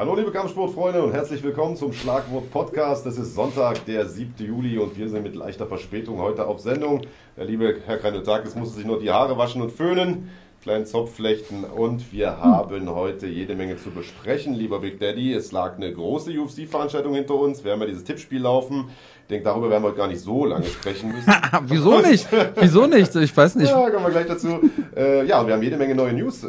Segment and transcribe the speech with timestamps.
[0.00, 3.04] Hallo liebe Kampfsportfreunde und herzlich willkommen zum Schlagwort Podcast.
[3.04, 4.32] Es ist Sonntag, der 7.
[4.38, 7.02] Juli und wir sind mit leichter Verspätung heute auf Sendung.
[7.36, 10.30] Der liebe Herr Kreinotakis musste sich nur die Haare waschen und föhnen,
[10.62, 15.32] kleinen Zopf flechten und wir haben heute jede Menge zu besprechen, lieber Big Daddy.
[15.32, 17.64] Es lag eine große UFC-Veranstaltung hinter uns.
[17.64, 18.90] Wir haben ja dieses Tippspiel laufen.
[19.22, 21.32] Ich denke, darüber werden wir heute gar nicht so lange sprechen müssen.
[21.66, 22.26] Wieso nicht?
[22.56, 23.14] Wieso nicht?
[23.14, 23.70] Ich weiß nicht.
[23.70, 24.60] Ja, kommen wir gleich dazu.
[24.94, 26.48] Äh, ja, wir haben jede Menge neue News, äh,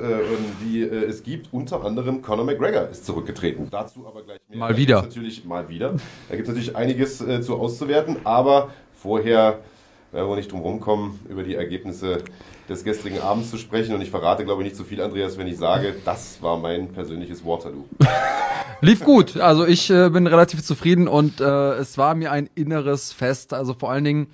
[0.66, 1.54] die äh, es gibt.
[1.54, 3.68] Unter anderem Conor McGregor ist zurückgetreten.
[3.72, 4.60] Dazu aber gleich mehr.
[4.60, 5.04] Mal wieder.
[5.04, 5.94] Natürlich mal wieder.
[6.28, 9.60] Da gibt es natürlich einiges äh, zu auszuwerten, aber vorher
[10.12, 12.18] werden wir nicht drum rumkommen, über die Ergebnisse
[12.72, 13.94] des gestrigen Abends zu sprechen.
[13.94, 16.92] Und ich verrate, glaube ich, nicht zu viel, Andreas, wenn ich sage, das war mein
[16.92, 17.86] persönliches Waterloo.
[18.82, 19.38] Lief gut.
[19.38, 23.54] Also ich äh, bin relativ zufrieden und äh, es war mir ein inneres Fest.
[23.54, 24.28] Also vor allen Dingen,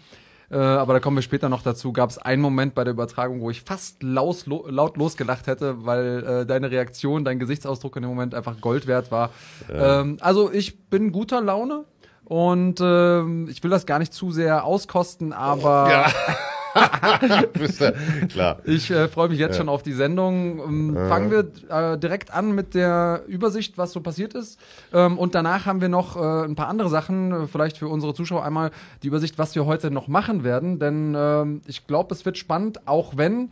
[0.50, 3.42] äh, aber da kommen wir später noch dazu, gab es einen Moment bei der Übertragung,
[3.42, 8.10] wo ich fast laut, laut losgelacht hätte, weil äh, deine Reaktion, dein Gesichtsausdruck in dem
[8.10, 9.32] Moment einfach Gold wert war.
[9.70, 11.84] Ähm, also ich bin guter Laune.
[12.24, 16.06] Und ähm, ich will das gar nicht zu sehr auskosten, aber Ja.
[18.30, 18.60] Klar.
[18.66, 20.60] Ich äh, freue mich jetzt schon auf die Sendung.
[20.60, 24.60] Ähm, Fangen wir äh, direkt an mit der Übersicht, was so passiert ist.
[24.94, 28.14] Ähm, und danach haben wir noch äh, ein paar andere Sachen, äh, vielleicht für unsere
[28.14, 28.72] Zuschauer einmal
[29.04, 30.80] die Übersicht, was wir heute noch machen werden.
[30.80, 33.52] Denn ähm, ich glaube, es wird spannend, auch wenn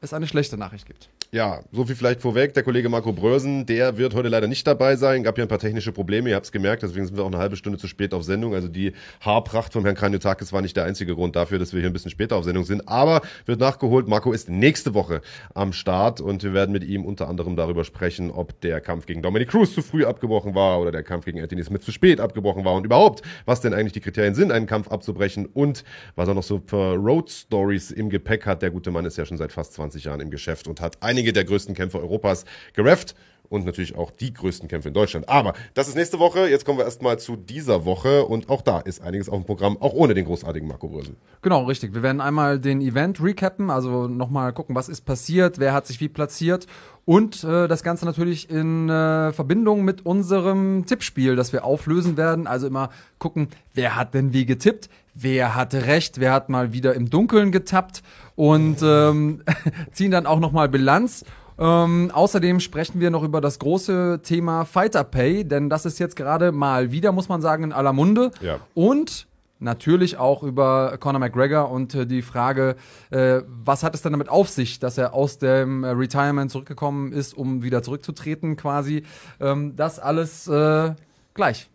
[0.00, 1.08] es eine schlechte Nachricht gibt.
[1.34, 2.54] Ja, so viel vielleicht vorweg.
[2.54, 5.24] Der Kollege Marco Brösen, der wird heute leider nicht dabei sein.
[5.24, 7.38] Gab ja ein paar technische Probleme, ihr habt es gemerkt, deswegen sind wir auch eine
[7.38, 8.54] halbe Stunde zu spät auf Sendung.
[8.54, 11.90] Also die Haarpracht vom Herrn Kranjotakis war nicht der einzige Grund dafür, dass wir hier
[11.90, 12.86] ein bisschen später auf Sendung sind.
[12.86, 14.06] Aber wird nachgeholt.
[14.06, 15.22] Marco ist nächste Woche
[15.54, 19.20] am Start und wir werden mit ihm unter anderem darüber sprechen, ob der Kampf gegen
[19.20, 22.64] Dominic Cruz zu früh abgebrochen war oder der Kampf gegen Anthony Smith zu spät abgebrochen
[22.64, 25.82] war und überhaupt, was denn eigentlich die Kriterien sind, einen Kampf abzubrechen und
[26.14, 28.62] was er noch so für Road Stories im Gepäck hat.
[28.62, 31.23] Der gute Mann ist ja schon seit fast 20 Jahren im Geschäft und hat einige
[31.32, 33.14] der größten Kämpfe Europas gerefft
[33.48, 35.28] und natürlich auch die größten Kämpfe in Deutschland.
[35.28, 36.48] Aber das ist nächste Woche.
[36.48, 39.76] Jetzt kommen wir erstmal zu dieser Woche und auch da ist einiges auf dem Programm,
[39.80, 41.16] auch ohne den großartigen Marco Brösel.
[41.42, 41.94] Genau, richtig.
[41.94, 46.00] Wir werden einmal den Event recappen, also nochmal gucken, was ist passiert, wer hat sich
[46.00, 46.66] wie platziert
[47.04, 52.46] und äh, das Ganze natürlich in äh, Verbindung mit unserem Tippspiel, das wir auflösen werden.
[52.46, 56.94] Also immer gucken, wer hat denn wie getippt, wer hatte recht, wer hat mal wieder
[56.94, 58.02] im Dunkeln getappt
[58.36, 59.42] und ähm,
[59.92, 61.24] ziehen dann auch nochmal Bilanz.
[61.56, 66.16] Ähm, außerdem sprechen wir noch über das große Thema Fighter Pay, denn das ist jetzt
[66.16, 68.32] gerade mal wieder, muss man sagen, in aller Munde.
[68.40, 68.58] Ja.
[68.74, 69.28] Und
[69.60, 72.76] natürlich auch über Conor McGregor und äh, die Frage,
[73.10, 77.12] äh, was hat es denn damit auf sich, dass er aus dem äh, Retirement zurückgekommen
[77.12, 79.04] ist, um wieder zurückzutreten quasi.
[79.40, 80.94] Ähm, das alles äh,
[81.34, 81.68] gleich.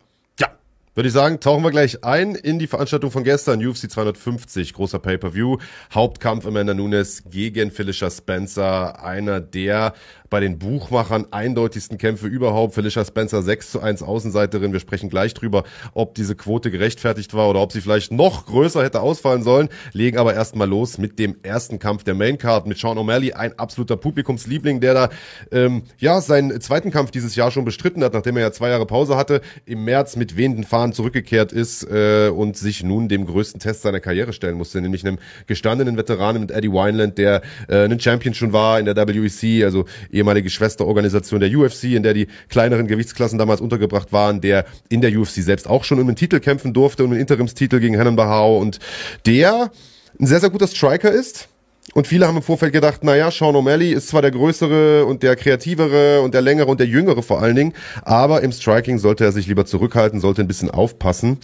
[0.94, 4.98] Würde ich sagen, tauchen wir gleich ein in die Veranstaltung von gestern, UFC 250, großer
[4.98, 5.58] Pay-Per-View,
[5.94, 9.94] Hauptkampf Amanda Nunes gegen Felicia Spencer, einer der
[10.30, 12.74] bei den Buchmachern eindeutigsten Kämpfe überhaupt.
[12.74, 14.72] Felicia Spencer 6 zu 1 Außenseiterin.
[14.72, 18.82] Wir sprechen gleich drüber, ob diese Quote gerechtfertigt war oder ob sie vielleicht noch größer
[18.82, 19.68] hätte ausfallen sollen.
[19.92, 23.96] Legen aber erstmal los mit dem ersten Kampf der Maincard mit Sean O'Malley, ein absoluter
[23.96, 25.08] Publikumsliebling, der da
[25.50, 28.86] ähm, ja seinen zweiten Kampf dieses Jahr schon bestritten hat, nachdem er ja zwei Jahre
[28.86, 33.60] Pause hatte, im März mit wehenden Fahnen zurückgekehrt ist äh, und sich nun dem größten
[33.60, 38.00] Test seiner Karriere stellen musste, nämlich einem gestandenen Veteranen mit Eddie Wineland, der äh, ein
[38.00, 42.86] Champion schon war in der WEC, also ehemalige Schwesterorganisation der UFC, in der die kleineren
[42.86, 46.72] Gewichtsklassen damals untergebracht waren, der in der UFC selbst auch schon um einen Titel kämpfen
[46.72, 48.78] durfte, um einen Interimstitel gegen Henan Bahau und
[49.26, 49.70] der
[50.18, 51.48] ein sehr, sehr guter Striker ist.
[51.94, 55.34] Und viele haben im Vorfeld gedacht, naja, Sean O'Malley ist zwar der größere und der
[55.36, 59.32] kreativere und der längere und der jüngere vor allen Dingen, aber im Striking sollte er
[59.32, 61.38] sich lieber zurückhalten, sollte ein bisschen aufpassen,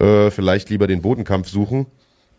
[0.00, 1.86] äh, vielleicht lieber den Bodenkampf suchen.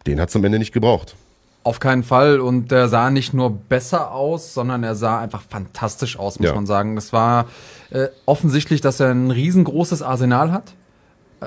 [0.07, 1.15] Den hat es am Ende nicht gebraucht.
[1.63, 2.41] Auf keinen Fall.
[2.41, 6.55] Und der sah nicht nur besser aus, sondern er sah einfach fantastisch aus, muss Ja.
[6.55, 6.97] man sagen.
[6.97, 7.45] Es war
[7.91, 10.73] äh, offensichtlich, dass er ein riesengroßes Arsenal hat.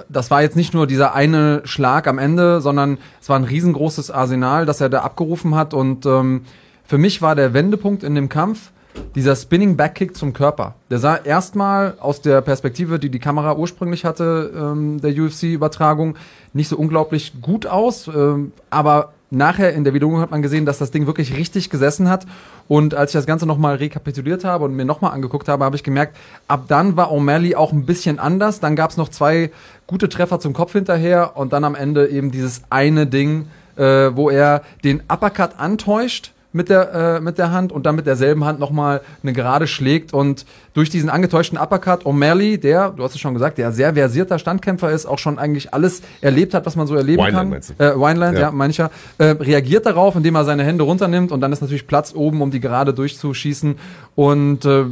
[0.08, 4.10] Das war jetzt nicht nur dieser eine Schlag am Ende, sondern es war ein riesengroßes
[4.10, 5.74] Arsenal, das er da abgerufen hat.
[5.74, 6.42] Und ähm,
[6.84, 8.70] für mich war der Wendepunkt in dem Kampf
[9.14, 10.74] dieser Spinning Backkick zum Körper.
[10.90, 16.16] Der sah erstmal aus der Perspektive, die die Kamera ursprünglich hatte, ähm, der UFC-Übertragung,
[16.52, 18.08] nicht so unglaublich gut aus.
[18.08, 22.08] Ähm, aber nachher in der Wiederholung hat man gesehen, dass das Ding wirklich richtig gesessen
[22.08, 22.26] hat.
[22.68, 25.82] Und als ich das Ganze nochmal rekapituliert habe und mir nochmal angeguckt habe, habe ich
[25.82, 26.16] gemerkt,
[26.48, 28.60] ab dann war O'Malley auch ein bisschen anders.
[28.60, 29.50] Dann gab es noch zwei
[29.86, 33.82] gute Treffer zum Kopf hinterher und dann am Ende eben dieses eine Ding, äh,
[34.14, 38.44] wo er den Uppercut antäuscht mit der, äh, mit der Hand und dann mit derselben
[38.44, 43.20] Hand nochmal eine Gerade schlägt und durch diesen angetäuschten Uppercut O'Malley, der, du hast es
[43.20, 46.86] schon gesagt, der sehr versierter Standkämpfer ist, auch schon eigentlich alles erlebt hat, was man
[46.86, 47.48] so erleben Wineland kann.
[47.50, 47.84] meinst du?
[47.84, 48.44] Äh, Wineland, Ja.
[48.46, 52.14] ja, mancher, äh, reagiert darauf, indem er seine Hände runternimmt und dann ist natürlich Platz
[52.14, 53.76] oben, um die Gerade durchzuschießen
[54.14, 54.84] und äh,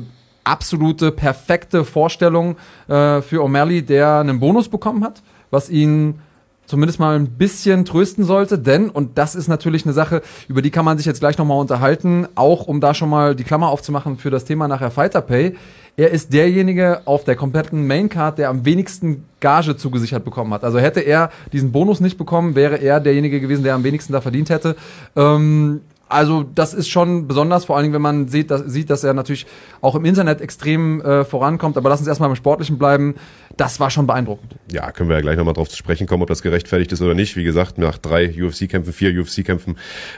[0.44, 2.56] absolute, perfekte Vorstellung
[2.86, 6.20] äh, für O'Malley, der einen Bonus bekommen hat, was ihn
[6.66, 10.70] zumindest mal ein bisschen trösten sollte, denn, und das ist natürlich eine Sache, über die
[10.70, 14.18] kann man sich jetzt gleich nochmal unterhalten, auch um da schon mal die Klammer aufzumachen
[14.18, 15.56] für das Thema nachher Fighter Pay.
[15.96, 20.64] Er ist derjenige auf der kompletten Maincard, der am wenigsten Gage zugesichert bekommen hat.
[20.64, 24.20] Also hätte er diesen Bonus nicht bekommen, wäre er derjenige gewesen, der am wenigsten da
[24.20, 24.74] verdient hätte.
[25.14, 29.04] Ähm, also das ist schon besonders, vor allen Dingen, wenn man sieht, dass, sieht, dass
[29.04, 29.46] er natürlich
[29.80, 31.76] auch im Internet extrem äh, vorankommt.
[31.76, 33.14] Aber lass uns erstmal beim Sportlichen bleiben.
[33.56, 34.56] Das war schon beeindruckend.
[34.70, 37.14] Ja, können wir ja gleich nochmal drauf zu sprechen kommen, ob das gerechtfertigt ist oder
[37.14, 37.36] nicht.
[37.36, 39.76] Wie gesagt, nach drei UFC-Kämpfen, vier UFC-Kämpfen,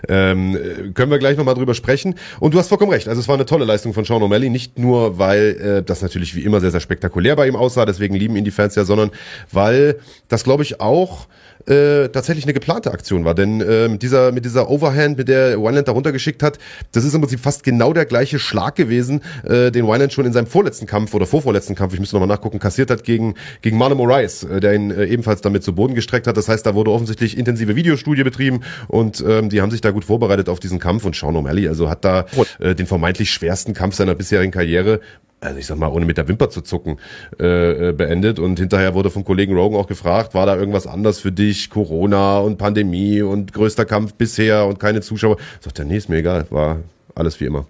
[0.09, 2.15] ähm, können wir gleich nochmal drüber sprechen.
[2.41, 3.09] Und du hast vollkommen recht.
[3.09, 4.51] Also es war eine tolle Leistung von Sean O'Malley.
[4.51, 8.15] Nicht nur, weil äh, das natürlich wie immer sehr, sehr spektakulär bei ihm aussah, deswegen
[8.15, 9.11] lieben ihn die Fans ja, sondern
[9.53, 11.27] weil das, glaube ich, auch
[11.67, 13.35] äh, tatsächlich eine geplante Aktion war.
[13.35, 16.59] Denn äh, mit dieser, mit dieser Overhand, mit der Wineland da runtergeschickt hat,
[16.93, 20.33] das ist im Prinzip fast genau der gleiche Schlag gewesen, äh, den Wineland schon in
[20.33, 23.99] seinem vorletzten Kampf oder vorvorletzten Kampf, ich müsste nochmal nachgucken, kassiert hat gegen, gegen Marlon
[23.99, 26.37] Moraes, äh, der ihn äh, ebenfalls damit zu Boden gestreckt hat.
[26.37, 30.05] Das heißt, da wurde offensichtlich intensive Videostudie betrieben und ähm, die haben sich da gut
[30.05, 32.27] vorbereitet auf diesen Kampf und Sean O'Malley, also hat da
[32.59, 35.01] äh, den vermeintlich schwersten Kampf seiner bisherigen Karriere
[35.47, 36.99] also ich sag mal, ohne mit der Wimper zu zucken,
[37.39, 38.39] äh, äh, beendet.
[38.39, 41.71] Und hinterher wurde vom Kollegen Rogan auch gefragt, war da irgendwas anders für dich?
[41.71, 45.37] Corona und Pandemie und größter Kampf bisher und keine Zuschauer.
[45.61, 46.81] Sagt er, nee, ist mir egal, war
[47.15, 47.67] alles wie immer.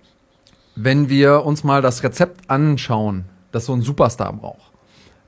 [0.74, 4.72] Wenn wir uns mal das Rezept anschauen, das so ein Superstar braucht,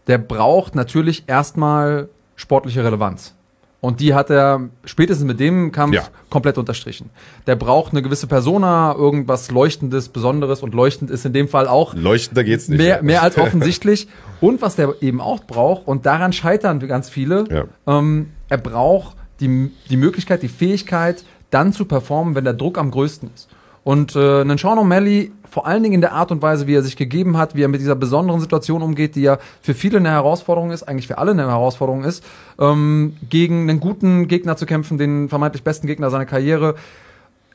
[0.06, 3.34] der braucht natürlich erstmal sportliche Relevanz.
[3.80, 6.02] Und die hat er spätestens mit dem Kampf ja.
[6.30, 7.10] komplett unterstrichen.
[7.46, 11.94] Der braucht eine gewisse Persona, irgendwas Leuchtendes, Besonderes und leuchtend ist in dem Fall auch.
[11.94, 12.78] Leuchtender geht's nicht.
[12.78, 14.08] Mehr, mehr als offensichtlich.
[14.40, 17.64] und was der eben auch braucht, und daran scheitern ganz viele, ja.
[17.86, 22.90] ähm, er braucht die, die Möglichkeit, die Fähigkeit, dann zu performen, wenn der Druck am
[22.90, 23.48] größten ist.
[23.84, 26.84] Und äh, einen Sean O'Malley, vor allen Dingen in der Art und Weise, wie er
[26.84, 30.10] sich gegeben hat, wie er mit dieser besonderen Situation umgeht, die ja für viele eine
[30.10, 32.22] Herausforderung ist, eigentlich für alle eine Herausforderung ist,
[32.60, 36.76] ähm, gegen einen guten Gegner zu kämpfen, den vermeintlich besten Gegner seiner Karriere.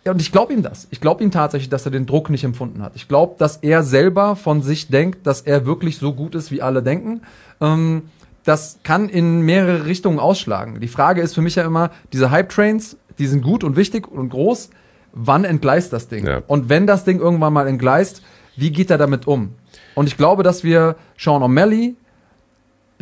[0.04, 0.90] Ja, und ich glaube ihm das.
[0.92, 2.92] Ich glaube ihm tatsächlich, dass er den Druck nicht empfunden hat.
[2.96, 6.62] Ich glaube, dass er selber von sich denkt, dass er wirklich so gut ist, wie
[6.62, 7.22] alle denken.
[7.62, 8.10] Ähm,
[8.44, 10.82] das kann in mehrere Richtungen ausschlagen.
[10.82, 14.28] Die Frage ist für mich ja immer, diese Hype-Trains, die sind gut und wichtig und
[14.28, 14.72] groß
[15.14, 16.26] wann entgleist das Ding?
[16.26, 16.42] Ja.
[16.48, 18.22] Und wenn das Ding irgendwann mal entgleist,
[18.56, 19.54] wie geht er damit um?
[19.96, 21.96] Und ich glaube, dass wir Sean O'Malley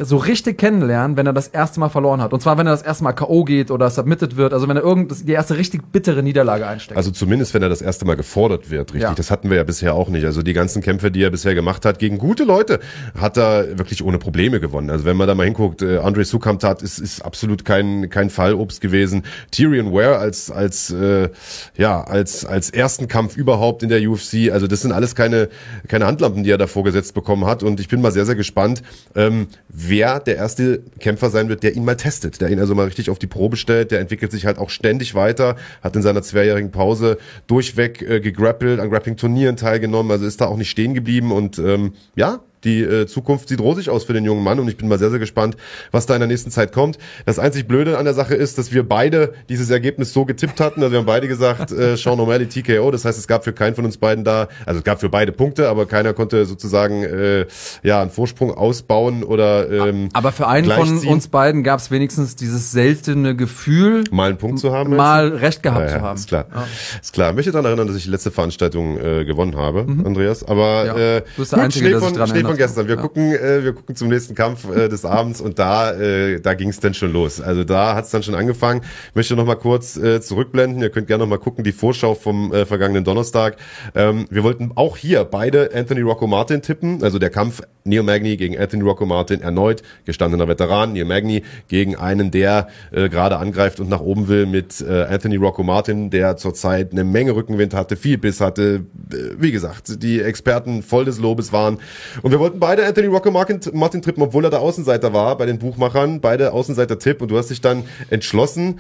[0.03, 2.33] so richtig kennenlernen, wenn er das erste Mal verloren hat.
[2.33, 3.43] Und zwar, wenn er das erste Mal K.O.
[3.43, 6.97] geht oder submitted wird, also wenn er irgend die erste richtig bittere Niederlage einsteckt.
[6.97, 9.01] Also zumindest, wenn er das erste Mal gefordert wird, richtig.
[9.01, 9.13] Ja.
[9.15, 10.25] Das hatten wir ja bisher auch nicht.
[10.25, 12.79] Also die ganzen Kämpfe, die er bisher gemacht hat, gegen gute Leute,
[13.19, 14.89] hat er wirklich ohne Probleme gewonnen.
[14.89, 18.81] Also wenn man da mal hinguckt, äh, Andre Sukamtat ist, ist absolut kein, kein Fallobst
[18.81, 19.23] gewesen.
[19.51, 21.29] Tyrion Ware als, als, äh,
[21.77, 24.51] ja, als, als ersten Kampf überhaupt in der UFC.
[24.51, 25.49] Also das sind alles keine,
[25.87, 27.63] keine Handlampen, die er da vorgesetzt bekommen hat.
[27.63, 28.81] Und ich bin mal sehr, sehr gespannt,
[29.15, 29.47] ähm,
[29.91, 33.11] wer der erste Kämpfer sein wird, der ihn mal testet, der ihn also mal richtig
[33.11, 33.91] auf die Probe stellt.
[33.91, 38.79] Der entwickelt sich halt auch ständig weiter, hat in seiner zweijährigen Pause durchweg äh, gegrappelt,
[38.79, 43.07] an Grappling-Turnieren teilgenommen, also ist da auch nicht stehen geblieben und ähm, ja, die äh,
[43.07, 45.57] Zukunft sieht rosig aus für den jungen Mann und ich bin mal sehr, sehr gespannt,
[45.91, 46.97] was da in der nächsten Zeit kommt.
[47.25, 50.81] Das einzig Blöde an der Sache ist, dass wir beide dieses Ergebnis so getippt hatten.
[50.81, 52.91] Also wir haben beide gesagt, äh, Sean O'Malley TKO.
[52.91, 55.31] Das heißt, es gab für keinen von uns beiden da, also es gab für beide
[55.31, 57.45] Punkte, aber keiner konnte sozusagen äh,
[57.83, 62.35] ja einen Vorsprung ausbauen oder ähm, Aber für einen von uns beiden gab es wenigstens
[62.35, 66.17] dieses seltene Gefühl, mal einen Punkt zu haben, mal recht gehabt ja, zu haben.
[66.17, 66.67] Ist klar, ja.
[67.01, 67.29] ist klar.
[67.31, 70.05] Ich möchte daran erinnern, dass ich die letzte Veranstaltung äh, gewonnen habe, mhm.
[70.05, 70.43] Andreas.
[70.43, 70.95] Aber ja.
[70.95, 72.87] äh, du bist der gut, Einzige, Schnee von, Schnee von gestern.
[72.87, 73.01] Wir ja.
[73.01, 76.69] gucken, äh, wir gucken zum nächsten Kampf äh, des Abends und da, äh, da ging
[76.69, 77.41] es dann schon los.
[77.41, 78.81] Also da hat es dann schon angefangen.
[79.09, 80.81] Ich möchte noch mal kurz äh, zurückblenden.
[80.81, 83.57] Ihr könnt gerne noch mal gucken die Vorschau vom äh, vergangenen Donnerstag.
[83.95, 87.03] Ähm, wir wollten auch hier beide Anthony Rocco Martin tippen.
[87.03, 90.93] Also der Kampf Neil Magny gegen Anthony Rocco Martin erneut gestandener Veteran.
[90.93, 95.37] Neil Magny gegen einen, der äh, gerade angreift und nach oben will mit äh, Anthony
[95.37, 98.85] Rocco Martin, der zurzeit eine Menge Rückenwind hatte, viel Biss hatte.
[99.11, 101.79] Äh, wie gesagt, die Experten voll des Lobes waren.
[102.21, 105.45] Und wir wollten beide Anthony Rocco Martin, Martin tippen, obwohl er der Außenseiter war bei
[105.45, 106.19] den Buchmachern.
[106.19, 107.21] Beide Außenseiter-Tipp.
[107.21, 108.79] Und du hast dich dann entschlossen,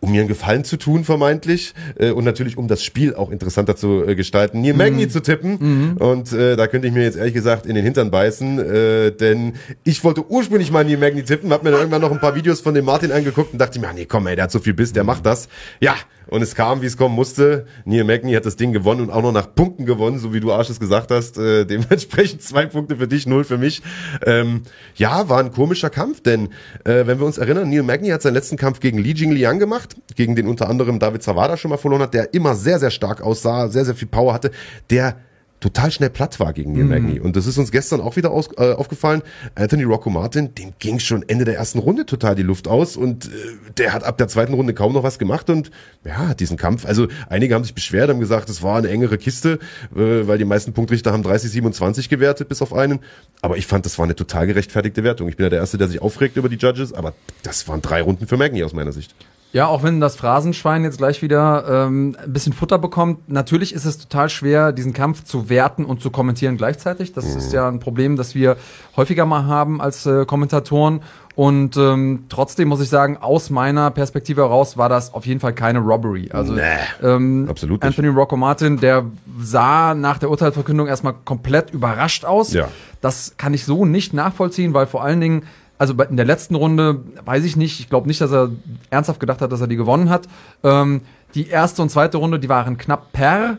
[0.00, 3.76] um mir einen Gefallen zu tun, vermeintlich, äh, und natürlich um das Spiel auch interessanter
[3.76, 5.10] zu äh, gestalten, Neil Magny mhm.
[5.10, 5.58] zu tippen.
[5.60, 5.96] Mhm.
[5.98, 9.54] Und äh, da könnte ich mir jetzt ehrlich gesagt in den Hintern beißen, äh, denn
[9.84, 12.60] ich wollte ursprünglich mal Neil Magny tippen, hab mir dann irgendwann noch ein paar Videos
[12.60, 14.74] von dem Martin angeguckt und dachte mir, ah, nee, komm, ey, der hat so viel
[14.74, 15.48] Biss, der macht das.
[15.80, 15.94] Ja,
[16.30, 17.66] und es kam, wie es kommen musste.
[17.84, 20.52] Neil Magny hat das Ding gewonnen und auch noch nach Punkten gewonnen, so wie du
[20.52, 21.36] Arsch es gesagt hast.
[21.38, 23.82] Äh, dementsprechend zwei Punkte für dich, null für mich.
[24.24, 24.62] Ähm,
[24.94, 26.50] ja, war ein komischer Kampf, denn
[26.84, 29.89] äh, wenn wir uns erinnern, Neil Magny hat seinen letzten Kampf gegen Li Jingliang gemacht,
[30.16, 33.20] gegen den unter anderem David Zawada schon mal verloren hat, der immer sehr, sehr stark
[33.22, 34.50] aussah, sehr, sehr viel Power hatte,
[34.90, 35.16] der
[35.60, 36.88] total schnell platt war gegen Neil Mhm.
[36.88, 37.20] Magny.
[37.20, 39.22] Und das ist uns gestern auch wieder aus, äh, aufgefallen.
[39.54, 43.26] Anthony Rocco Martin, dem ging schon Ende der ersten Runde total die Luft aus und
[43.26, 43.28] äh,
[43.76, 45.70] der hat ab der zweiten Runde kaum noch was gemacht und
[46.02, 49.18] ja, hat diesen Kampf, also einige haben sich beschwert, haben gesagt, es war eine engere
[49.18, 49.58] Kiste,
[49.94, 53.00] äh, weil die meisten Punktrichter haben 30, 27 gewertet, bis auf einen.
[53.42, 55.28] Aber ich fand, das war eine total gerechtfertigte Wertung.
[55.28, 58.00] Ich bin ja der Erste, der sich aufregt über die Judges, aber das waren drei
[58.00, 59.14] Runden für Magny aus meiner Sicht.
[59.52, 63.84] Ja, auch wenn das Phrasenschwein jetzt gleich wieder ähm, ein bisschen Futter bekommt, natürlich ist
[63.84, 67.12] es total schwer, diesen Kampf zu werten und zu kommentieren gleichzeitig.
[67.12, 68.56] Das ist ja ein Problem, das wir
[68.96, 71.00] häufiger mal haben als äh, Kommentatoren.
[71.34, 75.54] Und ähm, trotzdem muss ich sagen, aus meiner Perspektive heraus war das auf jeden Fall
[75.54, 76.30] keine Robbery.
[76.32, 76.62] Also Nee,
[77.02, 77.88] ähm, absolut nicht.
[77.88, 79.06] Anthony Rocco Martin, der
[79.40, 82.52] sah nach der Urteilsverkündung erstmal komplett überrascht aus.
[82.52, 82.68] Ja.
[83.00, 85.42] Das kann ich so nicht nachvollziehen, weil vor allen Dingen,
[85.80, 88.50] also in der letzten Runde, weiß ich nicht, ich glaube nicht, dass er
[88.90, 90.28] ernsthaft gedacht hat, dass er die gewonnen hat.
[90.62, 91.00] Ähm,
[91.34, 93.56] die erste und zweite Runde, die waren knapp per.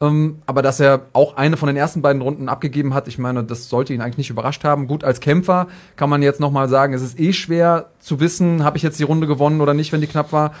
[0.00, 3.42] Ähm, aber dass er auch eine von den ersten beiden Runden abgegeben hat, ich meine,
[3.42, 4.86] das sollte ihn eigentlich nicht überrascht haben.
[4.86, 5.66] Gut, als Kämpfer
[5.96, 9.04] kann man jetzt nochmal sagen, es ist eh schwer zu wissen, habe ich jetzt die
[9.04, 10.52] Runde gewonnen oder nicht, wenn die knapp war.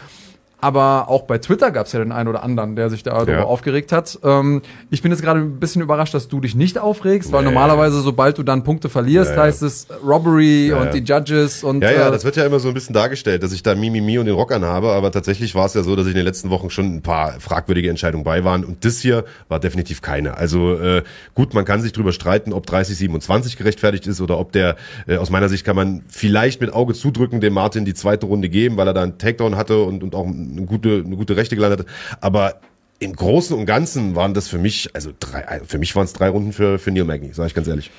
[0.64, 3.44] Aber auch bei Twitter gab es ja den einen oder anderen, der sich darüber Ja.
[3.44, 4.18] aufgeregt hat.
[4.24, 7.50] Ähm, ich bin jetzt gerade ein bisschen überrascht, dass du dich nicht aufregst, weil Nee.
[7.50, 9.42] normalerweise, sobald du dann Punkte verlierst, Ja, ja.
[9.42, 12.60] heißt es Robbery Ja, und die Judges und Ja, ja, äh, das wird ja immer
[12.60, 15.66] so ein bisschen dargestellt, dass ich da Mimimi und den Rock anhabe, aber tatsächlich war
[15.66, 18.42] es ja so, dass ich in den letzten Wochen schon ein paar fragwürdige Entscheidungen bei
[18.44, 20.36] waren und das hier war definitiv keine.
[20.38, 21.02] Also äh,
[21.34, 25.16] gut, man kann sich drüber streiten, ob 30, 27 gerechtfertigt ist oder ob der, äh,
[25.18, 28.76] aus meiner Sicht kann man vielleicht mit Auge zudrücken dem Martin die zweite Runde geben,
[28.78, 30.24] weil er da einen Takedown hatte und, und auch
[30.56, 31.86] eine gute, eine gute Rechte gelandet hat,
[32.20, 32.60] aber
[33.00, 36.28] im Großen und Ganzen waren das für mich, also drei, für mich waren es drei
[36.28, 37.90] Runden für, für Neil Magny, sage ich ganz ehrlich.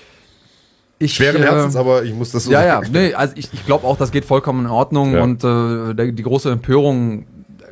[1.00, 2.90] ich, Schweren äh, Herzens, aber ich muss das so Ja, ja, sagen.
[2.94, 5.24] nee, also ich, ich glaube auch, das geht vollkommen in Ordnung Ja.
[5.24, 7.26] und äh, der, die große Empörung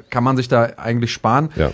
[0.09, 1.49] kann man sich da eigentlich sparen.
[1.55, 1.71] Ja.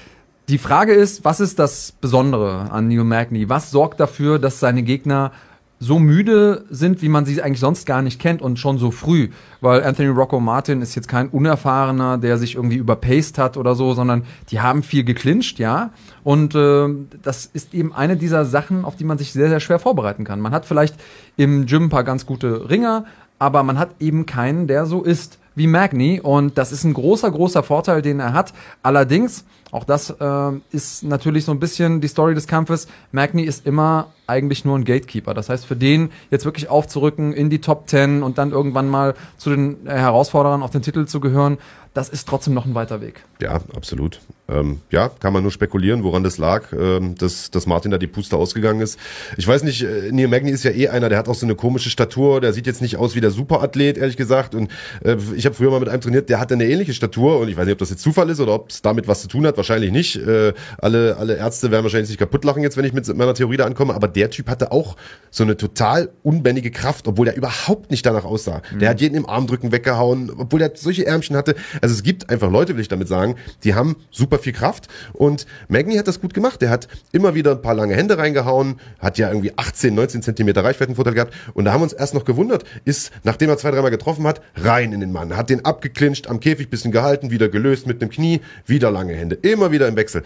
[0.48, 3.50] Die Frage ist, was ist das Besondere an Neil Magny?
[3.50, 5.32] Was sorgt dafür, dass seine Gegner
[5.80, 9.30] so müde sind, wie man sie eigentlich sonst gar nicht kennt und schon so früh?
[9.62, 13.94] Weil Anthony Rocco Martin ist jetzt kein Unerfahrener, der sich irgendwie überpaced hat oder so,
[13.94, 15.92] sondern die haben viel geclincht, ja.
[16.24, 16.88] Und äh,
[17.24, 20.42] das ist eben eine dieser Sachen, auf die man sich sehr, sehr schwer vorbereiten kann.
[20.42, 20.96] Man hat vielleicht
[21.38, 23.06] im Gym ein paar ganz gute Ringer,
[23.40, 26.20] aber man hat eben keinen, der so ist wie Magny.
[26.20, 28.54] Und das ist ein großer, großer Vorteil, den er hat.
[28.84, 32.88] Allerdings, auch das äh, ist natürlich so ein bisschen die Story des Kampfes.
[33.12, 35.34] Magny ist immer eigentlich nur ein Gatekeeper.
[35.34, 39.16] Das heißt, für den jetzt wirklich aufzurücken in die Top 10 und dann irgendwann mal
[39.38, 41.58] zu den äh, Herausforderern auf den Titel zu gehören,
[41.94, 43.24] das ist trotzdem noch ein weiter Weg.
[43.42, 44.22] Ja, absolut.
[44.48, 48.08] Ähm, ja, kann man nur spekulieren, woran das lag, ähm, dass, dass Martin da die
[48.08, 49.00] Puste ausgegangen ist.
[49.38, 51.56] Ich weiß nicht, äh, Neil Magny ist ja eh einer, der hat auch so eine
[51.56, 54.56] komische Statur, der sieht jetzt nicht aus wie der Superathlet, ehrlich gesagt.
[54.56, 54.72] Und
[55.04, 57.58] äh, ich habe früher mal mit einem trainiert, der hatte eine ähnliche Statur und ich
[57.58, 59.58] weiß nicht, ob das jetzt Zufall ist oder ob es damit was zu tun hat,
[59.58, 60.16] wahrscheinlich nicht.
[60.16, 63.58] Äh, alle, alle Ärzte werden wahrscheinlich sich kaputt lachen jetzt, wenn ich mit meiner Theorie
[63.58, 64.98] da ankomme, aber der Typ hatte auch
[65.32, 68.62] so eine total unbändige Kraft, obwohl er überhaupt nicht danach aussah.
[68.80, 71.56] Der hat jeden im Armdrücken weggehauen, obwohl er solche Ärmchen hatte.
[71.82, 75.46] Also es gibt einfach Leute, will ich damit sagen, die haben super viel Kraft und
[75.70, 76.62] Magny hat das gut gemacht.
[76.62, 80.64] Der hat immer wieder ein paar lange Hände reingehauen, hat ja irgendwie 18, 19 Zentimeter
[80.64, 83.92] Reichweitenvorteil gehabt und da haben wir uns erst noch gewundert, ist, nachdem er zwei, dreimal
[83.92, 87.88] getroffen hat, rein in den Mann, hat den abgeklincht, am Käfig bisschen gehalten, wieder gelöst
[87.88, 90.24] mit dem Knie, wieder lange Hände, immer wieder im Wechsel.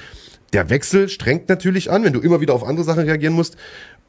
[0.53, 3.57] Der Wechsel strengt natürlich an, wenn du immer wieder auf andere Sachen reagieren musst.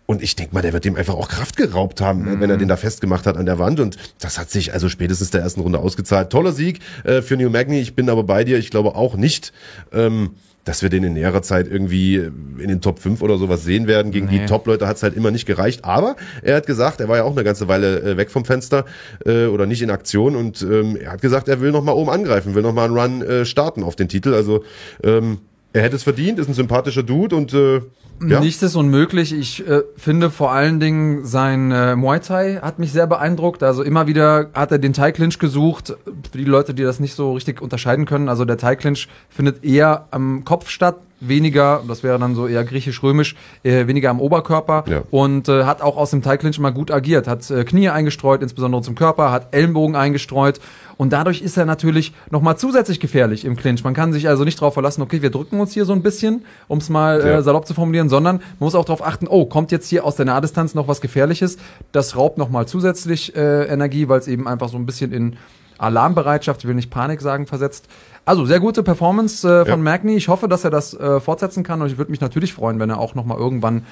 [0.07, 2.59] Und ich denke mal, der wird dem einfach auch Kraft geraubt haben, ne, wenn er
[2.59, 3.81] den da festgemacht hat an der Wand.
[3.81, 6.29] Und das hat sich also spätestens der ersten Runde ausgezahlt.
[6.29, 7.81] Toller Sieg äh, für Neil Magny.
[7.81, 8.59] Ich bin aber bei dir.
[8.59, 9.55] Ich glaube auch nicht,
[9.95, 10.33] ähm,
[10.65, 14.13] dass wir den in näherer Zeit irgendwie in den Top 5 oder sowas sehen werden.
[14.13, 14.47] Gegen die Nee.
[14.47, 15.87] Top-Leute hat es halt immer nicht gereicht.
[15.87, 18.85] Aber er hat gesagt, er war ja auch eine ganze Weile äh, weg vom Fenster
[19.25, 20.37] äh, oder nicht in Aktion.
[20.37, 22.99] Und ähm, er hat gesagt, er will noch mal oben angreifen, will noch mal einen
[22.99, 24.35] Run äh, starten auf den Titel.
[24.35, 24.65] Also
[25.03, 25.39] ähm,
[25.75, 27.83] er hätte es verdient, ist ein sympathischer Dude und äh,
[28.23, 28.38] ja.
[28.38, 29.33] Nichts ist unmöglich.
[29.33, 33.64] Ich äh, finde vor allen Dingen sein äh, Muay Thai hat mich sehr beeindruckt.
[33.64, 35.97] Also immer wieder hat er den Thai Clinch gesucht.
[36.31, 39.64] Für die Leute, die das nicht so richtig unterscheiden können, also der Thai Clinch findet
[39.64, 44.85] eher am Kopf statt, weniger, das wäre dann so eher griechisch-römisch, äh, weniger am Oberkörper
[44.88, 45.02] Ja.
[45.11, 48.43] und äh, hat auch aus dem Thai Clinch immer gut agiert, hat äh, Knie eingestreut,
[48.43, 50.61] insbesondere zum Körper, hat Ellenbogen eingestreut
[50.97, 53.83] und dadurch ist er natürlich nochmal zusätzlich gefährlich im Clinch.
[53.85, 56.45] Man kann sich also nicht darauf verlassen, okay, wir drücken uns hier so ein bisschen,
[56.69, 57.38] um es mal Ja.
[57.38, 60.16] äh, salopp zu formulieren, sondern man muss auch darauf achten, oh, kommt jetzt hier aus
[60.16, 61.57] der Nahdistanz noch was Gefährliches?
[61.93, 65.37] Das raubt nochmal zusätzlich äh, Energie, weil es eben einfach so ein bisschen in
[65.78, 67.88] Alarmbereitschaft, ich will nicht Panik sagen, versetzt.
[68.26, 69.85] Also sehr gute Performance äh, von Ja.
[69.85, 70.16] Magny.
[70.16, 72.90] Ich hoffe, dass er das äh, fortsetzen kann und ich würde mich natürlich freuen, wenn
[72.90, 73.85] er auch nochmal irgendwann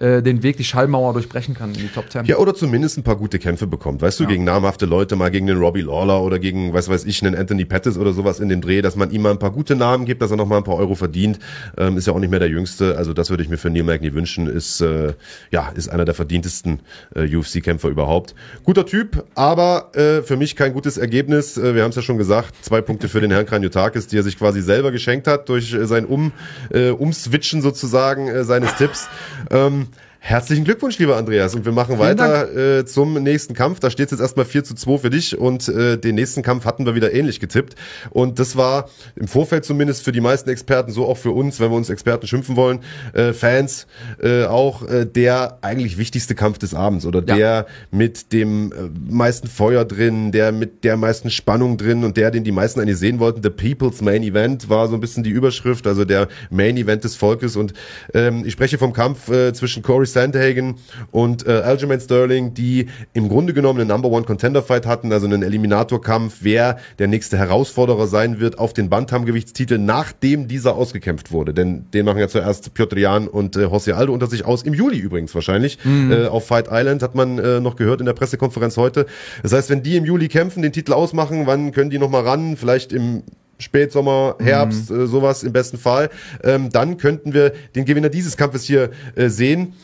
[0.00, 2.24] äh, den Weg, die Schallmauer durchbrechen kann in die Top Ten.
[2.24, 4.00] Ja, oder zumindest ein paar gute Kämpfe bekommt.
[4.00, 4.30] Weißt du, ja.
[4.30, 7.66] gegen namhafte Leute, mal gegen den Robbie Lawler oder gegen, was weiß ich, einen Anthony
[7.66, 10.22] Pettis oder sowas in dem Dreh, dass man ihm mal ein paar gute Namen gibt,
[10.22, 11.38] dass er noch mal ein paar Euro verdient.
[11.76, 12.96] Ähm, ist ja auch nicht mehr der Jüngste.
[12.96, 14.46] Also das würde ich mir für Neil Magny wünschen.
[14.46, 15.12] Ist, äh,
[15.50, 16.80] ja, ist einer der verdientesten
[17.14, 18.34] äh, UFC-Kämpfer überhaupt.
[18.64, 21.58] Guter Typ, aber äh, für mich kein gutes Ergebnis.
[21.58, 24.22] Äh, wir haben es ja schon gesagt, zwei Punkte für den Herrn Kranjotakis, die er
[24.22, 26.32] sich quasi selber geschenkt hat durch äh, sein um,
[26.72, 29.06] äh, Umswitchen sozusagen äh, seines Tipps.
[29.50, 29.88] Ähm,
[30.22, 31.54] Herzlichen Glückwunsch, lieber Andreas.
[31.54, 33.80] Und wir machen Vielen weiter äh, zum nächsten Kampf.
[33.80, 36.66] Da steht es jetzt erstmal 4 zu 2 für dich und äh, den nächsten Kampf
[36.66, 37.74] hatten wir wieder ähnlich getippt.
[38.10, 41.70] Und das war im Vorfeld zumindest für die meisten Experten, so auch für uns, wenn
[41.70, 42.80] wir uns Experten schimpfen wollen,
[43.14, 43.86] äh, Fans,
[44.22, 47.36] äh, auch äh, der eigentlich wichtigste Kampf des Abends oder ja.
[47.36, 52.30] der mit dem äh, meisten Feuer drin, der mit der meisten Spannung drin und der,
[52.30, 53.42] den die meisten eigentlich sehen wollten.
[53.42, 57.16] The People's Main Event war so ein bisschen die Überschrift, also der Main Event des
[57.16, 57.56] Volkes.
[57.56, 57.72] Und
[58.12, 60.76] ähm, ich spreche vom Kampf äh, zwischen Corey Sandhagen
[61.10, 65.26] und äh, Aljamain Sterling, die im Grunde genommen einen Number One Contender Fight hatten, also
[65.26, 71.54] einen Eliminatorkampf, wer der nächste Herausforderer sein wird auf den Bantamgewichtstitel, nachdem dieser ausgekämpft wurde.
[71.54, 74.74] Denn den machen ja zuerst Piotr Jan und äh, José Aldo unter sich aus, im
[74.74, 76.12] Juli übrigens wahrscheinlich, mhm.
[76.12, 79.06] äh, auf Fight Island, hat man äh, noch gehört in der Pressekonferenz heute.
[79.42, 82.56] Das heißt, wenn die im Juli kämpfen, den Titel ausmachen, wann können die nochmal ran?
[82.56, 83.22] Vielleicht im
[83.60, 85.02] Spätsommer, Herbst, mhm.
[85.02, 86.10] äh, sowas im besten Fall.
[86.42, 89.74] Ähm, dann könnten wir den Gewinner dieses Kampfes hier äh, sehen.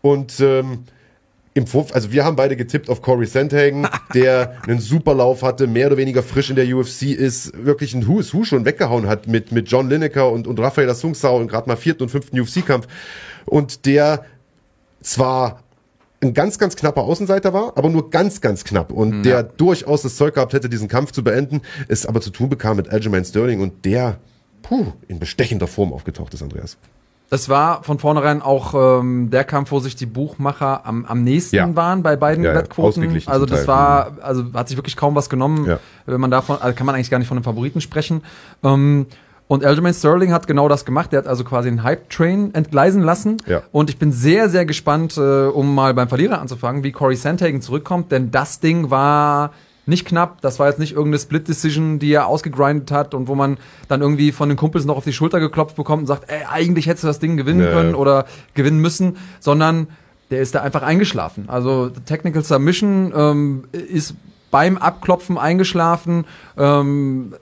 [0.00, 0.84] Und ähm,
[1.54, 5.66] im Vorf also wir haben beide getippt auf Corey Sandhagen, der einen super Lauf hatte,
[5.66, 9.08] mehr oder weniger frisch in der UFC ist, wirklich ein Who is Who schon weggehauen
[9.08, 12.38] hat mit, mit John Lineker und, und Rafael Assunção und gerade mal vierten und fünften
[12.38, 12.86] UFC-Kampf.
[13.44, 14.24] Und der
[15.02, 15.62] zwar
[16.20, 19.22] ein ganz, ganz knapper Außenseiter war, aber nur ganz, ganz knapp und ja.
[19.22, 22.76] der durchaus das Zeug gehabt hätte, diesen Kampf zu beenden, es aber zu tun bekam
[22.76, 24.18] mit Aljamain Sterling und der,
[24.62, 26.76] puh, in bestechender Form aufgetaucht ist, Andreas.
[27.30, 31.56] Es war von vornherein auch ähm, der Kampf, wo sich die Buchmacher am, am nächsten
[31.56, 31.76] ja.
[31.76, 33.22] waren bei beiden ja, Wettquoten.
[33.26, 35.66] Also das war, also hat sich wirklich kaum was genommen.
[35.66, 35.78] Ja.
[36.06, 38.22] Wenn man davon, also kann man eigentlich gar nicht von einem Favoriten sprechen.
[38.64, 39.06] Ähm,
[39.46, 41.12] und Aljamain Sterling hat genau das gemacht.
[41.12, 43.38] Der hat also quasi einen Hype-Train entgleisen lassen.
[43.46, 43.62] Ja.
[43.72, 47.60] Und ich bin sehr, sehr gespannt, äh, um mal beim Verlierer anzufangen, wie Corey Sandhagen
[47.60, 48.12] zurückkommt.
[48.12, 49.52] Denn das Ding war
[49.88, 50.40] nicht knapp.
[50.40, 54.32] Das war jetzt nicht irgendeine Split-Decision, die er ausgegrindet hat und wo man dann irgendwie
[54.32, 57.08] von den Kumpels noch auf die Schulter geklopft bekommt und sagt, ey, eigentlich hättest du
[57.08, 57.72] das Ding gewinnen nee.
[57.72, 59.88] können oder gewinnen müssen, sondern
[60.30, 61.48] der ist da einfach eingeschlafen.
[61.48, 64.14] Also Technical Submission ähm, ist
[64.50, 66.26] beim Abklopfen eingeschlafen.
[66.56, 67.34] Ähm,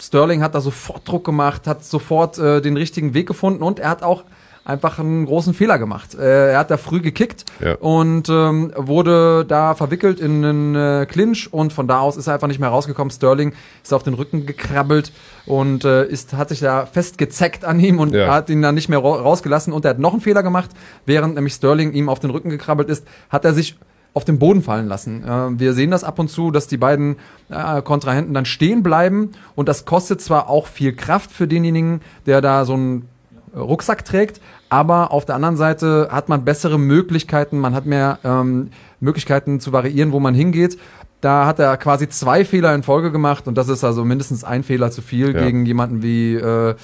[0.00, 3.90] Sterling hat da sofort Druck gemacht, hat sofort äh, den richtigen Weg gefunden und er
[3.90, 4.24] hat auch
[4.64, 6.14] einfach einen großen Fehler gemacht.
[6.14, 7.74] Äh, er hat da früh gekickt ja.
[7.76, 12.34] und ähm, wurde da verwickelt in einen äh, Clinch und von da aus ist er
[12.34, 13.10] einfach nicht mehr rausgekommen.
[13.10, 15.12] Sterling ist auf den Rücken gekrabbelt
[15.44, 18.28] und äh, ist, hat sich da festgezeckt an ihm und ja.
[18.28, 20.70] hat ihn dann nicht mehr rausgelassen und er hat noch einen Fehler gemacht,
[21.04, 23.76] während nämlich Sterling ihm auf den Rücken gekrabbelt ist, hat er sich
[24.14, 25.24] auf den Boden fallen lassen.
[25.24, 27.16] Äh, wir sehen das ab und zu, dass die beiden
[27.50, 32.40] äh, Kontrahenten dann stehen bleiben und das kostet zwar auch viel Kraft für denjenigen, der
[32.40, 33.08] da so einen
[33.54, 34.40] Rucksack trägt,
[34.74, 39.72] aber auf der anderen Seite hat man bessere Möglichkeiten, man hat mehr ähm, Möglichkeiten zu
[39.72, 40.78] variieren, wo man hingeht.
[41.20, 44.64] Da hat er quasi zwei Fehler in Folge gemacht und das ist also mindestens ein
[44.64, 45.44] Fehler zu viel ja.
[45.44, 46.74] gegen jemanden wie äh,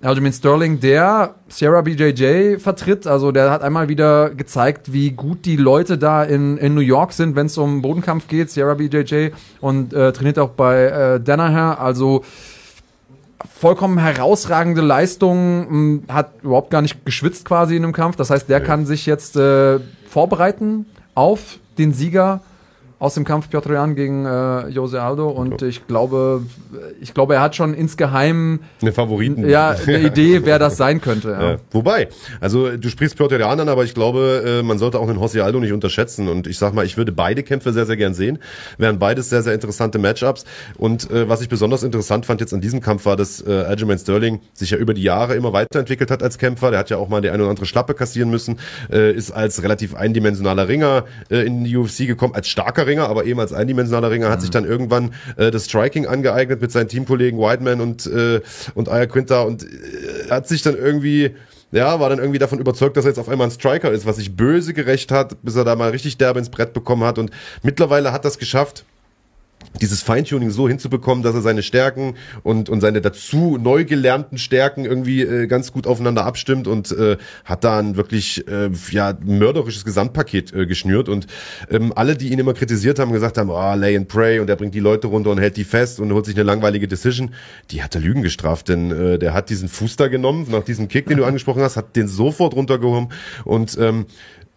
[0.00, 3.08] Aljamain Sterling, der Sierra BJJ vertritt.
[3.08, 7.12] Also der hat einmal wieder gezeigt, wie gut die Leute da in, in New York
[7.12, 8.48] sind, wenn es um Bodenkampf geht.
[8.48, 11.80] Sierra BJJ und äh, trainiert auch bei äh, Danaher.
[11.80, 12.22] Also
[13.58, 18.16] vollkommen herausragende Leistung, hat überhaupt gar nicht geschwitzt quasi in dem Kampf.
[18.16, 18.64] Das heißt, der ja.
[18.64, 22.40] kann sich jetzt äh, vorbereiten auf den Sieger
[23.04, 26.40] aus dem Kampf Piotr Jan gegen äh, Jose Aldo und ich glaube,
[27.02, 29.46] ich glaube, er hat schon insgeheim eine Favoriten.
[29.46, 31.32] Ja, eine Idee, wer das sein könnte.
[31.32, 31.50] Ja.
[31.50, 31.56] Ja.
[31.70, 32.08] Wobei,
[32.40, 35.44] also du sprichst Piotr Jan an, aber ich glaube, äh, man sollte auch den Jose
[35.44, 38.38] Aldo nicht unterschätzen und ich sag mal, ich würde beide Kämpfe sehr, sehr gern sehen.
[38.78, 40.46] Wären beides sehr, sehr interessante Matchups
[40.78, 43.98] und äh, was ich besonders interessant fand jetzt an diesem Kampf war, dass äh, Aljamain
[43.98, 46.70] Sterling sich ja über die Jahre immer weiterentwickelt hat als Kämpfer.
[46.70, 48.58] Der hat ja auch mal die eine oder andere Schlappe kassieren müssen,
[48.90, 53.24] äh, ist als relativ eindimensionaler Ringer äh, in die UFC gekommen, als starker Ringer, aber
[53.24, 54.32] eben als eindimensionaler Ringer, mhm.
[54.32, 58.40] hat sich dann irgendwann äh, das Striking angeeignet mit seinen Teamkollegen Whiteman und, äh,
[58.74, 61.34] und Aya Quinta und äh, hat sich dann irgendwie
[61.72, 64.16] ja, war dann irgendwie davon überzeugt, dass er jetzt auf einmal ein Striker ist, was
[64.16, 67.32] sich böse gerecht hat, bis er da mal richtig derbe ins Brett bekommen hat und
[67.62, 68.84] mittlerweile hat das geschafft,
[69.80, 74.84] dieses Feintuning so hinzubekommen, dass er seine Stärken und, und seine dazu neu gelernten Stärken
[74.84, 79.84] irgendwie äh, ganz gut aufeinander abstimmt und äh, hat da ein wirklich äh, ja, mörderisches
[79.84, 81.08] Gesamtpaket äh, geschnürt.
[81.08, 81.26] Und
[81.70, 84.56] ähm, alle, die ihn immer kritisiert haben, gesagt haben, oh, lay and pray und er
[84.56, 87.34] bringt die Leute runter und hält die fest und holt sich eine langweilige Decision,
[87.70, 90.88] die hat er Lügen gestraft, denn äh, der hat diesen Fuß da genommen, nach diesem
[90.88, 93.08] Kick, den du angesprochen hast, hat den sofort runtergehoben
[93.44, 94.06] und ähm,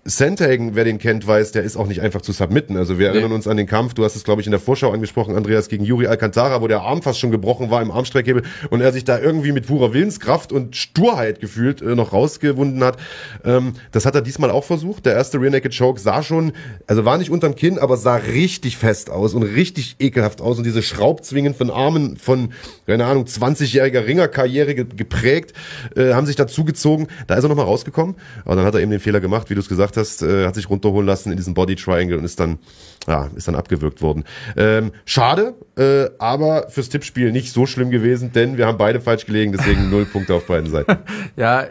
[0.09, 2.77] Sandhagen, wer den kennt, weiß, der ist auch nicht einfach zu submitten.
[2.77, 3.17] Also wir nee.
[3.17, 5.67] erinnern uns an den Kampf, du hast es, glaube ich, in der Vorschau angesprochen, Andreas,
[5.67, 9.03] gegen Yuri Alcantara, wo der Arm fast schon gebrochen war im Armstreckhebel und er sich
[9.03, 12.95] da irgendwie mit purer Willenskraft und Sturheit gefühlt äh, noch rausgewunden hat.
[13.43, 15.05] Ähm, das hat er diesmal auch versucht.
[15.05, 16.53] Der erste Rear Naked Choke sah schon,
[16.87, 20.63] also war nicht unterm Kinn, aber sah richtig fest aus und richtig ekelhaft aus und
[20.63, 22.53] diese Schraubzwingen von Armen von,
[22.85, 25.51] keine Ahnung, 20-jähriger Ringerkarriere geprägt,
[25.97, 27.07] äh, haben sich dazugezogen.
[27.27, 28.15] Da ist er nochmal rausgekommen,
[28.45, 30.55] aber dann hat er eben den Fehler gemacht, wie du es gesagt hast, äh, hat
[30.55, 32.59] sich runterholen lassen in diesem Body Triangle und ist dann,
[33.07, 34.23] ja, ist dann abgewürgt worden.
[34.55, 39.25] Ähm, schade, äh, aber fürs Tippspiel nicht so schlimm gewesen, denn wir haben beide falsch
[39.25, 40.97] gelegen, deswegen null Punkte auf beiden Seiten.
[41.35, 41.65] ja,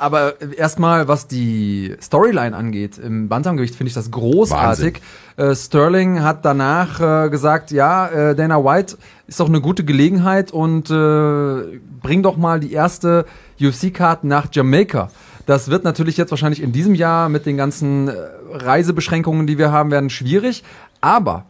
[0.00, 5.02] aber erstmal, was die Storyline angeht, im Bantamgewicht finde ich das großartig.
[5.36, 10.52] Äh, Sterling hat danach äh, gesagt, ja, äh, Dana White ist doch eine gute Gelegenheit
[10.52, 13.26] und äh, bring doch mal die erste
[13.60, 15.10] UFC-Card nach Jamaika.
[15.50, 18.12] Das wird natürlich jetzt wahrscheinlich in diesem Jahr mit den ganzen äh,
[18.52, 20.62] Reisebeschränkungen, die wir haben, werden schwierig.
[21.00, 21.44] Aber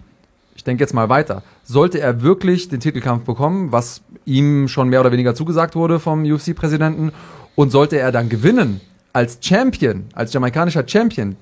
[0.55, 1.43] ich denke jetzt mal weiter.
[1.65, 6.25] Sollte er wirklich den Titelkampf bekommen, was ihm schon mehr oder weniger zugesagt wurde vom
[6.25, 7.13] UFC-Präsidenten,
[7.57, 8.81] und sollte er dann gewinnen
[9.13, 11.37] als Champion, als jamaikanischer Champion,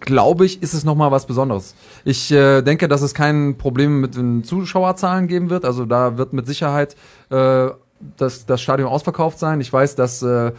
[0.00, 1.76] glaube ich, ist es nochmal was Besonderes.
[2.04, 5.64] Ich äh, denke, dass es kein Problem mit den Zuschauerzahlen geben wird.
[5.64, 6.96] Also da wird mit Sicherheit
[7.30, 7.68] äh,
[8.16, 9.60] das, das Stadion ausverkauft sein.
[9.60, 10.50] Ich weiß, dass äh,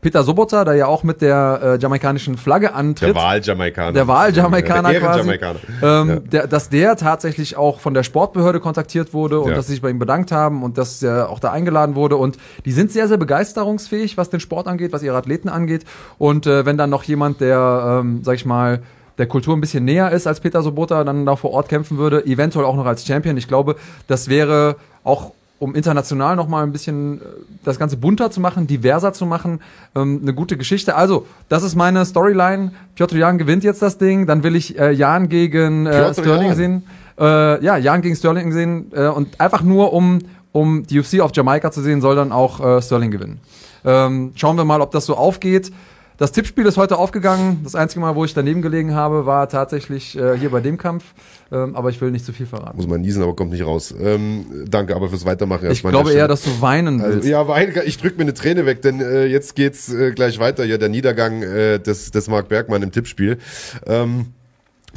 [0.00, 3.10] Peter Sobota, der ja auch mit der äh, jamaikanischen Flagge antritt.
[3.10, 3.92] Der Wahl-Jamaikaner.
[3.92, 5.18] Der Wahl-Jamaikaner quasi.
[5.20, 5.60] Jamaikaner.
[5.82, 6.16] Ähm, ja.
[6.20, 9.56] der, dass der tatsächlich auch von der Sportbehörde kontaktiert wurde und ja.
[9.56, 12.16] dass sie sich bei ihm bedankt haben und dass er auch da eingeladen wurde.
[12.16, 15.84] Und die sind sehr, sehr begeisterungsfähig, was den Sport angeht, was ihre Athleten angeht.
[16.16, 18.82] Und äh, wenn dann noch jemand, der, ähm, sag ich mal,
[19.18, 22.24] der Kultur ein bisschen näher ist als Peter Sobota, dann da vor Ort kämpfen würde,
[22.24, 23.36] eventuell auch noch als Champion.
[23.36, 27.24] Ich glaube, das wäre auch um international nochmal ein bisschen äh,
[27.64, 29.60] das Ganze bunter zu machen, diverser zu machen,
[29.94, 30.96] ähm, eine gute Geschichte.
[30.96, 32.72] Also, das ist meine Storyline.
[32.96, 36.56] Piotr Jan gewinnt jetzt das Ding, dann will ich äh, Jan gegen äh, Sterling Jan.
[36.56, 36.82] sehen.
[37.20, 40.18] Äh, ja, Jan gegen Sterling sehen äh, und einfach nur um
[40.52, 43.40] um die UFC auf Jamaika zu sehen, soll dann auch äh, Sterling gewinnen.
[43.84, 45.70] Ähm, schauen wir mal, ob das so aufgeht.
[46.20, 47.60] Das Tippspiel ist heute aufgegangen.
[47.64, 51.14] Das einzige Mal, wo ich daneben gelegen habe, war tatsächlich äh, hier bei dem Kampf.
[51.50, 52.76] Ähm, aber ich will nicht zu viel verraten.
[52.76, 53.94] Muss man niesen, aber kommt nicht raus.
[53.98, 55.70] Ähm, danke aber fürs Weitermachen.
[55.70, 57.16] Ich glaube eher, dass du weinen also, willst.
[57.20, 60.38] Also, ja, weinen, ich drück mir eine Träne weg, denn äh, jetzt geht's äh, gleich
[60.38, 60.66] weiter.
[60.66, 63.38] Ja, der Niedergang äh, des, des Mark Bergmann im Tippspiel.
[63.86, 64.26] Ähm,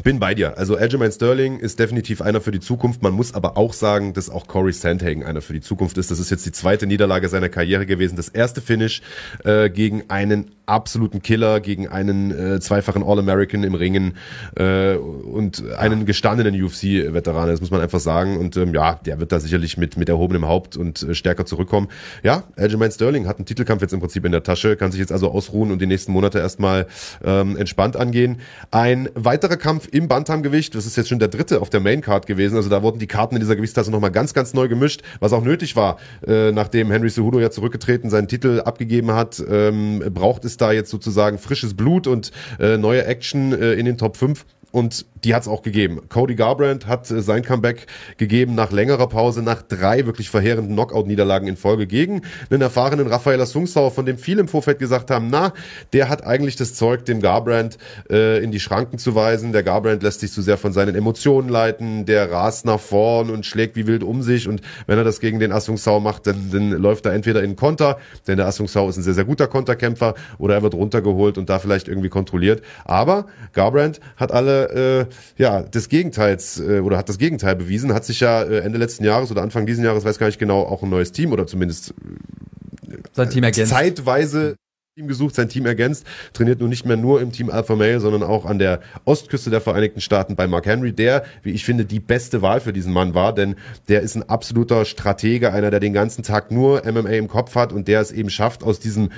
[0.02, 0.58] bin bei dir.
[0.58, 3.04] Also Aljamain Sterling ist definitiv einer für die Zukunft.
[3.04, 6.10] Man muss aber auch sagen, dass auch Corey Sandhagen einer für die Zukunft ist.
[6.10, 8.16] Das ist jetzt die zweite Niederlage seiner Karriere gewesen.
[8.16, 9.02] Das erste Finish
[9.44, 14.16] äh, gegen einen absoluten Killer, gegen einen äh, zweifachen All-American im Ringen
[14.56, 17.50] äh, und einen gestandenen UFC-Veteran.
[17.50, 18.38] Das muss man einfach sagen.
[18.38, 21.90] Und ähm, ja, der wird da sicherlich mit mit erhobenem Haupt und äh, stärker zurückkommen.
[22.24, 25.12] Ja, Aljamain Sterling hat einen Titelkampf jetzt im Prinzip in der Tasche, kann sich jetzt
[25.12, 26.88] also ausruhen und die nächsten Monate erstmal
[27.24, 28.40] ähm, entspannt angehen.
[28.72, 30.76] Ein weiterer Kampf Kampf im Bantamgewicht.
[30.76, 32.56] Das ist jetzt schon der dritte auf der Maincard gewesen.
[32.58, 35.44] Also da wurden die Karten in dieser Gewichtsklasse nochmal ganz, ganz neu gemischt, was auch
[35.44, 35.98] nötig war,
[36.28, 39.44] äh, nachdem Henry Cejudo ja zurückgetreten seinen Titel abgegeben hat.
[39.50, 43.98] Ähm, braucht es da jetzt sozusagen frisches Blut und äh, neue Action äh, in den
[43.98, 46.02] Top 5 und die hat es auch gegeben.
[46.10, 47.86] Cody Garbrandt hat äh, sein Comeback
[48.18, 53.46] gegeben nach längerer Pause, nach drei wirklich verheerenden Knockout-Niederlagen in Folge gegen einen erfahrenen Raffaella
[53.46, 55.54] Sungsauer, von dem viele im Vorfeld gesagt haben, na,
[55.94, 57.78] der hat eigentlich das Zeug, dem Garbrandt
[58.10, 59.54] äh, in die Schranken zu weisen.
[59.54, 63.46] Der Garbrandt lässt sich zu sehr von seinen Emotionen leiten, der rast nach vorn und
[63.46, 66.72] schlägt wie wild um sich und wenn er das gegen den Assungsau macht, dann, dann
[66.72, 70.56] läuft er entweder in Konter, denn der Assungsau ist ein sehr, sehr guter Konterkämpfer oder
[70.56, 72.64] er wird runtergeholt und da vielleicht irgendwie kontrolliert.
[72.86, 75.06] Aber Garbrandt hat alle äh,
[75.38, 79.04] ja des Gegenteils äh, oder hat das Gegenteil bewiesen, hat sich ja äh, Ende letzten
[79.04, 81.92] Jahres oder Anfang diesen Jahres, weiß gar nicht genau, auch ein neues Team oder zumindest
[81.92, 83.72] äh, sein Team ergänzt.
[83.72, 84.56] zeitweise
[84.96, 88.22] Team gesucht, sein Team ergänzt, trainiert nun nicht mehr nur im Team Alpha Male, sondern
[88.22, 92.00] auch an der Ostküste der Vereinigten Staaten bei Mark Henry, der, wie ich finde, die
[92.00, 93.56] beste Wahl für diesen Mann war, denn
[93.88, 97.74] der ist ein absoluter Stratege, einer, der den ganzen Tag nur MMA im Kopf hat
[97.74, 99.10] und der es eben schafft, aus diesem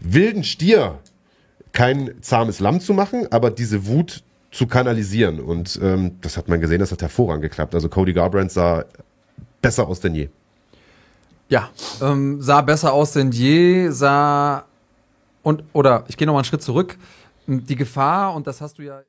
[0.00, 0.98] wilden Stier
[1.72, 5.40] kein zahmes Lamm zu machen, aber diese Wut zu kanalisieren.
[5.40, 7.74] Und ähm, das hat man gesehen, das hat hervorragend geklappt.
[7.74, 8.84] Also Cody Garbrandt sah
[9.62, 10.28] besser aus denn je.
[11.48, 11.68] Ja,
[12.00, 14.64] ähm, sah besser aus denn je, sah
[15.42, 16.96] und oder ich gehe noch mal einen Schritt zurück.
[17.46, 19.00] Die Gefahr und das hast du ja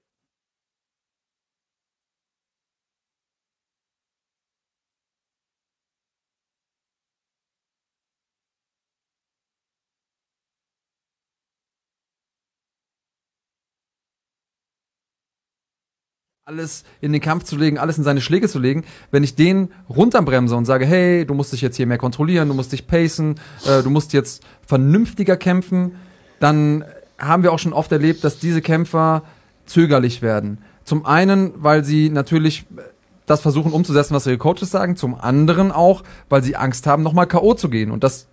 [16.46, 19.70] alles in den Kampf zu legen, alles in seine Schläge zu legen, wenn ich den
[19.88, 23.36] runterbremse und sage, hey, du musst dich jetzt hier mehr kontrollieren, du musst dich pacen,
[23.68, 25.98] äh, du musst jetzt vernünftiger kämpfen,
[26.40, 26.84] dann
[27.20, 29.22] haben wir auch schon oft erlebt, dass diese Kämpfer
[29.68, 30.58] zögerlich werden.
[30.84, 32.66] Zum einen, weil sie natürlich
[33.28, 37.28] das versuchen umzusetzen, was ihre Coaches sagen, zum anderen auch, weil sie Angst haben, nochmal
[37.28, 37.54] K.O.
[37.54, 37.92] zu gehen.
[37.92, 38.28] Und das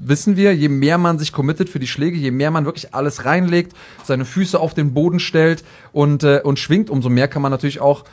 [0.00, 3.24] wissen wir, je mehr man sich committet für die Schläge, je mehr man wirklich alles
[3.24, 3.72] reinlegt,
[4.04, 7.80] seine Füße auf den Boden stellt und, äh, und schwingt, umso mehr kann man natürlich
[7.80, 8.04] auch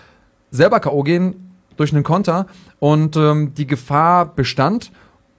[0.51, 1.03] selber K.O.
[1.03, 2.47] gehen durch einen Konter.
[2.79, 4.91] Und ähm, die Gefahr bestand.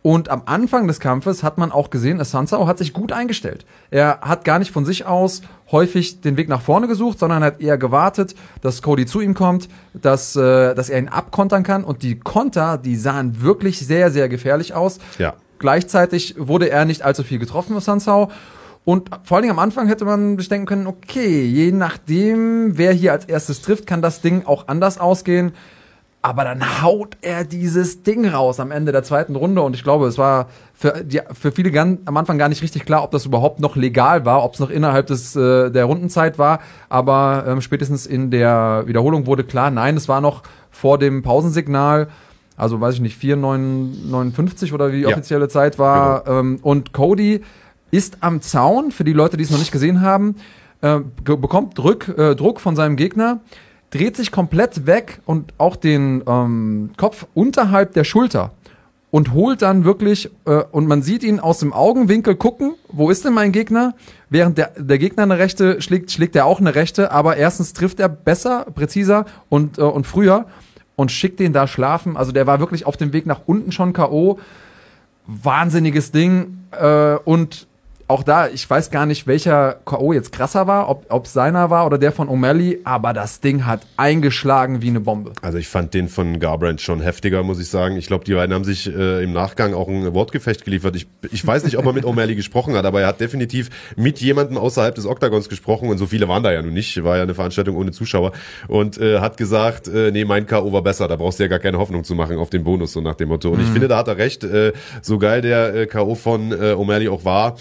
[0.02, 3.64] Und am Anfang des Kampfes hat man auch gesehen, Asansao hat sich gut eingestellt.
[3.92, 7.61] Er hat gar nicht von sich aus häufig den Weg nach vorne gesucht, sondern hat
[7.61, 11.85] eher gewartet, dass Cody zu ihm kommt, dass, äh, dass er ihn abkontern kann.
[11.85, 14.98] Und die Konter, die sahen wirklich sehr, sehr gefährlich aus.
[15.18, 15.35] Ja.
[15.62, 18.33] Gleichzeitig wurde er nicht allzu viel getroffen, Sansao.
[18.85, 22.92] Und vor allen Dingen am Anfang hätte man sich denken können, okay, je nachdem, wer
[22.92, 25.53] hier als erstes trifft, kann das Ding auch anders ausgehen.
[26.20, 29.62] Aber dann haut er dieses Ding raus am Ende der zweiten Runde.
[29.62, 32.85] Und ich glaube, es war für, die, für viele ganz, am Anfang gar nicht richtig
[32.85, 36.40] klar, ob das überhaupt noch legal war, ob es noch innerhalb des, äh, der Rundenzeit
[36.40, 36.59] war.
[36.88, 42.09] Aber ähm, spätestens in der Wiederholung wurde klar, nein, es war noch vor dem Pausensignal
[42.56, 45.08] also weiß ich nicht, 4,59 oder wie die ja.
[45.08, 46.24] offizielle Zeit war.
[46.24, 46.40] Genau.
[46.40, 47.40] Ähm, und Cody
[47.90, 50.36] ist am Zaun, für die Leute, die es noch nicht gesehen haben,
[50.80, 53.40] äh, bekommt Druck, äh, Druck von seinem Gegner,
[53.90, 58.52] dreht sich komplett weg und auch den ähm, Kopf unterhalb der Schulter
[59.10, 63.24] und holt dann wirklich, äh, und man sieht ihn aus dem Augenwinkel gucken, wo ist
[63.26, 63.94] denn mein Gegner?
[64.30, 68.00] Während der, der Gegner eine Rechte schlägt, schlägt er auch eine Rechte, aber erstens trifft
[68.00, 70.46] er besser, präziser und, äh, und früher
[70.96, 72.16] und schickt den da schlafen.
[72.16, 74.38] Also der war wirklich auf dem Weg nach unten schon K.O.
[75.26, 76.64] Wahnsinniges Ding.
[76.72, 77.66] Äh, und
[78.12, 80.12] auch da, ich weiß gar nicht, welcher K.O.
[80.12, 83.87] jetzt krasser war, ob ob seiner war oder der von O'Malley, aber das Ding hat
[83.96, 85.33] eingeschlagen wie eine Bombe.
[85.40, 87.96] Also ich fand den von Garbrandt schon heftiger, muss ich sagen.
[87.96, 90.94] Ich glaube, die beiden haben sich äh, im Nachgang auch ein Wortgefecht geliefert.
[90.96, 94.20] Ich, ich weiß nicht, ob er mit O'Malley gesprochen hat, aber er hat definitiv mit
[94.20, 97.03] jemandem außerhalb des Oktagons gesprochen und so viele waren da ja nun nicht.
[97.03, 98.33] War ja eine Veranstaltung ohne Zuschauer
[98.68, 100.72] und äh, hat gesagt, äh, nee, mein K.O.
[100.72, 103.01] war besser, da brauchst du ja gar keine Hoffnung zu machen auf den Bonus, so
[103.01, 103.48] nach dem Motto.
[103.48, 103.64] Und mhm.
[103.64, 106.14] ich finde, da hat er recht, äh, so geil der äh, K.O.
[106.14, 107.57] von äh, O'Malley auch war,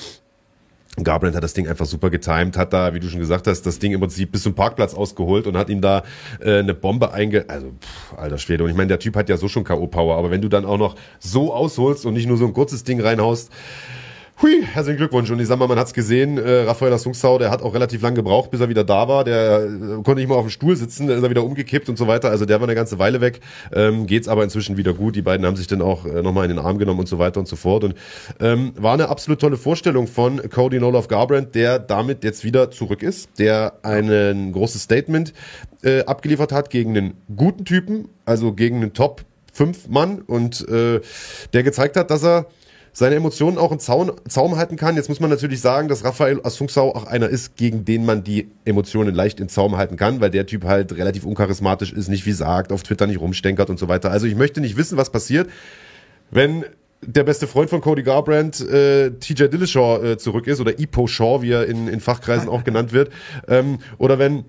[0.98, 3.80] Garbrandt hat das Ding einfach super getimed, hat da, wie du schon gesagt hast, das
[3.80, 6.04] Ding im Prinzip bis zum Parkplatz ausgeholt und hat ihm da
[6.42, 7.46] äh, eine Bombe einge...
[7.48, 8.66] Also, pff, alter Schwede.
[8.66, 10.78] Und ich meine, der Typ hat ja so schon K.O.-Power, aber wenn du dann auch
[10.78, 13.52] noch so ausholst und nicht nur so ein kurzes Ding reinhaust,
[14.42, 15.30] Hui, herzlichen Glückwunsch.
[15.30, 18.16] Und ich sag mal, man hat's gesehen, äh, Raphael Assunzau, der hat auch relativ lang
[18.16, 19.24] gebraucht, bis er wieder da war.
[19.24, 19.68] Der äh,
[20.02, 22.32] konnte nicht mal auf dem Stuhl sitzen, dann ist er wieder umgekippt und so weiter.
[22.32, 23.40] Also der war eine ganze Weile weg.
[23.72, 25.16] Ähm, geht's aber inzwischen wieder gut.
[25.16, 27.40] Die beiden haben sich dann auch äh, nochmal in den Arm genommen und so weiter
[27.40, 27.84] und so fort.
[27.84, 27.94] Und
[28.40, 33.04] ähm, war eine absolut tolle Vorstellung von Cody Nolof Garbrandt, der damit jetzt wieder zurück
[33.04, 35.34] ist, der ein großes Statement
[35.84, 39.22] äh, abgeliefert hat gegen einen guten Typen, also gegen einen Top
[39.54, 41.00] 5 Mann und äh,
[41.54, 42.48] der gezeigt hat, dass er
[42.94, 44.96] seine Emotionen auch im Zaun, Zaum halten kann.
[44.96, 48.50] Jetzt muss man natürlich sagen, dass Raphael Assunção auch einer ist, gegen den man die
[48.66, 52.34] Emotionen leicht in Zaum halten kann, weil der Typ halt relativ uncharismatisch ist, nicht wie
[52.34, 54.12] sagt, auf Twitter nicht rumstenkert und so weiter.
[54.12, 55.50] Also ich möchte nicht wissen, was passiert,
[56.32, 56.66] wenn
[57.04, 61.42] der beste Freund von Cody Garbrandt, äh, TJ Dillashaw, äh, zurück ist, oder Ipo Shaw,
[61.42, 63.12] wie er in, in Fachkreisen auch genannt wird,
[63.48, 64.46] ähm, oder wenn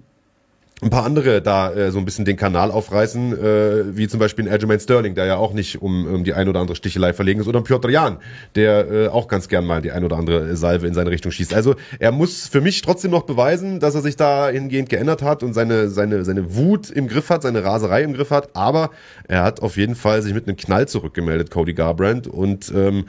[0.83, 4.47] ein paar andere da äh, so ein bisschen den Kanal aufreißen, äh, wie zum Beispiel
[4.47, 7.41] ein Aljamain Sterling, der ja auch nicht um, um die ein oder andere Stichelei verlegen
[7.41, 8.19] ist, oder ein Piotr Jan,
[8.57, 11.55] der äh, auch ganz gern mal die ein oder andere Salve in seine Richtung schießt.
[11.55, 15.45] Also er muss für mich trotzdem noch beweisen, dass er sich da hingehend geändert hat
[15.45, 18.91] und seine, seine, seine Wut im Griff hat, seine Raserei im Griff hat, aber
[19.29, 23.05] er hat auf jeden Fall sich mit einem Knall zurückgemeldet, Cody Garbrandt, und ähm,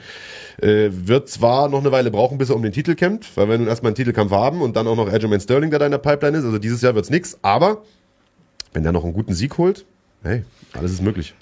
[0.62, 3.58] äh, wird zwar noch eine Weile brauchen, bis er um den Titel kämpft, weil wir
[3.58, 5.98] nun erstmal einen Titelkampf haben und dann auch noch Aljamain Sterling, der da in der
[5.98, 7.82] Pipeline ist, also dieses Jahr wird's nix, aber aber
[8.72, 9.86] wenn der noch einen guten Sieg holt,
[10.22, 11.34] hey, alles ist möglich.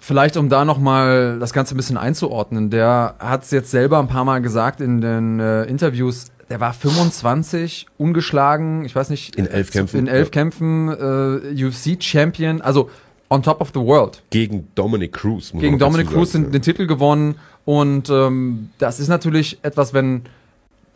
[0.00, 2.70] Vielleicht, um da nochmal das Ganze ein bisschen einzuordnen.
[2.70, 6.26] Der hat es jetzt selber ein paar Mal gesagt in den äh, Interviews.
[6.50, 9.36] Der war 25, ungeschlagen, ich weiß nicht.
[9.36, 9.98] In elf Kämpfen.
[9.98, 10.30] In elf ja.
[10.30, 12.90] Kämpfen, äh, UFC-Champion, also
[13.28, 14.22] on top of the world.
[14.30, 15.52] Gegen Dominic Cruz.
[15.52, 17.34] Gegen Dominic Cruz den, den Titel gewonnen.
[17.64, 20.22] Und ähm, das ist natürlich etwas, wenn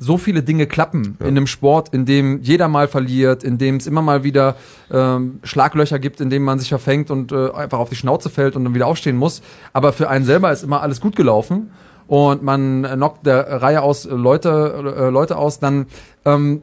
[0.02, 1.26] so viele Dinge klappen ja.
[1.26, 4.56] in einem Sport, in dem jeder mal verliert, in dem es immer mal wieder
[4.90, 8.56] ähm, Schlaglöcher gibt, in dem man sich verfängt und äh, einfach auf die Schnauze fällt
[8.56, 9.42] und dann wieder aufstehen muss.
[9.72, 11.70] Aber für einen selber ist immer alles gut gelaufen
[12.08, 15.86] und man knockt der Reihe aus Leute, äh, Leute aus, dann
[16.24, 16.62] ähm,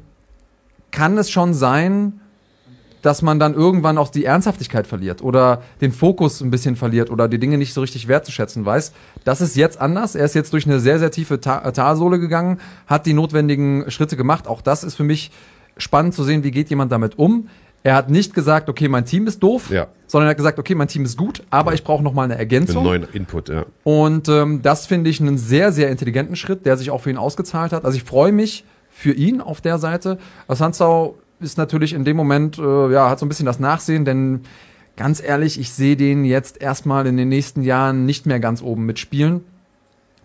[0.92, 2.20] kann es schon sein,
[3.02, 7.28] dass man dann irgendwann auch die Ernsthaftigkeit verliert oder den Fokus ein bisschen verliert oder
[7.28, 8.92] die Dinge nicht so richtig wertzuschätzen weiß.
[9.24, 10.16] Das ist jetzt anders.
[10.16, 14.18] Er ist jetzt durch eine sehr, sehr tiefe Ta Talsohle gegangen, hat die notwendigen Schritte
[14.18, 14.48] gemacht.
[14.48, 15.32] Auch das ist für mich
[15.78, 17.48] spannend zu sehen, wie geht jemand damit um.
[17.82, 19.88] Er hat nicht gesagt, okay, mein Team ist doof, Ja.
[20.06, 22.34] sondern er hat gesagt, okay, mein Team ist gut, aber ich brauche noch mal eine
[22.34, 22.84] Einen Ergänzung.
[22.84, 23.64] neuen Input, ja.
[23.86, 27.18] Und ähm, das finde ich einen sehr, sehr intelligenten Schritt, der sich auch für ihn
[27.18, 27.86] ausgezahlt hat.
[27.86, 30.18] Also ich freue mich für ihn auf der Seite.
[30.50, 34.42] Sanzau ist natürlich in dem Moment, äh, ja, hat so ein bisschen das Nachsehen, denn
[34.98, 38.86] ganz ehrlich, ich sehe den jetzt erstmal in den nächsten Jahren nicht mehr ganz oben
[38.86, 39.42] mitspielen.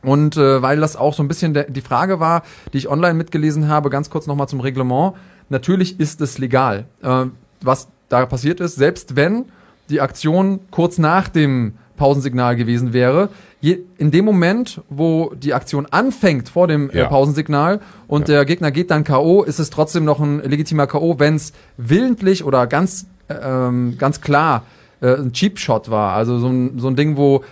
[0.02, 3.68] Und äh, weil das auch so ein bisschen die Frage war, die ich online mitgelesen
[3.68, 5.14] habe, ganz kurz nochmal zum Reglement.
[5.48, 7.26] Natürlich ist es legal, äh,
[7.62, 9.46] was da passiert ist, selbst wenn
[9.88, 13.28] die Aktion kurz nach dem Pausensignal gewesen wäre.
[13.64, 17.06] Je, in dem Moment, wo die Aktion anfängt vor dem äh, Ja.
[17.06, 21.36] Pausensignal und der Gegner geht dann K.O., ist es trotzdem noch ein legitimer K.O., wenn
[21.36, 24.64] es willentlich oder ganz, äh, ähm, ganz klar
[25.00, 26.12] äh, ein Cheap Shot war.
[26.12, 27.42] Also so ein, so ein Ding, wo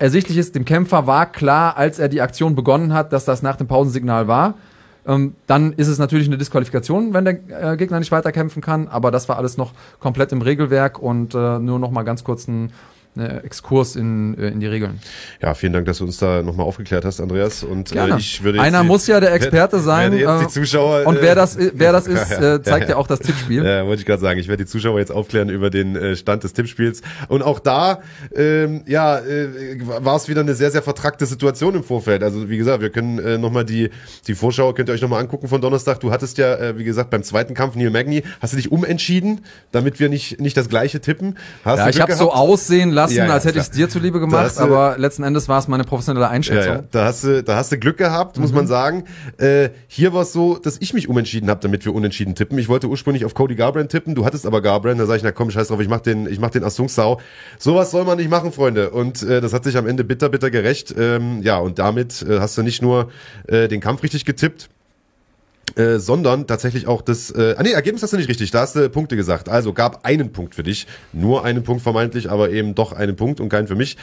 [0.00, 3.54] ersichtlich ist, dem Kämpfer war klar, als er die Aktion begonnen hat, dass das nach
[3.54, 4.54] dem Pausensignal war.
[5.06, 9.12] Ähm, dann ist es natürlich eine Disqualifikation, wenn der äh, Gegner nicht weiterkämpfen kann, aber
[9.12, 12.66] das war alles noch komplett im Regelwerk und äh, nur noch mal ganz kurz ein
[12.66, 12.70] äh,
[13.16, 15.00] Exkurs in, äh, in die Regeln.
[15.42, 17.62] Ja, vielen Dank, dass du uns da nochmal aufgeklärt hast, Andreas.
[17.64, 18.14] Und Gerne.
[18.14, 20.52] Äh, ich würde jetzt Einer die- muss ja der Experte sein, Werde jetzt äh, die
[20.52, 23.06] Zuschauer, Und äh, wer das, wer das ist, Ja, ja, äh, zeigt ja, ja auch
[23.08, 23.64] das Tippspiel.
[23.64, 24.38] Ja, wollte ich gerade sagen.
[24.38, 27.02] Ich werde die Zuschauer jetzt aufklären über den äh, Stand des Tippspiels.
[27.28, 28.00] Und auch da,
[28.34, 29.48] ähm, ja, äh,
[29.80, 32.22] war es wieder eine sehr, sehr vertrackte Situation im Vorfeld.
[32.22, 33.90] Also wie gesagt, wir können äh, nochmal die,
[34.28, 35.98] die Vorschau, könnt ihr euch nochmal angucken von Donnerstag.
[36.00, 39.40] Du hattest ja, äh, wie gesagt, beim zweiten Kampf Neil Magny, hast du dich umentschieden,
[39.72, 41.36] damit wir nicht, nicht das gleiche tippen?
[41.64, 44.20] Hast Ja, ich habe so aussehen lassen, Ja, ja, als hätte ich es dir zuliebe
[44.20, 46.72] gemacht, du- aber letzten Endes war es meine professionelle Einschätzung.
[46.74, 46.82] ja.
[46.90, 49.04] Da hast du, da hast du Glück gehabt, muss man sagen.
[49.38, 52.58] Äh, hier war es so, dass ich mich umentschieden habe, damit wir unentschieden tippen.
[52.58, 55.32] Ich wollte ursprünglich auf Cody Garbrandt tippen, du hattest aber Garbrandt, da sag ich, na
[55.32, 57.20] komm, scheiß drauf, ich mach den, ich mach den Asung Sau.
[57.58, 58.90] Sowas soll man nicht machen, Freunde.
[58.90, 60.94] Und äh, das hat sich am Ende bitter, bitter gerecht.
[60.98, 63.10] Ähm, ja, und damit äh, hast du nicht nur
[63.46, 64.68] äh, den Kampf richtig getippt,
[65.76, 68.76] äh, sondern tatsächlich auch das, äh, ah nee, Ergebnis hast du nicht richtig, da hast
[68.76, 69.48] du Punkte gesagt.
[69.48, 73.40] Also gab einen Punkt für dich, nur einen Punkt vermeintlich, aber eben doch einen Punkt
[73.40, 73.96] und keinen für mich.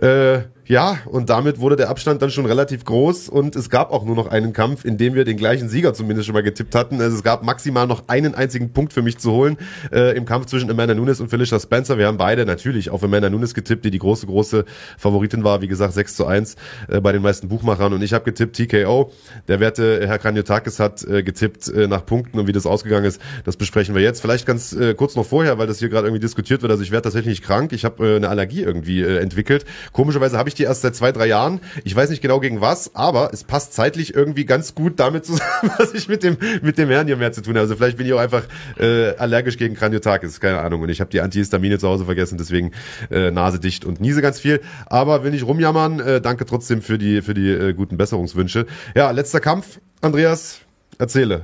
[0.00, 4.06] Äh, ja, und damit wurde der Abstand dann schon relativ groß und es gab auch
[4.06, 6.98] nur noch einen Kampf, in dem wir den gleichen Sieger zumindest schon mal getippt hatten.
[6.98, 9.58] Also es gab maximal noch einen einzigen Punkt für mich zu holen
[9.92, 11.98] äh, im Kampf zwischen Amanda Nunes und Felicia Spencer.
[11.98, 14.64] Wir haben beide natürlich auf Amanda Nunes getippt, die die große, große
[14.96, 15.60] Favoritin war.
[15.60, 16.56] Wie gesagt, 6 zu 1
[16.88, 19.12] äh, bei den meisten Buchmachern und ich habe getippt TKO.
[19.48, 23.20] Der werte Herr Kranjotakis hat äh, getippt äh, nach Punkten und wie das ausgegangen ist,
[23.44, 24.22] das besprechen wir jetzt.
[24.22, 26.72] Vielleicht ganz äh, kurz noch vorher, weil das hier gerade irgendwie diskutiert wird.
[26.72, 27.74] Also ich werde tatsächlich krank.
[27.74, 29.66] Ich habe äh, eine Allergie irgendwie äh, entwickelt.
[29.92, 31.60] Komischerweise habe ich die erst seit zwei, drei Jahren.
[31.84, 35.70] Ich weiß nicht genau gegen was, aber es passt zeitlich irgendwie ganz gut damit zusammen,
[35.78, 37.60] was ich mit dem mit dem Herrn hier mehr zu tun habe.
[37.60, 38.44] Also vielleicht bin ich auch einfach
[38.78, 40.82] äh, allergisch gegen Kraniotakis, keine Ahnung.
[40.82, 42.72] Und ich habe die Antihistamine zu Hause vergessen, deswegen
[43.10, 44.60] äh, Nase dicht und niese ganz viel.
[44.86, 46.00] Aber will nicht rumjammern.
[46.00, 48.66] Äh, danke trotzdem für die für die äh, guten Besserungswünsche.
[48.94, 50.60] Ja, letzter Kampf, Andreas,
[50.98, 51.42] erzähle.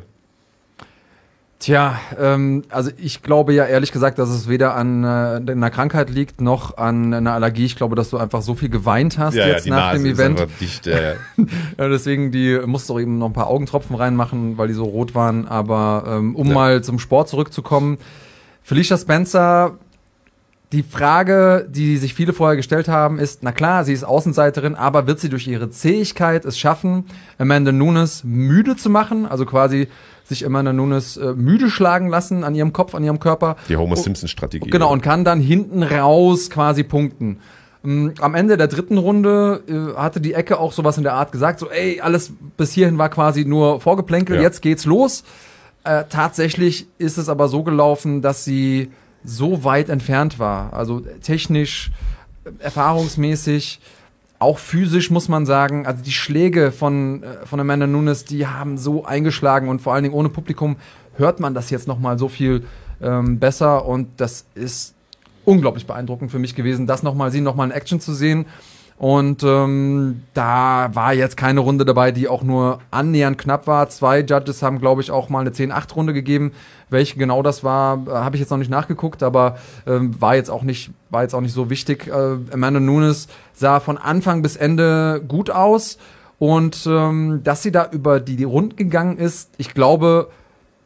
[1.61, 5.07] Tja, ähm, also ich glaube ja ehrlich gesagt, dass es weder an äh,
[5.51, 7.65] einer Krankheit liegt noch an einer Allergie.
[7.65, 10.47] Ich glaube, dass du einfach so viel geweint hast jetzt nach dem Event.
[10.61, 10.87] dicht.
[10.87, 11.13] Ja, ja.
[11.77, 15.17] Ja, deswegen die musst du eben noch ein paar Augentropfen reinmachen, weil die so rot
[15.17, 15.49] waren.
[15.49, 16.55] Aber ähm, um Ja.
[16.55, 17.99] mal zum Sport zurückzukommen,
[18.63, 19.79] Felicia Spencer.
[20.73, 25.07] Die Frage, die sich viele vorher gestellt haben, ist, na klar, sie ist Außenseiterin, aber
[25.07, 27.07] wird sie durch ihre Zähigkeit es schaffen,
[27.39, 29.25] Amanda Nunes müde zu machen?
[29.25, 29.89] Also quasi
[30.25, 33.57] sich Amanda Nunes äh, müde schlagen lassen an ihrem Kopf, an ihrem Körper.
[33.71, 34.69] Die Homer Simpson Strategie.
[34.69, 37.39] Genau, und kann dann hinten raus quasi punkten.
[37.83, 41.33] Ähm, Am Ende der dritten Runde äh, hatte die Ecke auch sowas in der Art
[41.33, 44.43] gesagt, so ey, alles bis hierhin war quasi nur Vorgeplänkel, Ja.
[44.43, 45.25] jetzt geht's los.
[45.85, 48.91] Äh, tatsächlich ist es aber so gelaufen, dass sie
[49.29, 50.73] so weit entfernt war.
[50.73, 51.91] Also technisch,
[52.61, 53.81] erfahrungsmäßig,
[54.39, 58.79] auch physisch muss man sagen, also die Schläge von, äh, von Amanda Nunes, die haben
[58.79, 60.77] so eingeschlagen und vor allen Dingen ohne Publikum
[61.17, 62.65] hört man das jetzt nochmal so viel
[63.03, 64.95] ähm, besser und das ist
[65.45, 68.47] unglaublich beeindruckend für mich gewesen, das nochmal, sie nochmal in Action zu sehen.
[68.99, 73.89] Und ähm, da war jetzt keine Runde dabei, die auch nur annähernd knapp war.
[73.89, 76.53] Zwei Judges haben, glaube ich, auch mal eine 10-8-Runde gegeben.
[76.91, 79.57] Welche genau das war, äh, habe ich jetzt noch nicht nachgeguckt, aber
[79.87, 82.09] ähm, war jetzt auch nicht, war jetzt auch nicht so wichtig.
[82.09, 85.99] Äh, Amanda Nunes sah von Anfang bis Ende gut aus.
[86.41, 90.29] Und ähm, dass sie da über die, die Runden gegangen ist, ich glaube,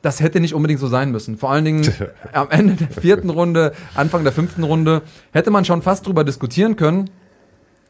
[0.02, 1.38] das hätte nicht unbedingt so sein müssen.
[1.38, 1.90] Vor allen Dingen
[2.34, 6.76] am Ende der vierten Runde, Anfang der fünften Runde, hätte man schon fast drüber diskutieren
[6.76, 7.08] können,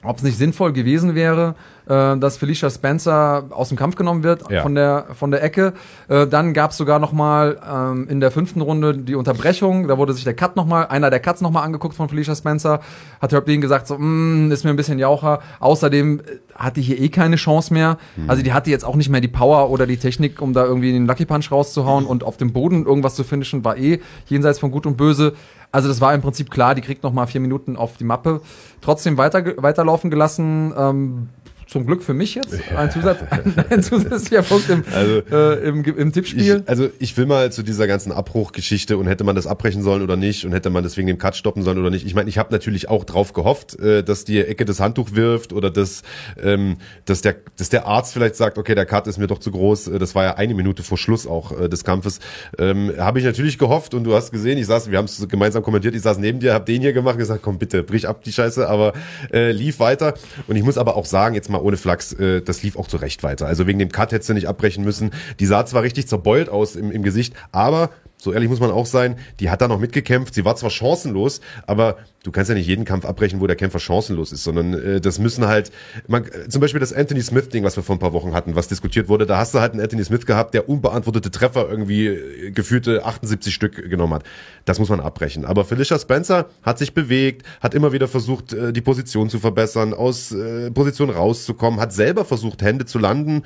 [0.05, 1.55] ob es nicht sinnvoll gewesen wäre,
[1.86, 4.62] äh, dass Felicia Spencer aus dem Kampf genommen wird Ja.
[4.62, 5.72] von der von der Ecke.
[6.09, 9.88] Äh, dann gab es sogar noch mal ähm, in der fünften Runde die Unterbrechung.
[9.88, 12.34] Da wurde sich der Cut noch mal, einer der Cuts noch mal angeguckt von Felicia
[12.34, 12.80] Spencer.
[13.20, 15.40] Hat Herb Dean gesagt so, "Mm, ist mir ein bisschen jaucher.
[15.61, 16.22] Außerdem äh,
[16.55, 17.96] hat die hier eh keine Chance mehr.
[18.28, 20.92] Also die hatte jetzt auch nicht mehr die Power oder die Technik, um da irgendwie
[20.92, 24.70] den Lucky Punch rauszuhauen und auf dem Boden irgendwas zu finishen, war eh jenseits von
[24.70, 25.32] Gut und Böse.
[25.73, 28.43] Also das war im Prinzip klar, die kriegt noch mal vier Minuten auf die Mappe.
[28.83, 30.73] Trotzdem weiter, weiterlaufen gelassen.
[30.77, 31.29] Ähm,
[31.73, 32.55] zum Glück für mich jetzt.
[32.77, 33.18] Ein, Zusatz,
[33.70, 36.62] ein zusätzlicher Punkt im, Also, äh, im, im Tippspiel.
[36.62, 40.03] Ich, also ich will mal zu dieser ganzen Abbruchgeschichte und hätte man das abbrechen sollen
[40.03, 42.07] oder nicht und hätte man das wegen dem Cut stoppen sollen oder nicht.
[42.07, 45.53] Ich meine, ich habe natürlich auch drauf gehofft, äh, dass die Ecke das Handtuch wirft
[45.53, 46.03] oder dass,
[46.43, 49.51] ähm, dass, der, dass der Arzt vielleicht sagt, okay, der Cut ist mir doch zu
[49.51, 49.89] groß.
[49.89, 52.20] Äh, Das war ja eine Minute vor Schluss auch äh, des Kampfes.
[52.59, 55.62] Ähm, habe ich natürlich gehofft und du hast gesehen, ich saß, wir haben es gemeinsam
[55.62, 58.23] kommentiert, ich saß neben dir, habe den hier gemacht und gesagt, komm bitte, brich ab
[58.25, 58.93] die Scheiße, aber
[59.33, 60.14] äh, lief weiter.
[60.47, 62.96] Und ich muss aber auch sagen, jetzt mal ohne Flachs, äh, das lief auch zu
[62.96, 63.46] Recht weiter.
[63.46, 65.10] Also wegen dem Cut hättest du nicht abbrechen müssen.
[65.40, 67.90] Die sah zwar richtig zerbeult aus im, im Gesicht, aber
[68.23, 70.33] so ehrlich muss man auch sein, die hat da noch mitgekämpft.
[70.33, 73.81] Sie war zwar chancenlos, aber du kannst ja nicht jeden Kampf abbrechen, wo der Kämpfer
[73.81, 75.73] chancenlos ist, sondern äh, das müssen halt,
[76.07, 78.68] man, äh, zum Beispiel das Anthony Smith-Ding, was wir vor ein paar Wochen hatten, was
[78.68, 82.51] diskutiert wurde, da hast du halt einen Anthony Smith gehabt, der unbeantwortete Treffer irgendwie äh,
[82.53, 84.23] gefühlte 78 Stück genommen hat.
[84.66, 85.45] Das muss man abbrechen.
[85.45, 89.95] Aber Felicia Spencer hat sich bewegt, hat immer wieder versucht, äh, die Position zu verbessern,
[89.95, 93.43] aus äh, Position rauszukommen, hat selber versucht, Hände zu landen,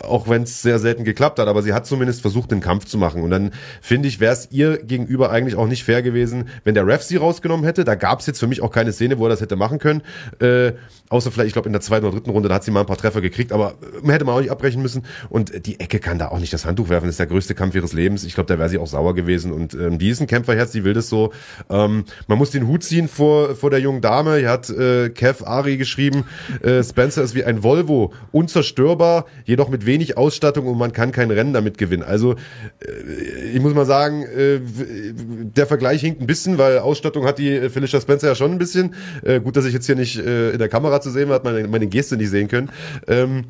[0.00, 2.98] auch wenn es sehr selten geklappt hat, aber sie hat zumindest versucht, den Kampf zu
[2.98, 3.22] machen.
[3.22, 6.86] Und dann finde ich, wäre es ihr gegenüber eigentlich auch nicht fair gewesen, wenn der
[6.86, 7.84] Ref sie rausgenommen hätte.
[7.84, 10.02] Da gab es jetzt für mich auch keine Szene, wo er das hätte machen können.
[10.40, 10.72] Äh,
[11.10, 12.86] außer vielleicht, ich glaube, in der zweiten oder dritten Runde, da hat sie mal ein
[12.86, 15.04] paar Treffer gekriegt, aber man hätte man auch nicht abbrechen müssen.
[15.28, 17.06] Und die Ecke kann da auch nicht das Handtuch werfen.
[17.06, 18.24] Das ist der größte Kampf ihres Lebens.
[18.24, 19.52] Ich glaube, da wäre sie auch sauer gewesen.
[19.52, 21.32] Und ähm, die ist ein Kämpferherz, die will das so.
[21.70, 24.36] Ähm, man muss den Hut ziehen vor, vor der jungen Dame.
[24.36, 26.24] Hier hat äh, Kev Ari geschrieben,
[26.62, 31.30] äh, Spencer ist wie ein Volvo, unzerstörbar, jedoch mit wenig Ausstattung und man kann kein
[31.30, 32.02] Rennen damit gewinnen.
[32.02, 37.38] Also äh, ich muss mal sagen, äh, der Vergleich hinkt ein bisschen, weil Ausstattung hat
[37.38, 38.94] die äh, Felicia Spencer ja schon ein bisschen.
[39.22, 41.44] Äh, gut, dass ich jetzt hier nicht äh, in der Kamera zu sehen war, hat
[41.44, 42.70] meine, meine Geste nicht sehen können.
[43.06, 43.44] Ähm,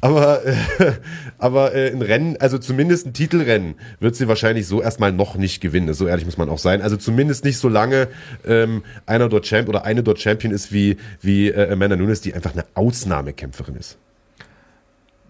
[0.00, 0.54] aber äh,
[1.38, 5.60] aber äh, ein Rennen, also zumindest ein Titelrennen, wird sie wahrscheinlich so erstmal noch nicht
[5.60, 5.92] gewinnen.
[5.94, 6.82] So ehrlich muss man auch sein.
[6.82, 8.08] Also zumindest nicht so lange
[8.46, 12.34] ähm, einer dort Champ oder eine dort Champion ist wie wie äh, Amanda Nunes, die
[12.34, 13.98] einfach eine Ausnahmekämpferin ist.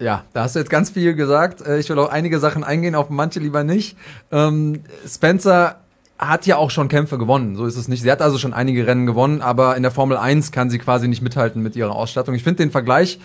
[0.00, 1.60] Ja, da hast du jetzt ganz viel gesagt.
[1.66, 3.96] Äh, Ich will auch einige Sachen eingehen, auf manche lieber nicht.
[4.32, 5.83] Ähm, Spencer
[6.18, 8.02] hat ja auch schon Kämpfe gewonnen, so ist es nicht.
[8.02, 11.08] Sie hat also schon einige Rennen gewonnen, aber in der Formel 1 kann sie quasi
[11.08, 12.34] nicht mithalten mit ihrer Ausstattung.
[12.34, 13.18] Ich finde den Vergleich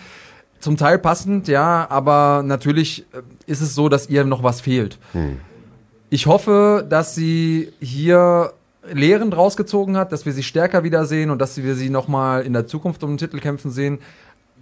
[0.58, 4.98] zum Teil passend, ja, aber natürlich äh, ist es so, dass ihr noch was fehlt.
[6.10, 8.52] Ich hoffe, dass sie hier
[8.92, 12.52] Lehren draus gezogen hat, dass wir sie stärker wiedersehen und dass wir sie nochmal in
[12.52, 13.98] der Zukunft um den Titel kämpfen sehen.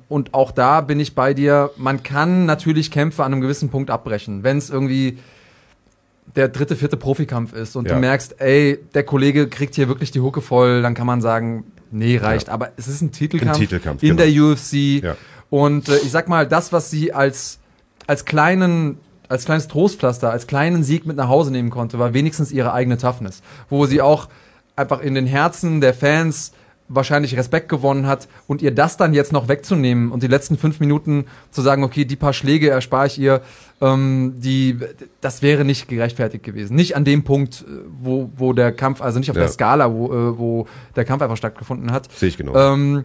[0.08, 1.70] Und auch da bin ich bei dir.
[1.76, 4.42] Man kann natürlich Kämpfe an einem gewissen Punkt abbrechen.
[4.42, 5.18] Wenn es irgendwie
[6.36, 7.94] der dritte, vierte Profikampf ist und Ja.
[7.94, 11.64] du merkst, ey, der Kollege kriegt hier wirklich die Hucke voll, dann kann man sagen,
[11.90, 12.48] nee, reicht.
[12.48, 12.54] Ja.
[12.54, 14.22] Aber es ist ein Titelkampf, Ein Titelkampf, in genau.
[14.22, 15.02] der UFC.
[15.02, 15.16] Ja.
[15.50, 17.58] Und äh, ich sag mal, das, was sie als,
[18.06, 18.98] als kleinen
[19.28, 22.96] als kleines Trostpflaster, als kleinen Sieg mit nach Hause nehmen konnte, war wenigstens ihre eigene
[22.96, 24.28] Toughness, wo sie auch
[24.74, 26.52] einfach in den Herzen der Fans
[26.88, 30.80] wahrscheinlich Respekt gewonnen hat und ihr das dann jetzt noch wegzunehmen und die letzten fünf
[30.80, 33.42] Minuten zu sagen, okay, die paar Schläge erspare ich ihr,
[33.80, 34.78] ähm, die,
[35.20, 36.74] das wäre nicht gerechtfertigt gewesen.
[36.74, 39.42] Nicht an dem Punkt, äh, wo, wo der Kampf, also nicht auf Ja.
[39.42, 40.66] der Skala, wo, äh, wo
[40.96, 42.10] der Kampf einfach stattgefunden hat.
[42.12, 42.54] Sehe ich genau.
[42.56, 43.04] Ähm,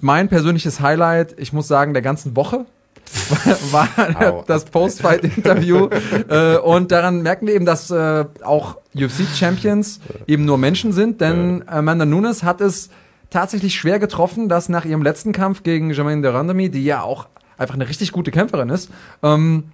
[0.00, 2.64] mein persönliches Highlight, ich muss sagen, der ganzen Woche
[3.72, 3.88] war
[4.20, 4.44] Au.
[4.46, 5.88] das Post-Fight-Interview.
[6.28, 11.64] äh, und daran merken wir eben, dass äh, auch UFC-Champions eben nur Menschen sind, denn
[11.66, 12.90] Amanda Nunes hat es
[13.30, 17.28] tatsächlich schwer getroffen, dass nach ihrem letzten Kampf gegen Jermaine de Randami, die ja auch
[17.58, 18.90] einfach eine richtig gute Kämpferin ist,
[19.22, 19.64] ähm,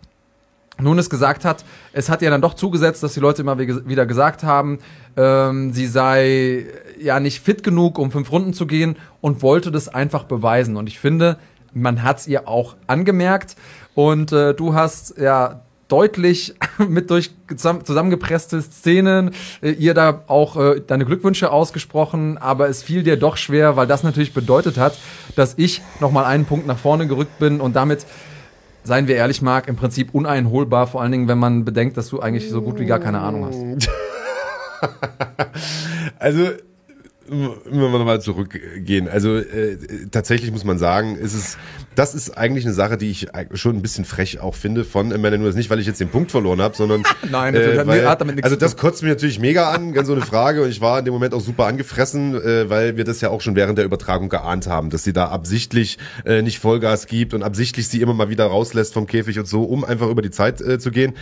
[0.78, 1.64] Nunes gesagt hat,
[1.94, 4.78] es hat ihr dann doch zugesetzt, dass die Leute immer wie- wieder gesagt haben,
[5.16, 6.66] ähm, sie sei
[7.00, 10.76] ja nicht fit genug, um fünf Runden zu gehen und wollte das einfach beweisen.
[10.76, 11.38] Und ich finde,
[11.76, 13.56] man hat es ihr auch angemerkt.
[13.94, 16.54] Und äh, du hast ja deutlich
[16.88, 19.30] mit durch zusamm- zusammengepresste Szenen
[19.62, 23.86] äh, ihr da auch äh, deine Glückwünsche ausgesprochen, aber es fiel dir doch schwer, weil
[23.86, 24.98] das natürlich bedeutet hat,
[25.36, 28.04] dass ich nochmal einen Punkt nach vorne gerückt bin und damit
[28.82, 32.20] seien wir ehrlich, Marc, im Prinzip uneinholbar, vor allen Dingen, wenn man bedenkt, dass du
[32.20, 33.88] eigentlich so gut wie gar keine Ahnung hast.
[36.18, 36.48] Also,
[37.28, 39.08] immer mal zurückgehen.
[39.08, 39.76] Also äh,
[40.10, 41.58] tatsächlich muss man sagen, ist es,
[41.94, 45.38] das ist eigentlich eine Sache, die ich schon ein bisschen frech auch finde von Amanda
[45.38, 45.56] Nunes.
[45.56, 48.36] Nicht, weil ich jetzt den Punkt verloren habe, sondern Nein, äh, hat, weil, hat damit
[48.36, 50.62] nichts also das kotzt mich natürlich mega an, ganz so eine Frage.
[50.62, 53.40] Und ich war in dem Moment auch super angefressen, äh, weil wir das ja auch
[53.40, 57.42] schon während der Übertragung geahnt haben, dass sie da absichtlich äh, nicht Vollgas gibt und
[57.42, 60.60] absichtlich sie immer mal wieder rauslässt vom Käfig und so, um einfach über die Zeit
[60.60, 61.14] äh, zu gehen.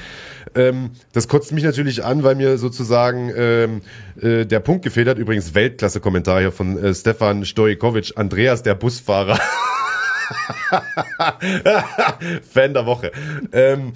[0.55, 3.81] Ähm, das kotzt mich natürlich an, weil mir sozusagen ähm,
[4.21, 5.19] äh, der Punkt gefehlt hat.
[5.19, 5.55] Übrigens
[5.95, 9.39] Weltklasse-Kommentar hier von äh, Stefan Stojkovic, Andreas der Busfahrer.
[12.51, 13.13] Fan der Woche.
[13.53, 13.93] Ähm,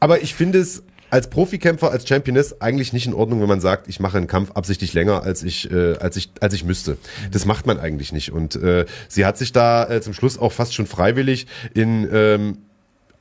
[0.00, 3.88] aber ich finde es als Profikämpfer, als Championess eigentlich nicht in Ordnung, wenn man sagt,
[3.88, 6.98] ich mache einen Kampf absichtlich länger, als ich, äh, als ich, als ich müsste.
[7.32, 8.30] Das macht man eigentlich nicht.
[8.32, 12.58] Und äh, sie hat sich da äh, zum Schluss auch fast schon freiwillig in ähm,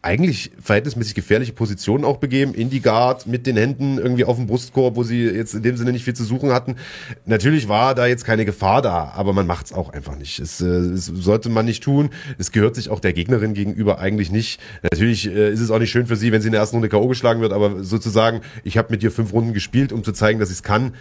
[0.01, 4.47] eigentlich verhältnismäßig gefährliche Positionen auch begeben, in die Guard mit den Händen irgendwie auf dem
[4.47, 6.77] Brustkorb, wo sie jetzt in dem Sinne nicht viel zu suchen hatten.
[7.25, 10.39] Natürlich war da jetzt keine Gefahr da, aber man macht es auch einfach nicht.
[10.39, 12.11] Es, äh, es sollte man nicht tun.
[12.37, 14.61] Es gehört sich auch der Gegnerin gegenüber eigentlich nicht.
[14.83, 16.87] Natürlich äh, ist es auch nicht schön für sie, wenn sie in der ersten Runde
[16.87, 17.07] K.O.
[17.07, 20.49] geschlagen wird, aber sozusagen, ich habe mit ihr fünf Runden gespielt, um zu zeigen, dass
[20.49, 20.93] ich es kann,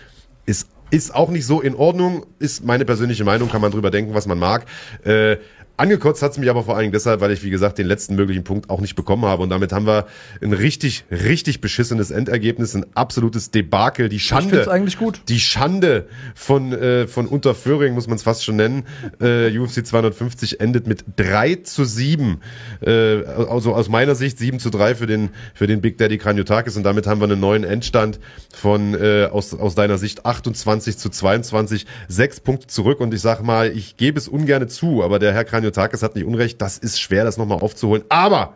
[0.45, 4.15] ist ist auch nicht so in Ordnung, ist meine persönliche Meinung, kann man drüber denken,
[4.15, 4.65] was man mag.
[5.05, 5.37] Äh,
[5.79, 8.43] Angekotzt hat's mich aber vor allen Dingen deshalb, weil ich, wie gesagt, den letzten möglichen
[8.43, 9.45] Punkt auch nicht bekommen habe.
[9.45, 10.07] Und damit haben wir
[10.43, 14.09] ein richtig, richtig beschissenes Endergebnis, ein absolutes Debakel.
[14.09, 14.63] Die Schande.
[14.63, 15.21] Ich eigentlich gut.
[15.29, 18.87] Die Schande von, äh, von Unterföhring, muss man es fast schon nennen.
[19.21, 22.41] Äh, UFC 250 endet mit 3 zu 7.
[22.81, 22.91] Äh,
[23.25, 26.77] also aus meiner Sicht 7 zu 3 für den, für den Big Daddy Kranjotakis.
[26.77, 28.19] Und damit haben wir einen neuen Endstand
[28.53, 31.87] von, äh, aus, aus deiner Sicht 28 zu 22.
[32.09, 32.99] Sechs Punkte zurück.
[32.99, 36.15] Und ich sag mal, ich gebe es ungern zu, aber der Herr Kranjotakis Miotakis hat
[36.15, 38.05] nicht unrecht, das ist schwer, das nochmal aufzuholen.
[38.09, 38.55] Aber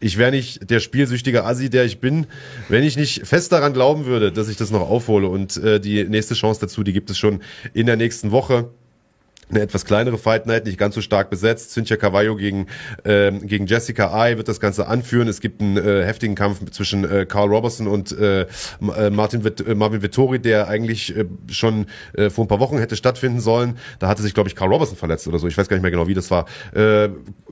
[0.00, 2.26] ich wäre nicht der spielsüchtige Assi, der ich bin,
[2.68, 5.28] wenn ich nicht fest daran glauben würde, dass ich das noch aufhole.
[5.28, 7.40] Und äh, die nächste Chance dazu, die gibt es schon
[7.72, 8.70] in der nächsten Woche
[9.52, 11.72] eine etwas kleinere Fight Night, nicht ganz so stark besetzt.
[11.72, 12.66] Cynthia Cavallo gegen,
[13.04, 15.28] ähm, gegen Jessica Ai wird das Ganze anführen.
[15.28, 19.66] Es gibt einen äh, heftigen Kampf zwischen äh, Carl Robertson und äh, äh Martin Vit
[19.66, 23.78] äh, Marvin Vittori, der eigentlich äh, schon äh, vor ein paar Wochen hätte stattfinden sollen.
[23.98, 25.46] Da hatte sich, glaube ich, Carl Robertson verletzt oder so.
[25.46, 26.46] Ich weiß gar nicht mehr genau, wie das war.
[26.74, 27.10] Äh,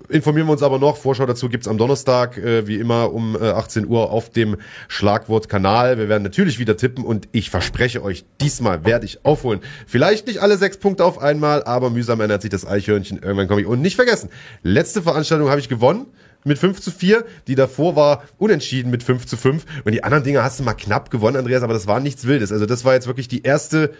[0.08, 0.96] informieren wir uns aber noch.
[0.96, 4.56] Vorschau dazu gibt's am Donnerstag, äh, wie immer um äh, 18 Uhr auf dem
[4.88, 5.98] Schlagwortkanal.
[5.98, 9.60] Wir werden natürlich wieder tippen und ich verspreche euch, diesmal werde ich aufholen.
[9.86, 13.18] Vielleicht nicht alle sechs Punkte auf einmal, aber mühsam ernährt sich das Eichhörnchen.
[13.18, 13.66] Irgendwann komme ich.
[13.66, 14.30] Und nicht vergessen,
[14.62, 16.06] letzte Veranstaltung habe ich gewonnen
[16.44, 17.24] mit 5 zu 4.
[17.46, 19.64] Die davor war unentschieden mit 5 zu 5.
[19.84, 22.52] Und die anderen Dinge hast du mal knapp gewonnen, Andreas, aber das war nichts Wildes.
[22.52, 23.92] Also das war jetzt wirklich die erste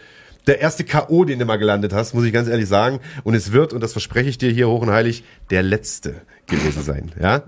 [0.47, 3.01] der erste K.O., den du mal gelandet hast, muss ich ganz ehrlich sagen.
[3.25, 6.15] Und es wird, und das verspreche ich dir hier hoch und heilig, der letzte
[6.47, 7.13] gewesen sein.
[7.21, 7.43] Ja,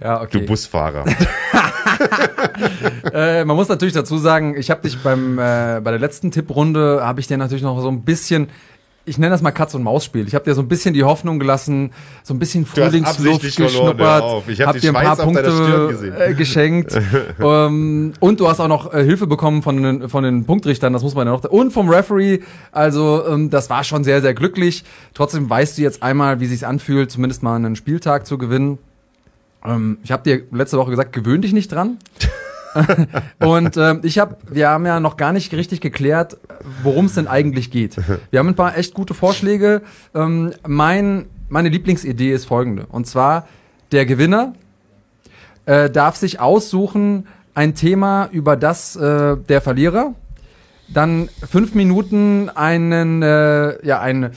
[0.00, 0.40] ja okay.
[0.40, 1.04] Du Busfahrer.
[3.12, 7.00] äh, man muss natürlich dazu sagen, ich habe dich beim äh, bei der letzten Tipprunde
[7.02, 8.48] habe ich dir natürlich noch so ein bisschen
[9.08, 10.26] ich nenne das mal Katz- und Maus-Spiel.
[10.28, 11.90] Ich habe dir so ein bisschen die Hoffnung gelassen,
[12.22, 16.98] so ein bisschen Frühlingsluft geschnuppert, ich habe hab dir ein paar Punkte äh, geschenkt
[17.40, 21.02] ähm, und du hast auch noch äh, Hilfe bekommen von den, von den Punktrichtern, das
[21.02, 22.40] muss man ja noch, und vom Referee,
[22.72, 24.84] also ähm, das war schon sehr, sehr glücklich.
[25.14, 28.78] Trotzdem weißt du jetzt einmal, wie sich's anfühlt, zumindest mal einen Spieltag zu gewinnen.
[29.64, 31.98] Ähm, ich habe dir letzte Woche gesagt, gewöhn dich nicht dran.
[33.38, 36.36] und ähm, ich habe, wir haben ja noch gar nicht richtig geklärt,
[36.82, 37.96] worum es denn eigentlich geht.
[38.30, 39.82] Wir haben ein paar echt gute Vorschläge.
[40.14, 42.86] Ähm, mein, meine Lieblingsidee ist folgende.
[42.90, 43.48] Und zwar,
[43.92, 44.54] der Gewinner
[45.66, 50.14] äh, darf sich aussuchen, ein Thema, über das äh, der Verlierer
[50.88, 54.32] dann fünf Minuten einen, äh, ja, eine,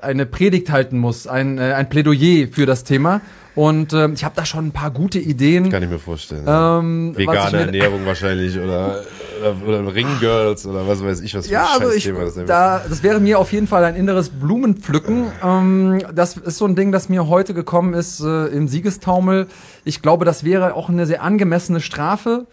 [0.00, 3.20] eine Predigt halten muss, ein, äh, ein Plädoyer für das Thema.
[3.54, 5.70] Und ähm, ich habe da schon ein paar gute Ideen.
[5.70, 6.44] Kann ich mir vorstellen.
[6.46, 9.02] Ähm, Vegane Ernährung wahrscheinlich oder,
[9.40, 12.34] oder, oder Ringgirls oder was weiß ich was für ja, ein also ich, Thema das,
[12.46, 15.26] da, das wäre mir auf jeden Fall ein inneres Blumenpflücken.
[15.42, 19.46] Ähm, das ist so ein Ding, das mir heute gekommen ist äh, im Siegestaumel.
[19.84, 22.46] Ich glaube, das wäre auch eine sehr angemessene Strafe,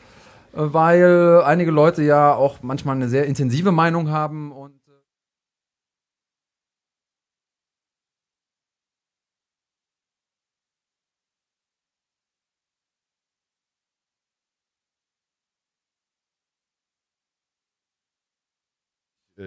[0.54, 4.74] äh, weil einige Leute ja auch manchmal eine sehr intensive Meinung haben und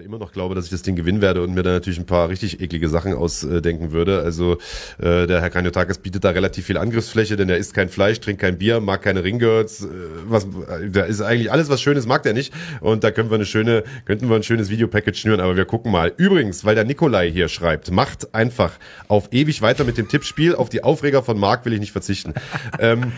[0.01, 2.29] immer noch glaube, dass ich das Ding gewinnen werde und mir da natürlich ein paar
[2.29, 4.23] richtig eklige Sachen ausdenken würde.
[4.23, 4.59] Also
[4.99, 8.41] äh, der Herr Kanyotakis bietet da relativ viel Angriffsfläche, denn er isst kein Fleisch, trinkt
[8.41, 9.89] kein Bier, mag keine Ringgirls, äh,
[10.27, 10.47] was
[10.91, 13.85] da ist eigentlich alles was Schönes mag der nicht und da können wir eine schöne
[14.05, 16.13] könnten wir ein schönes Videopackage schnüren, aber wir gucken mal.
[16.17, 18.73] Übrigens, weil der Nikolai hier schreibt, macht einfach
[19.09, 22.35] auf ewig weiter mit dem Tippspiel, auf die Aufreger von Marc will ich nicht verzichten.
[22.79, 23.13] ähm,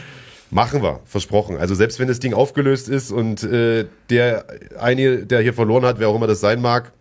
[0.51, 1.57] Machen wir, versprochen.
[1.57, 4.45] Also selbst wenn das Ding aufgelöst ist und äh, der
[4.79, 6.93] eine, der hier verloren hat, wer auch immer das sein mag,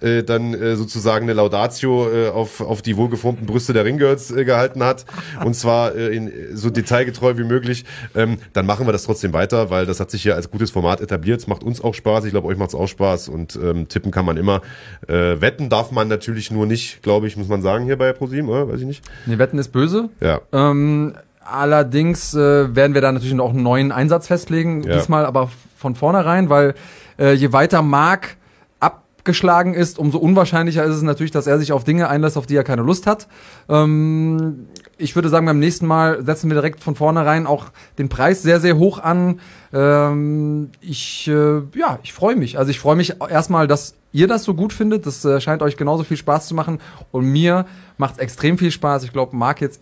[0.00, 4.44] äh, dann äh, sozusagen eine Laudatio äh, auf, auf die wohlgeformten Brüste der Ringgirls äh,
[4.44, 5.04] gehalten hat
[5.44, 9.70] und zwar äh, in, so detailgetreu wie möglich, ähm, dann machen wir das trotzdem weiter,
[9.70, 11.40] weil das hat sich ja als gutes Format etabliert.
[11.40, 14.10] Es macht uns auch Spaß, ich glaube, euch macht es auch Spaß und ähm, tippen
[14.10, 14.62] kann man immer.
[15.06, 18.48] Äh, wetten darf man natürlich nur nicht, glaube ich, muss man sagen, hier bei ProSieben,
[18.48, 18.68] oder?
[18.68, 19.04] Weiß ich nicht.
[19.26, 20.08] Nee, Wetten ist böse.
[20.20, 20.40] Ja.
[20.52, 21.14] Ähm,
[21.52, 24.96] allerdings äh, werden wir da natürlich noch einen neuen Einsatz festlegen, Ja.
[24.96, 26.74] diesmal aber von vornherein, weil
[27.18, 28.36] äh, je weiter Mark
[28.78, 32.56] abgeschlagen ist, umso unwahrscheinlicher ist es natürlich, dass er sich auf Dinge einlässt, auf die
[32.56, 33.28] er keine Lust hat.
[33.68, 37.66] Ähm, ich würde sagen, beim nächsten Mal setzen wir direkt von vornherein auch
[37.98, 39.40] den Preis sehr, sehr hoch an.
[39.72, 42.58] Ähm, ich, äh, ja, ich freue mich.
[42.58, 45.06] Also ich freue mich erstmal, dass ihr das so gut findet.
[45.06, 46.80] Das äh, scheint euch genauso viel Spaß zu machen.
[47.12, 47.66] Und mir
[47.98, 49.04] macht es extrem viel Spaß.
[49.04, 49.80] Ich glaube, Marc jetzt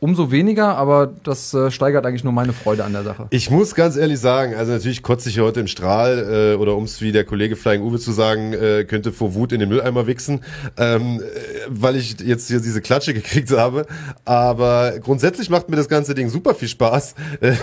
[0.00, 3.26] umso weniger, aber das äh, steigert eigentlich nur meine Freude an der Sache.
[3.30, 6.76] Ich muss ganz ehrlich sagen, also natürlich kotze ich hier heute im Strahl, äh, oder
[6.76, 9.68] um es wie der Kollege Flying Uwe zu sagen, äh, könnte vor Wut in den
[9.68, 10.40] Mülleimer wichsen,
[10.76, 11.24] ähm, äh,
[11.68, 13.86] weil ich jetzt hier diese Klatsche gekriegt habe.
[14.24, 17.14] Aber grundsätzlich macht mir das ganze Ding super viel Spaß.
[17.40, 17.54] Äh,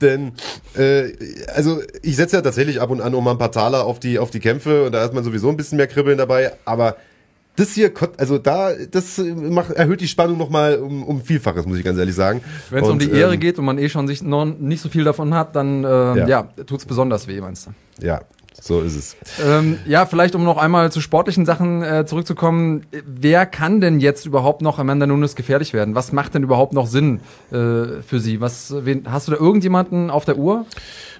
[0.00, 0.32] denn
[0.76, 1.12] äh,
[1.54, 4.30] also ich setze ja tatsächlich ab und an um ein paar Taler auf die, auf
[4.30, 6.96] die Kämpfe und da ist man sowieso ein bisschen mehr Kribbeln dabei, aber
[7.56, 11.84] das hier, also da, das macht, erhöht die Spannung nochmal um, um Vielfaches, muss ich
[11.84, 12.40] ganz ehrlich sagen.
[12.70, 14.88] Wenn es um die Ehre ähm, geht und man eh schon sich noch nicht so
[14.88, 16.26] viel davon hat, dann äh, ja.
[16.26, 16.42] Ja.
[16.66, 18.04] tut's besonders weh, meinst du?
[18.04, 18.22] Ja,
[18.60, 19.16] so ist es.
[19.44, 22.86] Ähm, ja, vielleicht um noch einmal zu sportlichen Sachen äh, zurückzukommen.
[23.04, 25.94] Wer kann denn jetzt überhaupt noch Amanda Nunes gefährlich werden?
[25.94, 28.40] Was macht denn überhaupt noch Sinn äh, für sie?
[28.40, 30.66] Was, wen, hast du da irgendjemanden auf der Uhr?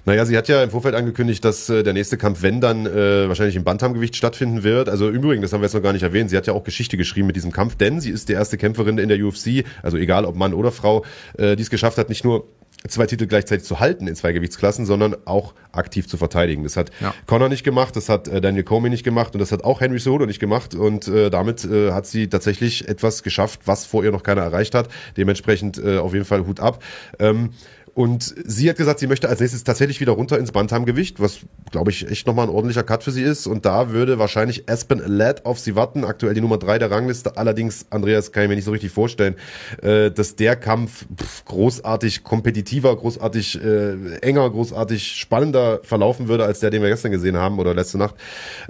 [0.05, 3.27] Naja, sie hat ja im Vorfeld angekündigt, dass äh, der nächste Kampf, wenn dann, äh,
[3.27, 4.87] wahrscheinlich im Bantamgewicht stattfinden wird.
[4.87, 6.63] Also im Übrigen, das haben wir jetzt noch gar nicht erwähnt, sie hat ja auch
[6.63, 9.97] Geschichte geschrieben mit diesem Kampf, denn sie ist die erste Kämpferin in der UFC, also
[9.97, 11.03] egal ob Mann oder Frau,
[11.37, 12.45] äh, die es geschafft hat, nicht nur
[12.87, 16.63] zwei Titel gleichzeitig zu halten in zwei Gewichtsklassen, sondern auch aktiv zu verteidigen.
[16.63, 17.13] Das hat Ja.
[17.25, 19.99] Conor nicht gemacht, das hat äh, Daniel Comey nicht gemacht und das hat auch Henry
[19.99, 24.11] Cejudo nicht gemacht und äh, damit äh, hat sie tatsächlich etwas geschafft, was vor ihr
[24.11, 24.89] noch keiner erreicht hat.
[25.17, 26.83] Dementsprechend äh, auf jeden Fall Hut ab.
[27.19, 27.49] Ähm,
[27.95, 31.39] und sie hat gesagt, sie möchte als nächstes tatsächlich wieder runter ins Bantamgewicht, was,
[31.71, 33.47] glaube ich, echt nochmal ein ordentlicher Cut für sie ist.
[33.47, 37.37] Und da würde wahrscheinlich Aspen Ladd auf sie warten, aktuell die Nummer drei der Rangliste.
[37.37, 39.35] Allerdings, Andreas, kann ich mir nicht so richtig vorstellen,
[39.81, 46.59] äh, dass der Kampf pff, großartig kompetitiver, großartig äh, enger, großartig spannender verlaufen würde, als
[46.59, 48.15] der, den wir gestern gesehen haben oder letzte Nacht.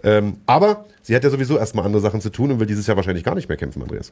[0.04, 2.96] Ähm, aber sie hat ja sowieso erstmal andere Sachen zu tun und will dieses Jahr
[2.96, 4.12] wahrscheinlich gar nicht mehr kämpfen, Andreas.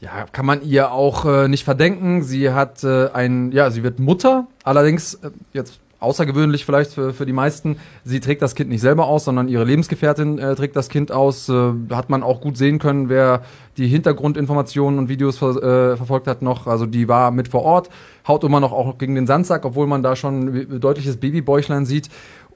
[0.00, 2.22] Ja, kann man ihr auch äh, nicht verdenken.
[2.22, 4.46] Sie hat äh, ein, ja, sie wird Mutter.
[4.62, 7.78] Allerdings äh, jetzt außergewöhnlich vielleicht für, für die meisten.
[8.04, 11.48] Sie trägt das Kind nicht selber aus, sondern ihre Lebensgefährtin äh, trägt das Kind aus.
[11.48, 13.42] Äh, hat man auch gut sehen können, wer
[13.76, 16.68] die Hintergrundinformationen und Videos ver äh, verfolgt hat noch.
[16.68, 17.90] Also die war mit vor Ort,
[18.26, 22.08] haut immer noch auch gegen den Sandsack, obwohl man da schon deutliches Babybäuchlein sieht.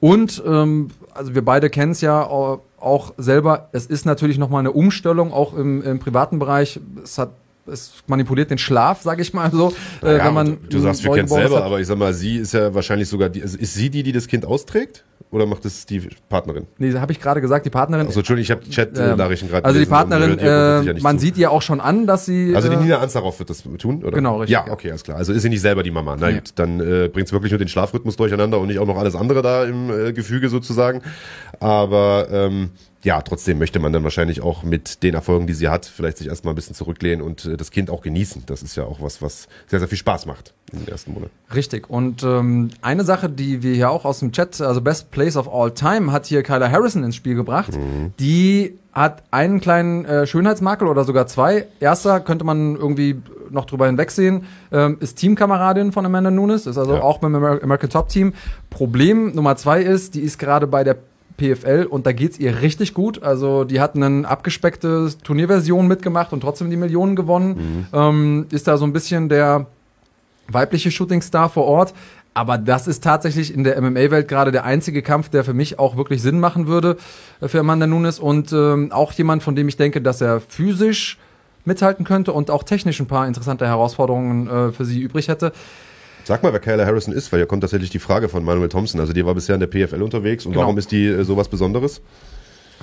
[0.03, 3.69] Und ähm, also wir beide kennen es ja au- auch selber.
[3.71, 6.81] Es ist natürlich noch mal eine Umstellung, auch im, im privaten Bereich.
[7.05, 7.31] Es hat
[7.67, 11.11] es manipuliert den Schlaf, sage ich mal so, äh, Ja, wenn man du, sagst, wir
[11.13, 11.65] kennen Neugeborenes selber, hat.
[11.65, 14.13] aber ich sag mal, sie ist ja wahrscheinlich sogar die, also ist sie die, die
[14.13, 15.05] das Kind austrägt?
[15.31, 16.67] Oder macht es die Partnerin?
[16.77, 18.07] Nee, habe ich gerade gesagt, die Partnerin.
[18.07, 21.25] Also Entschuldigung, ich habe Chat-Nachrichten gerade also die Partnerin, ja äh, nicht man zu.
[21.25, 22.55] sieht ihr auch schon an, dass sie.
[22.55, 24.11] Also die äh, Nina Ansaroff wird das tun, oder?
[24.15, 24.73] Genau, richtig, Ja, ja.
[24.75, 25.17] okay, alles klar.
[25.17, 26.17] Also ist sie nicht selber die Mama.
[26.21, 26.35] Na Nee.
[26.35, 29.15] gut, dann äh, bringt es wirklich nur den Schlafrhythmus durcheinander und nicht auch noch alles
[29.15, 31.01] andere da im äh, Gefüge sozusagen.
[31.61, 32.71] Aber ähm,
[33.05, 36.29] ja, trotzdem möchte man dann wahrscheinlich auch mit den Erfolgen, die sie hat, vielleicht sich
[36.29, 38.45] erstmal ein bisschen zurücklehnen und äh, das Kind auch genießen.
[38.47, 41.33] Das ist ja auch was, was sehr, sehr viel Spaß macht in den ersten Monaten.
[41.55, 41.91] Richtig.
[41.91, 45.53] Und ähm, eine Sache, die wir hier auch aus dem Chat, also Best Place of
[45.53, 47.73] All Time, hat hier Kyla Harrison ins Spiel gebracht.
[47.77, 48.13] Mhm.
[48.21, 51.67] Die hat einen kleinen äh, Schönheitsmakel oder sogar zwei.
[51.81, 56.95] Erster könnte man irgendwie noch drüber hinwegsehen, ähm, ist Teamkameradin von Amanda Nunes, ist also
[56.95, 57.03] Ja.
[57.03, 58.33] auch beim Amer American Top Team.
[58.71, 60.97] Problem Nummer zwei ist, die ist gerade bei der
[61.37, 63.23] PFL und da geht's ihr richtig gut.
[63.23, 67.87] Also die hat eine abgespeckte Turnierversion mitgemacht und trotzdem die Millionen gewonnen.
[67.93, 69.67] Ähm, ist da so ein bisschen der
[70.49, 71.95] weibliche Shootingstar vor Ort.
[72.35, 75.97] Aber das ist tatsächlich in der MMA-Welt gerade der einzige Kampf, der für mich auch
[75.97, 76.97] wirklich Sinn machen würde
[77.41, 78.19] äh, für Amanda Nunes.
[78.19, 81.19] Und ähm, auch jemand, von dem ich denke, dass er physisch
[81.65, 85.53] mithalten könnte und auch technisch ein paar interessante Herausforderungen äh, für sie übrig hätte.
[86.25, 89.01] Sag mal, wer Kyla Harrison ist, weil hier kommt tatsächlich die Frage von Manuel Thompson.
[89.01, 90.63] Also die war bisher in der PFL unterwegs und Genau.
[90.63, 92.01] warum ist die äh, sowas Besonderes?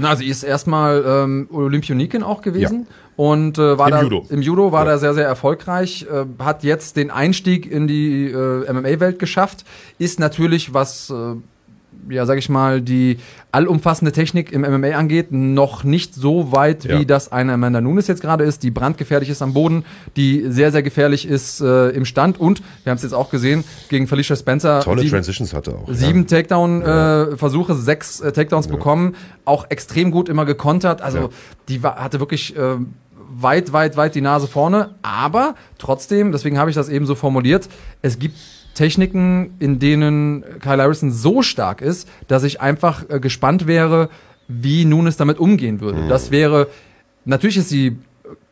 [0.02, 2.88] Na, sie ist erstmal ähm, Olympionikin auch gewesen
[3.18, 4.26] und äh, war Im da Judo.
[4.30, 4.92] im Judo war Ja.
[4.92, 9.66] da sehr sehr erfolgreich, äh, hat jetzt den Einstieg in die äh, MMA-Welt geschafft,
[9.98, 11.36] ist natürlich was äh,
[12.10, 13.18] ja, sag ich mal, die
[13.52, 17.00] allumfassende Technik im MMA angeht, noch nicht so weit, Ja.
[17.00, 19.86] wie das eine Amanda Nunes jetzt gerade ist, die brandgefährlich ist am Boden,
[20.16, 23.64] die sehr, sehr gefährlich ist äh, im Stand und, wir haben es jetzt auch gesehen,
[23.90, 24.82] gegen Felicia Spencer.
[24.82, 25.88] Tolle sieben- Transitions hatte auch.
[25.92, 31.02] Sieben Takedown-Versuche, sechs äh, Takedowns bekommen, auch extrem gut immer gekontert.
[31.02, 31.30] Also Ja.
[31.68, 32.76] die war, hatte wirklich äh,
[33.32, 34.96] weit, weit, weit die Nase vorne.
[35.02, 37.68] Aber trotzdem, deswegen habe ich das eben so formuliert,
[38.02, 38.38] es gibt
[38.80, 44.10] Techniken, in denen Kyle Harrison so stark ist, dass ich einfach äh, gespannt wäre,
[44.48, 46.00] wie Nunes damit umgehen würde.
[46.04, 46.08] Mhm.
[46.10, 46.68] Das wäre,
[47.26, 47.98] natürlich ist sie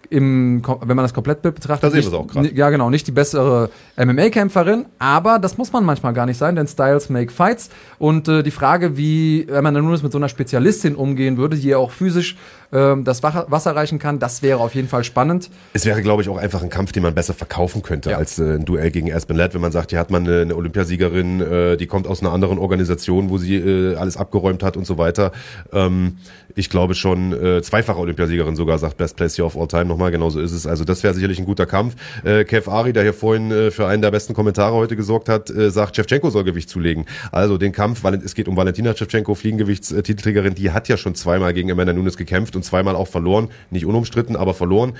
[0.10, 2.12] im, Kom- wenn man das Komplettbild betrachtet, Da sehen
[2.44, 6.56] nicht- ja genau, nicht die bessere MMA-Kämpferin, aber das muss man manchmal gar nicht sein,
[6.56, 7.70] denn Styles make fights
[8.00, 11.78] und äh, die Frage, wie Amanda Nunes mit so einer Spezialistin umgehen würde, die ja
[11.78, 12.38] auch physisch
[12.72, 15.50] ähm, das Wasser, reichen kann, das wäre auf jeden Fall spannend.
[15.74, 18.18] Es wäre, glaube ich, auch einfach ein Kampf, den man besser verkaufen könnte Ja.
[18.18, 20.56] als äh, ein Duell gegen Aspen Ladd, wenn man sagt, hier hat man eine, eine
[20.56, 24.86] Olympiasiegerin, äh, die kommt aus einer anderen Organisation, wo sie äh, alles abgeräumt hat und
[24.86, 25.32] so weiter.
[25.72, 26.18] Ähm,
[26.56, 30.12] ich glaube schon, äh, zweifache Olympiasiegerin sogar, sagt Best Place here of all time nochmal,
[30.12, 30.66] genauso ist es.
[30.66, 31.96] Also das wäre sicherlich ein guter Kampf.
[32.24, 35.50] Äh, Kev Ari, der hier vorhin äh, für einen der besten Kommentare heute gesorgt hat,
[35.50, 37.06] äh, sagt, Shevchenko soll Gewicht zulegen.
[37.32, 41.54] Also den Kampf, weil es geht um Valentina Shevchenko, Fliegengewichtstitelträgerin, die hat ja schon zweimal
[41.54, 43.50] gegen Amanda Nunes gekämpft und zweimal auch verloren.
[43.72, 44.94] Nicht unumstritten, aber verloren.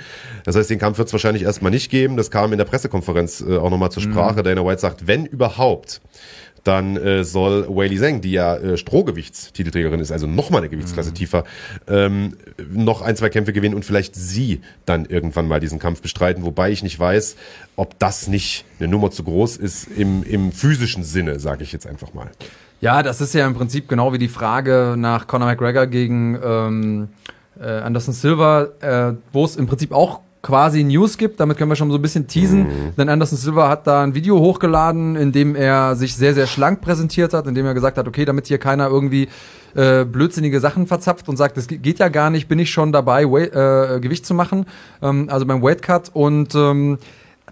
[0.44, 2.16] Das heißt, den Kampf wird es wahrscheinlich erstmal nicht geben.
[2.16, 4.42] Das kam in der Pressekonferenz äh, auch nochmal zur Sprache.
[4.42, 6.00] Dana White sagt, wenn überhaupt,
[6.64, 11.44] dann äh, soll Weili Zhang, die ja äh, Strohgewichtstitelträgerin ist, also nochmal eine Gewichtsklasse tiefer,
[11.86, 12.36] ähm,
[12.70, 16.70] noch ein, zwei Kämpfe gewinnen und vielleicht sie dann irgendwann mal diesen Kampf bestreiten, wobei
[16.70, 17.36] ich nicht weiß,
[17.76, 21.86] ob das nicht eine Nummer zu groß ist im, im physischen Sinne, sage ich jetzt
[21.86, 22.30] einfach mal.
[22.80, 27.08] Ja, das ist ja im Prinzip genau wie die Frage nach Conor McGregor gegen ähm,
[27.60, 31.40] äh, Anderson Silva, äh, wo es im Prinzip auch quasi News gibt.
[31.40, 32.66] Damit können wir schon so ein bisschen teasen.
[32.96, 36.80] Denn Anderson Silva hat da ein Video hochgeladen, in dem er sich sehr, sehr schlank
[36.80, 39.28] präsentiert hat, in dem er gesagt hat, okay, damit hier keiner irgendwie
[39.74, 42.92] äh, blödsinnige Sachen verzapft und sagt, es ge- geht ja gar nicht, bin ich schon
[42.92, 44.64] dabei, Wei- äh, Gewicht zu machen,
[45.02, 46.98] ähm, also beim Weight Cut und ähm,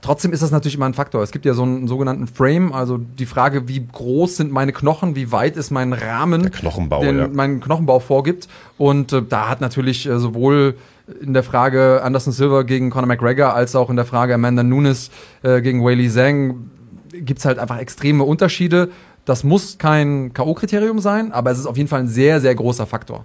[0.01, 1.23] Trotzdem ist das natürlich immer ein Faktor.
[1.23, 5.17] Es gibt ja so einen sogenannten Frame, also die Frage, wie groß sind meine Knochen,
[5.17, 7.29] wie weit ist mein Rahmen, Der Knochenbau, den ja.
[7.33, 8.49] mein Knochenbau vorgibt.
[8.79, 10.77] Und äh, da hat natürlich äh, sowohl
[11.21, 15.11] in der Frage Anderson Silva gegen Conor McGregor als auch in der Frage Amanda Nunes
[15.43, 16.71] äh, gegen Weili Zhang
[17.13, 18.91] gibt's halt einfach extreme Unterschiede.
[19.25, 22.87] Das muss kein K.O.-Kriterium sein, aber es ist auf jeden Fall ein sehr, sehr großer
[22.87, 23.25] Faktor.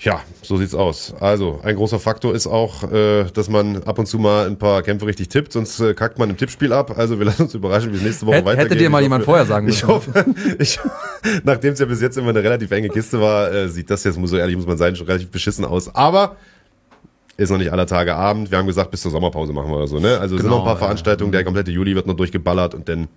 [0.00, 1.12] Ja, so sieht's aus.
[1.18, 4.82] Also, ein großer Faktor ist auch, äh, dass man ab und zu mal ein paar
[4.82, 6.96] Kämpfe richtig tippt, sonst äh, kackt man im Tippspiel ab.
[6.96, 8.80] Also, wir lassen uns überraschen, wie es nächste Woche Hätte- hätte weitergeht.
[8.80, 9.88] dir mal Ich jemand vorher sagen Ich müssen.
[9.88, 10.24] hoffe,
[10.60, 10.78] ich,
[11.42, 14.18] nachdem es ja bis jetzt immer eine relativ enge Kiste war, äh, sieht das jetzt,
[14.18, 15.92] muss so ehrlich muss man sein, schon relativ beschissen aus.
[15.92, 16.36] Aber
[17.36, 18.50] ist noch nicht aller Tage Abend.
[18.52, 20.18] Wir haben gesagt, bis zur Sommerpause machen wir oder so, ne?
[20.18, 20.78] Also es sind Genau, noch ein paar ja.
[20.80, 23.08] Veranstaltungen, der komplette Juli wird noch durchgeballert und dann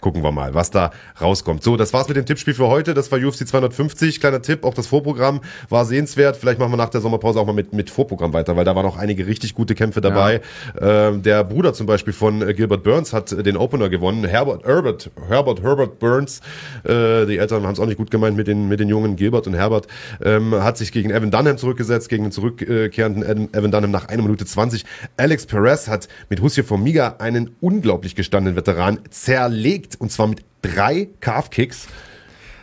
[0.00, 0.90] gucken wir mal, was da
[1.20, 1.62] rauskommt.
[1.62, 2.94] So, das war's mit dem Tippspiel für heute.
[2.94, 4.20] Das war UFC 250.
[4.20, 6.36] Kleiner Tipp, auch das Vorprogramm war sehenswert.
[6.36, 8.86] Vielleicht machen wir nach der Sommerpause auch mal mit, mit Vorprogramm weiter, weil da waren
[8.86, 10.40] auch einige richtig gute Kämpfe dabei.
[10.80, 14.24] Ähm, der Bruder zum Beispiel von äh, Gilbert Burns hat äh, den Opener gewonnen.
[14.24, 16.40] Herbert, Herbert, Herbert, Herbert Burns.
[16.84, 19.16] Äh, die Eltern haben es auch nicht gut gemeint mit den, mit den Jungen.
[19.16, 19.86] Gilbert und Herbert
[20.24, 24.44] ähm, hat sich gegen Evan Dunham zurückgesetzt, gegen den zurückkehrenden Evan- Dunham nach 1 Minute
[24.46, 24.84] 20.
[25.16, 29.00] Alex Perez hat mit Hussein Formiga einen unglaublich gestandenen Veteran
[29.50, 31.86] zerlegt und zwar mit drei Calf-Kicks.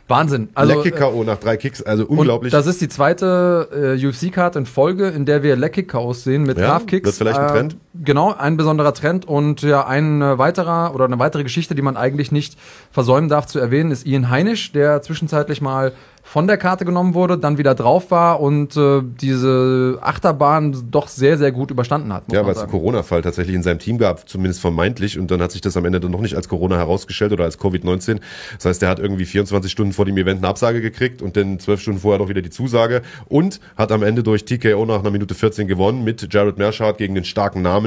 [0.10, 0.50] Wahnsinn.
[0.54, 1.24] Also, Lecky K.O.
[1.24, 2.52] nach drei Kicks, also unglaublich.
[2.52, 6.66] das ist die zweite äh, UFC-Card in Folge, in der wir Leg-Kick-KOs sehen mit Ja,
[6.68, 7.06] Calf-Kicks.
[7.06, 7.78] wird vielleicht ein Trend?
[7.96, 9.26] Genau, ein besonderer Trend.
[9.26, 12.58] Und ja, ein äh, weiterer oder eine weitere Geschichte, die man eigentlich nicht
[12.92, 15.94] versäumen darf zu erwähnen, ist Ian Heinisch, der zwischenzeitlich mal
[16.26, 21.38] von der Karte genommen wurde, dann wieder drauf war und äh, diese Achterbahn doch sehr,
[21.38, 22.24] sehr gut überstanden hat.
[22.32, 22.72] Ja, weil es einen.
[22.72, 25.20] Corona-Fall tatsächlich in seinem Team gab, zumindest vermeintlich.
[25.20, 27.60] Und dann hat sich das am Ende dann noch nicht als Corona herausgestellt oder als
[27.60, 28.22] Covid-19.
[28.56, 31.60] Das heißt, er hat irgendwie 24 Stunden vor dem Event eine Absage gekriegt und dann
[31.60, 35.12] 12 Stunden vorher doch wieder die Zusage und hat am Ende durch TKO nach einer
[35.12, 37.83] Minute 14 gewonnen mit Jared Merschardt gegen den starken Namen.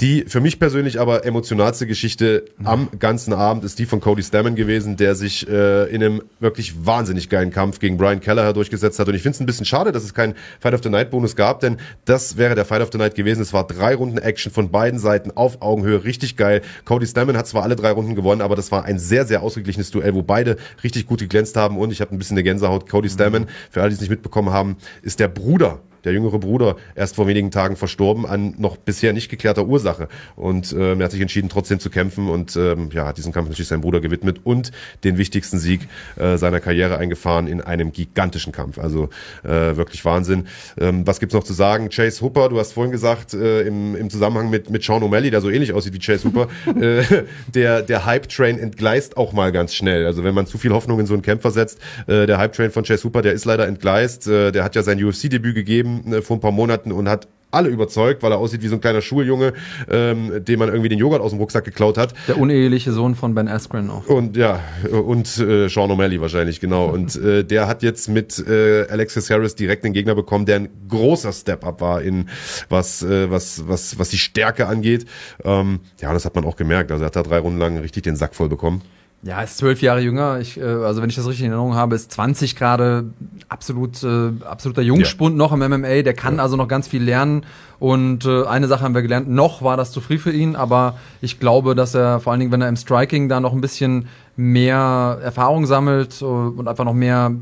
[0.00, 4.54] Die für mich persönlich aber emotionalste Geschichte am ganzen Abend ist die von Cody Stammen
[4.54, 9.08] gewesen, der sich äh, in einem wirklich wahnsinnig geilen Kampf gegen Brian Kelleher durchgesetzt hat.
[9.08, 11.34] Und ich finde es ein bisschen schade, dass es keinen Fight of the Night Bonus
[11.34, 13.40] gab, denn das wäre der Fight of the Night gewesen.
[13.40, 16.60] Es war drei Runden Action von beiden Seiten auf Augenhöhe, richtig geil.
[16.84, 19.90] Cody Stammen hat zwar alle drei Runden gewonnen, aber das war ein sehr, sehr ausgeglichenes
[19.90, 21.78] Duell, wo beide richtig gut geglänzt haben.
[21.78, 22.86] Und ich habe ein bisschen eine Gänsehaut.
[22.86, 26.76] Cody Stammen, für alle, die es nicht mitbekommen haben, ist der Bruder der jüngere Bruder,
[26.94, 30.08] erst vor wenigen Tagen verstorben an noch bisher nicht geklärter Ursache.
[30.36, 33.48] Und ähm, er hat sich entschieden, trotzdem zu kämpfen und ähm, ja, hat diesen Kampf
[33.48, 34.72] natürlich seinem Bruder gewidmet und
[35.04, 38.78] den wichtigsten Sieg äh, seiner Karriere eingefahren in einem gigantischen Kampf.
[38.78, 39.10] Also
[39.42, 40.46] äh, wirklich Wahnsinn.
[40.78, 41.88] Ähm, was gibt's noch zu sagen?
[41.90, 45.40] Chase Hooper, du hast vorhin gesagt, äh, im, im Zusammenhang mit, mit Sean O'Malley, der
[45.40, 46.48] so ähnlich aussieht wie Chase Hooper,
[46.80, 50.06] äh, der, der Hype-Train entgleist auch mal ganz schnell.
[50.06, 52.84] Also wenn man zu viel Hoffnung in so einen Kämpfer setzt, äh, der Hype-Train von
[52.84, 54.28] Chase Hooper, der ist leider entgleist.
[54.28, 57.68] Äh, der hat ja sein UFC-Debüt gegeben äh, vor ein paar Monaten und hat alle
[57.68, 59.54] überzeugt, weil er aussieht wie so ein kleiner Schuljunge,
[59.90, 62.12] ähm, dem man irgendwie den Joghurt aus dem Rucksack geklaut hat.
[62.28, 64.06] Der uneheliche Sohn von Ben Askren auch.
[64.06, 66.86] Und ja, und äh, Sean O'Malley wahrscheinlich, genau.
[66.96, 70.68] Und äh, der hat jetzt mit äh, Alexis Harris direkt den Gegner bekommen, der ein
[70.88, 72.28] großer Step-up war in
[72.68, 75.06] was, äh, was, was, was die Stärke angeht.
[75.44, 76.90] Ähm, ja, das hat man auch gemerkt.
[76.90, 78.82] Also er hat da drei Runden lang richtig den Sack voll bekommen.
[79.26, 80.38] Ja, ist zwölf Jahre jünger.
[80.38, 83.06] Ich, äh, also wenn ich das richtig in Erinnerung habe, ist 20 gerade
[83.48, 85.38] absolut äh, absoluter Jungspund ja.
[85.38, 86.02] noch im MMA.
[86.02, 86.42] Der kann ja.
[86.42, 87.44] also noch ganz viel lernen.
[87.80, 90.96] Und äh, eine Sache haben wir gelernt: Noch war das zu früh für ihn, aber
[91.20, 94.06] ich glaube, dass er vor allen Dingen, wenn er im Striking da noch ein bisschen
[94.36, 97.32] mehr Erfahrung sammelt äh, und einfach noch mehr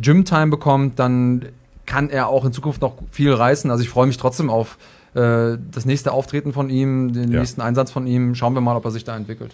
[0.00, 1.46] Gym-Time bekommt, dann
[1.84, 3.72] kann er auch in Zukunft noch viel reißen.
[3.72, 4.78] Also ich freue mich trotzdem auf
[5.14, 7.40] äh, das nächste Auftreten von ihm, den ja.
[7.40, 8.36] nächsten Einsatz von ihm.
[8.36, 9.52] Schauen wir mal, ob er sich da entwickelt.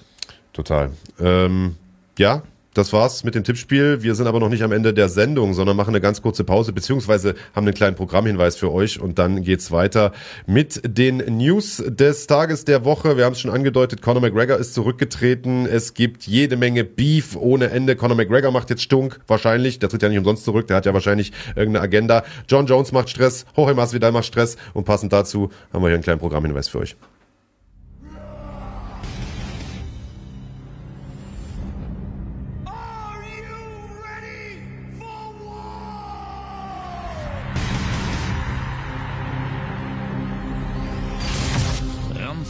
[0.53, 0.91] Total.
[1.21, 1.77] Ähm,
[2.19, 2.43] ja,
[2.73, 4.05] das war's mit dem Tippspiel.
[4.05, 6.73] Wir sind aber noch nicht am Ende der Sendung, sondern machen eine ganz kurze Pause,
[6.73, 10.13] beziehungsweise haben einen kleinen Programmhinweis für euch und dann geht's weiter
[10.47, 13.17] mit den News des Tages der Woche.
[13.17, 15.67] Wir haben es schon angedeutet, Conor McGregor ist zurückgetreten.
[15.67, 17.97] Es gibt jede Menge Beef ohne Ende.
[17.97, 19.81] Conor McGregor macht jetzt Stunk, wahrscheinlich.
[19.81, 22.23] Der tritt ja nicht umsonst zurück, der hat ja wahrscheinlich irgendeine Agenda.
[22.49, 26.05] John Jones macht Stress, Jorge Masvidal macht Stress und passend dazu haben wir hier einen
[26.05, 26.97] kleinen Programmhinweis für euch.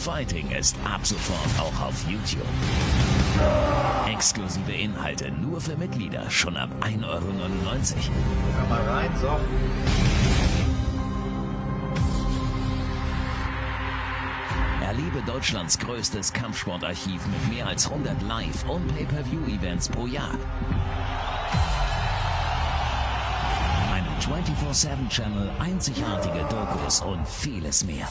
[0.01, 2.41] Fighting ist ab sofort auch auf YouTube.
[4.09, 7.25] Exklusive Inhalte nur für Mitglieder schon ab 1,99 Euro.
[8.57, 9.39] Hör mal rein, so.
[14.83, 20.33] Erlebe Deutschlands größtes Kampfsportarchiv mit mehr als 100 Live- und Pay-Per-View-Events pro Jahr.
[23.93, 28.09] Einen 24-7-Channel, einzigartige Dokus und vieles mehr.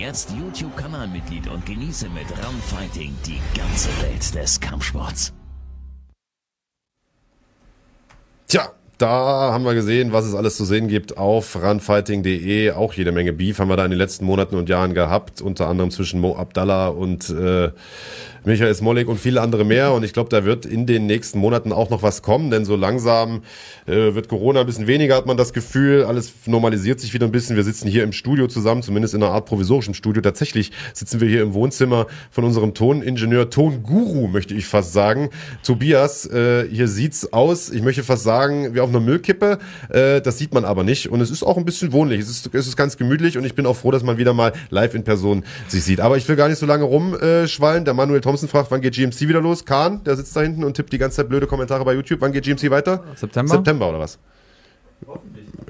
[0.00, 5.34] Jetzt YouTube-Kanalmitglied und genieße mit Run Fighting die ganze Welt des Kampfsports.
[8.48, 12.70] Tja, da haben wir gesehen, was es alles zu sehen gibt auf runfighting.de.
[12.70, 15.68] Auch jede Menge Beef haben wir da in den letzten Monaten und Jahren gehabt, unter
[15.68, 17.70] anderem zwischen Mo Abdallah und äh,
[18.44, 19.92] Michael Smolik und viele andere mehr.
[19.92, 22.76] Und ich glaube, da wird in den nächsten Monaten auch noch was kommen, denn so
[22.76, 23.42] langsam
[23.86, 26.04] äh, wird Corona ein bisschen weniger, hat man das Gefühl.
[26.04, 27.56] Alles normalisiert sich wieder ein bisschen.
[27.56, 30.22] Wir sitzen hier im Studio zusammen, zumindest in einer Art provisorischem Studio.
[30.22, 35.30] Tatsächlich sitzen wir hier im Wohnzimmer von unserem Toningenieur, Tonguru, möchte ich fast sagen.
[35.62, 39.58] Tobias, äh, hier sieht's aus, ich möchte fast sagen, wie auf einer Müllkippe.
[39.88, 41.08] Äh, das sieht man aber nicht.
[41.08, 42.20] Und es ist auch ein bisschen wohnlich.
[42.20, 44.52] Es ist, es ist ganz gemütlich und ich bin auch froh, dass man wieder mal
[44.70, 46.00] live in Person sich sieht.
[46.00, 47.84] Aber ich will gar nicht so lange rumschwallen.
[47.84, 49.64] Der Manuel Thompson fragt, wann geht GMC wieder los?
[49.64, 52.20] Kahn, der sitzt da hinten und tippt die ganze Zeit blöde Kommentare bei YouTube.
[52.20, 53.02] Wann geht GMC weiter?
[53.16, 53.54] September.
[53.54, 54.18] September oder was?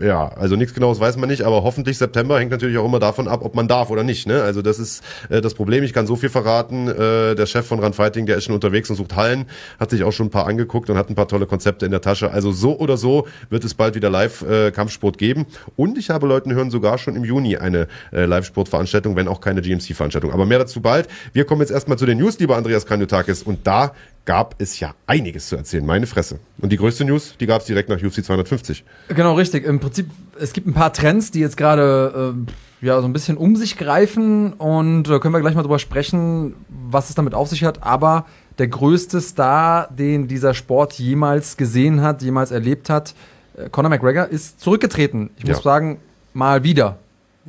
[0.01, 3.29] Ja, also nichts genaues weiß man nicht, aber hoffentlich September hängt natürlich auch immer davon
[3.29, 4.27] ab, ob man darf oder nicht.
[4.27, 4.43] Ne?
[4.43, 5.85] Also das ist äh, das Problem.
[5.85, 6.89] Ich kann so viel verraten.
[6.89, 9.47] Äh, der Chef von Run Fighting, der ist schon unterwegs und sucht Hallen,
[9.79, 12.01] hat sich auch schon ein paar angeguckt und hat ein paar tolle Konzepte in der
[12.01, 12.31] Tasche.
[12.31, 15.47] Also so oder so wird es bald wieder Live-Kampfsport äh, geben.
[15.77, 19.63] Und ich habe Leuten hören sogar schon im Juni eine äh, Live-Sport-Veranstaltung, wenn auch keine
[19.63, 20.33] GMC-Veranstaltung.
[20.33, 21.09] Aber mehr dazu bald.
[21.33, 23.43] Wir kommen jetzt erstmal zu den News, lieber Andreas Kanyotakis.
[23.43, 23.93] Und da
[24.25, 25.85] gab es ja einiges zu erzählen.
[25.85, 26.39] Meine Fresse.
[26.61, 28.85] Und die größte News, die gab es direkt nach UFC 250.
[29.09, 29.65] Genau, richtig.
[29.65, 32.35] Im Prinzip, es gibt ein paar Trends, die jetzt gerade
[32.83, 35.79] äh, ja so ein bisschen um sich greifen und äh, können wir gleich mal drüber
[35.79, 37.83] sprechen, was es damit auf sich hat.
[37.83, 38.27] Aber
[38.59, 43.15] der größte Star, den dieser Sport jemals gesehen hat, jemals erlebt hat,
[43.57, 45.31] äh, Conor McGregor, ist zurückgetreten.
[45.37, 45.63] Ich muss ja.
[45.63, 45.99] sagen,
[46.35, 46.99] mal wieder.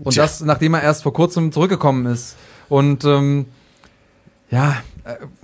[0.03, 0.24] Und Tja.
[0.24, 2.36] das, nachdem er erst vor kurzem zurückgekommen ist.
[2.69, 3.45] Und ähm,
[4.49, 4.78] ja,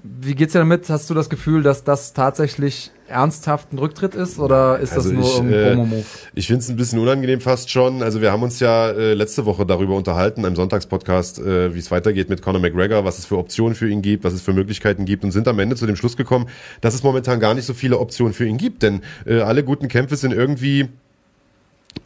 [0.03, 0.89] wie geht's dir damit?
[0.89, 5.19] Hast du das Gefühl, dass das tatsächlich ernsthaft ein Rücktritt ist oder ist also das
[5.19, 6.03] nur ich, ein äh, Promo-Move?
[6.35, 8.03] ich finde es ein bisschen unangenehm fast schon.
[8.03, 11.89] Also wir haben uns ja äh, letzte Woche darüber unterhalten, im Sonntagspodcast, äh, wie es
[11.89, 15.05] weitergeht mit Conor McGregor, was es für Optionen für ihn gibt, was es für Möglichkeiten
[15.05, 16.47] gibt und sind am Ende zu dem Schluss gekommen,
[16.81, 18.83] dass es momentan gar nicht so viele Optionen für ihn gibt.
[18.83, 20.89] Denn äh, alle guten Kämpfe sind irgendwie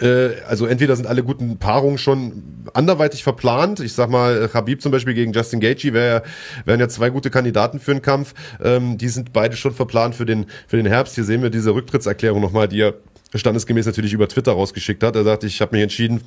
[0.01, 2.43] äh, also entweder sind alle guten Paarungen schon
[2.73, 3.79] anderweitig verplant.
[3.79, 6.23] Ich sag mal, Habib zum Beispiel gegen Justin Gaethje wär,
[6.65, 8.33] wären ja zwei gute Kandidaten für einen Kampf.
[8.63, 11.15] Ähm, die sind beide schon verplant für den, für den Herbst.
[11.15, 12.95] Hier sehen wir diese Rücktrittserklärung nochmal, die er
[13.33, 15.15] standesgemäß natürlich über Twitter rausgeschickt hat.
[15.15, 16.21] Er sagt, ich habe mich entschieden,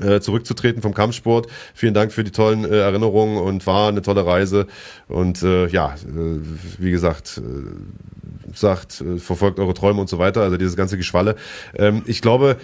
[0.00, 1.46] äh, zurückzutreten vom Kampfsport.
[1.74, 4.66] Vielen Dank für die tollen äh, Erinnerungen und war eine tolle Reise.
[5.08, 6.38] Und äh, ja, äh,
[6.78, 11.36] wie gesagt, äh, sagt, äh, verfolgt eure Träume und so weiter, also dieses ganze Geschwalle.
[11.76, 12.56] Ähm, ich glaube,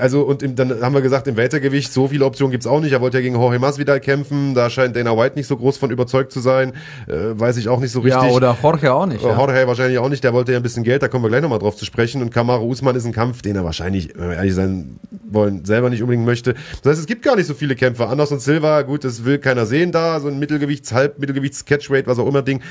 [0.00, 2.92] also und im, dann haben wir gesagt, im Weltergewicht so viele Optionen gibt's auch nicht.
[2.92, 5.90] Er wollte ja gegen Jorge Masvidal kämpfen, da scheint Dana White nicht so groß von
[5.90, 6.72] überzeugt zu sein.
[7.06, 8.22] Weiß ich auch nicht so richtig.
[8.22, 9.22] Ja, oder Jorge auch nicht.
[9.22, 9.36] Ja.
[9.36, 11.58] Jorge wahrscheinlich auch nicht, der wollte ja ein bisschen Geld, da kommen wir gleich nochmal
[11.58, 12.22] drauf zu sprechen.
[12.22, 14.98] Und Kamaru Usman ist ein Kampf, den er wahrscheinlich, wenn wir ehrlich sein
[15.28, 16.54] wollen, selber nicht unbedingt möchte.
[16.82, 18.08] Das heißt, es gibt gar nicht so viele Kämpfer.
[18.08, 22.18] Anders und Silva, gut, das will keiner sehen da, so ein Mittelgewichts-, Halb-Mittelgewichts-, Catchweight, was
[22.18, 22.62] auch immer Ding.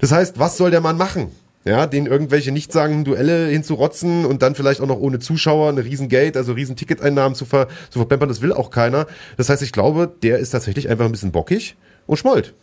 [0.00, 1.30] Das heißt, was soll der Mann machen?
[1.64, 6.08] Ja, den irgendwelche nichtssagenden Duelle hinzurotzen und dann vielleicht auch noch ohne Zuschauer eine riesen
[6.34, 9.06] also riesen Ticketeinnahmen zu, ver, zu verplempern, das will auch keiner.
[9.36, 11.76] Das heißt, ich glaube, der ist tatsächlich einfach ein bisschen bockig
[12.06, 12.54] und schmollt.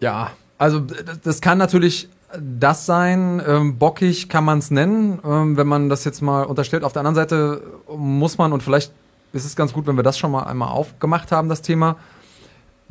[0.00, 0.82] Ja, also
[1.22, 6.04] das kann natürlich das sein, ähm, bockig kann man es nennen, ähm, wenn man das
[6.04, 6.84] jetzt mal unterstellt.
[6.84, 7.62] Auf der anderen Seite
[7.94, 8.92] muss man, und vielleicht
[9.32, 11.96] ist es ganz gut, wenn wir das schon mal einmal aufgemacht haben, das Thema,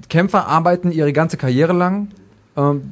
[0.10, 2.10] Kämpfer arbeiten ihre ganze Karriere lang
[2.58, 2.92] ähm,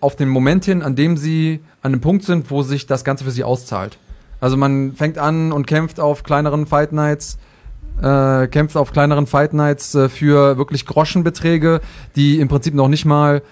[0.00, 3.24] auf den Moment hin, an dem sie an dem Punkt sind, wo sich das Ganze
[3.24, 3.98] für sie auszahlt.
[4.40, 7.38] Also man fängt an und kämpft auf kleineren Fight Nights,
[8.02, 11.80] äh, kämpft auf kleineren Fight Nights äh, für wirklich Groschenbeträge,
[12.16, 13.42] die im Prinzip noch nicht mal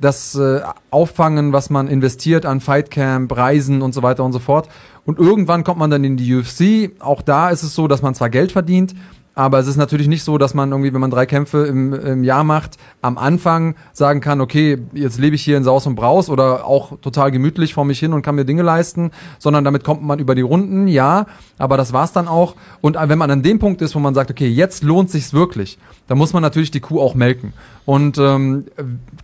[0.00, 4.68] das äh, auffangen, was man investiert an Fightcamp, Reisen und so weiter und so fort.
[5.04, 6.92] Und irgendwann kommt man dann in die UFC.
[7.00, 8.94] Auch da ist es so, dass man zwar Geld verdient,
[9.34, 12.24] aber es ist natürlich nicht so, dass man irgendwie, wenn man drei Kämpfe im, im
[12.24, 16.28] Jahr macht, am Anfang sagen kann, okay, jetzt lebe ich hier in Saus und Braus
[16.28, 20.02] oder auch total gemütlich vor mich hin und kann mir Dinge leisten, sondern damit kommt
[20.02, 21.26] man über die Runden, ja,
[21.58, 22.54] aber das war's dann auch.
[22.80, 25.78] Und wenn man an dem Punkt ist, wo man sagt, okay, jetzt lohnt sich's wirklich,
[26.08, 27.52] dann muss man natürlich die Kuh auch melken.
[27.86, 28.66] Und ähm,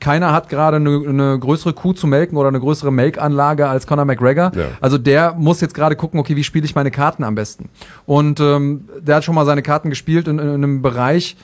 [0.00, 4.04] keiner hat gerade eine, eine größere Kuh zu melken oder eine größere Melkanlage als Conor
[4.04, 4.52] McGregor.
[4.54, 4.64] Ja.
[4.80, 7.68] Also der muss jetzt gerade gucken, okay, wie spiele ich meine Karten am besten?
[8.06, 11.36] Und ähm, der hat schon mal seine Karten gespielt in, in einem Bereich,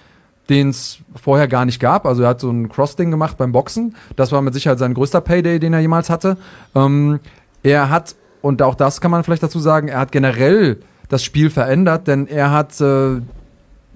[0.49, 2.07] den es vorher gar nicht gab.
[2.07, 3.95] Also er hat so ein Cross-Ding gemacht beim Boxen.
[4.17, 6.37] Das war mit Sicherheit sein größter Payday, den er jemals hatte.
[6.75, 7.21] Ähm,
[7.63, 11.51] er hat, und auch das kann man vielleicht dazu sagen, er hat generell das Spiel
[11.51, 13.21] verändert, denn er hat äh,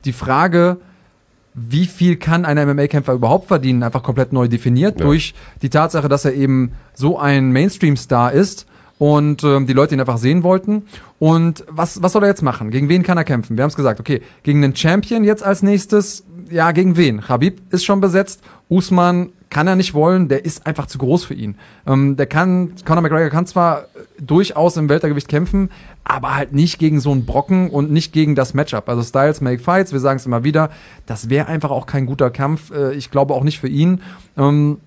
[0.04, 0.76] die Frage,
[1.58, 5.06] wie viel kann ein MMA-Kämpfer überhaupt verdienen, einfach komplett neu definiert Ja.
[5.06, 8.66] durch die Tatsache, dass er eben so ein Mainstream-Star ist
[8.98, 10.82] und ähm, die Leute ihn einfach sehen wollten.
[11.18, 12.70] Und was, was soll er jetzt machen?
[12.70, 13.56] Gegen wen kann er kämpfen?
[13.56, 17.28] Wir haben es gesagt, okay, gegen einen Champion jetzt als nächstes, ja, gegen wen?
[17.28, 21.34] Habib ist schon besetzt, Usman kann er nicht wollen, der ist einfach zu groß für
[21.34, 21.56] ihn.
[21.86, 23.86] Ähm, der kann, Conor McGregor kann zwar
[24.20, 25.70] durchaus im Weltergewicht kämpfen,
[26.04, 28.88] aber halt nicht gegen so einen Brocken und nicht gegen das Matchup.
[28.88, 30.70] Also Styles make fights, wir sagen es immer wieder,
[31.06, 32.70] das wäre einfach auch kein guter Kampf.
[32.70, 34.02] Äh, ich glaube auch nicht für ihn.
[34.36, 34.78] Ähm,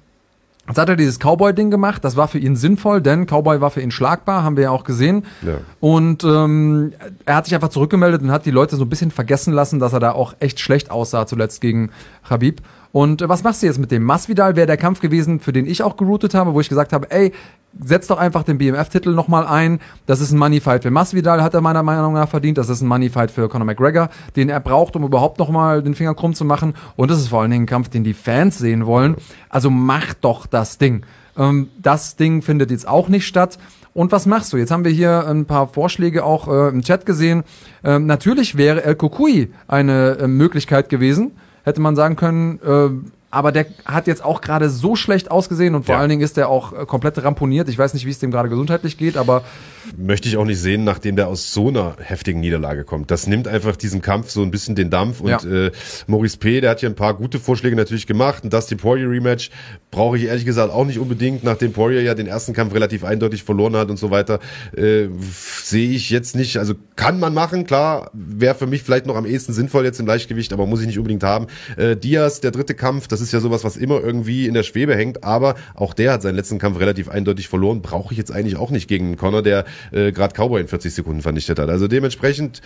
[0.69, 3.81] Jetzt hat er dieses Cowboy-Ding gemacht, das war für ihn sinnvoll, denn Cowboy war für
[3.81, 5.25] ihn schlagbar, haben wir ja auch gesehen.
[5.41, 5.55] Ja.
[5.79, 6.93] Und ähm,
[7.25, 9.93] er hat sich einfach zurückgemeldet und hat die Leute so ein bisschen vergessen lassen, dass
[9.93, 11.89] er da auch echt schlecht aussah zuletzt gegen
[12.29, 12.61] Habib.
[12.91, 14.03] Und äh, was machst du jetzt mit dem?
[14.03, 17.09] Masvidal wäre der Kampf gewesen, für den ich auch geroutet habe, wo ich gesagt habe,
[17.11, 17.31] ey,
[17.79, 19.79] setz doch einfach den BMF-Titel nochmal ein.
[20.05, 22.57] Das ist ein Money-Fight für Masvidal, hat er meiner Meinung nach verdient.
[22.57, 26.15] Das ist ein Money-Fight für Conor McGregor, den er braucht, um überhaupt nochmal den Finger
[26.15, 26.73] krumm zu machen.
[26.95, 29.15] Und das ist vor allen Dingen ein Kampf, den die Fans sehen wollen.
[29.49, 31.05] Also mach doch das Ding.
[31.37, 33.59] Ähm, das Ding findet jetzt auch nicht statt.
[33.93, 34.57] Und was machst du?
[34.57, 37.43] Jetzt haben wir hier ein paar Vorschläge auch äh, im Chat gesehen.
[37.83, 41.31] Ähm, natürlich wäre El Kokui eine äh, Möglichkeit gewesen.
[41.63, 45.85] Hätte man sagen können, äh, aber der hat jetzt auch gerade so schlecht ausgesehen und
[45.85, 46.01] vor Ja.
[46.01, 47.69] allen Dingen ist der auch äh, komplett ramponiert.
[47.69, 49.43] Ich weiß nicht, wie es dem gerade gesundheitlich geht, aber
[49.97, 53.11] möchte ich auch nicht sehen, nachdem der aus so einer heftigen Niederlage kommt.
[53.11, 55.21] Das nimmt einfach diesem Kampf so ein bisschen den Dampf.
[55.21, 55.39] Und Ja.
[55.43, 55.71] äh,
[56.07, 58.43] Maurice P., der hat hier ein paar gute Vorschläge natürlich gemacht.
[58.43, 59.49] Und das die Poirier Rematch
[59.91, 63.43] brauche ich ehrlich gesagt auch nicht unbedingt, nachdem Poirier ja den ersten Kampf relativ eindeutig
[63.43, 64.39] verloren hat und so weiter.
[64.75, 65.07] Äh,
[65.63, 66.57] Sehe ich jetzt nicht.
[66.57, 68.09] Also kann man machen, klar.
[68.13, 70.97] Wäre für mich vielleicht noch am ehesten sinnvoll jetzt im Leichtgewicht, aber muss ich nicht
[70.97, 71.47] unbedingt haben.
[71.77, 74.95] Äh, Diaz, der dritte Kampf, das ist ja sowas, was immer irgendwie in der Schwebe
[74.95, 75.23] hängt.
[75.23, 77.81] Aber auch der hat seinen letzten Kampf relativ eindeutig verloren.
[77.81, 80.93] Brauche ich jetzt eigentlich auch nicht gegen einen Connor, der äh, gerade Cowboy in 40
[80.93, 81.69] Sekunden vernichtet hat.
[81.69, 82.61] Also dementsprechend,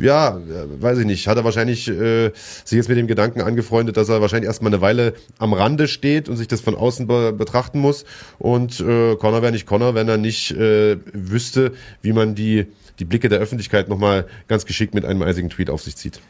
[0.00, 2.30] ja, äh, weiß ich nicht, hat er wahrscheinlich äh,
[2.64, 6.28] sich jetzt mit dem Gedanken angefreundet, dass er wahrscheinlich erstmal eine Weile am Rande steht
[6.28, 8.04] und sich das von außen be betrachten muss.
[8.38, 11.72] Und äh, Connor wäre nicht Connor, wenn er nicht äh, wüsste,
[12.02, 12.66] wie man die,
[12.98, 16.20] die Blicke der Öffentlichkeit nochmal ganz geschickt mit einem eisigen Tweet auf sich zieht.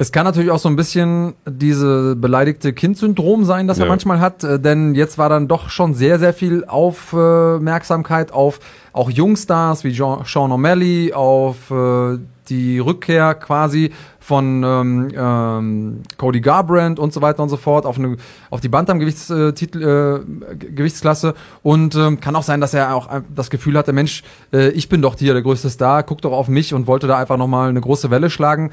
[0.00, 3.90] Es kann natürlich auch so ein bisschen diese beleidigte Kind-Syndrom sein, das er Ja.
[3.90, 8.60] manchmal hat, äh, denn jetzt war dann doch schon sehr, sehr viel Aufmerksamkeit auf
[8.94, 16.40] auch Jungstars wie Jean, Sean O'Malley, auf äh, die Rückkehr quasi von ähm, ähm, Cody
[16.40, 18.16] Garbrandt und so weiter und so fort auf, eine,
[18.48, 21.32] auf die Bantam-Gewichtstitel, äh,
[21.62, 25.02] und ähm, kann auch sein, dass er auch das Gefühl hatte, Mensch, äh, ich bin
[25.02, 27.82] doch hier der größte Star, guck doch auf mich und wollte da einfach nochmal eine
[27.82, 28.70] große Welle schlagen.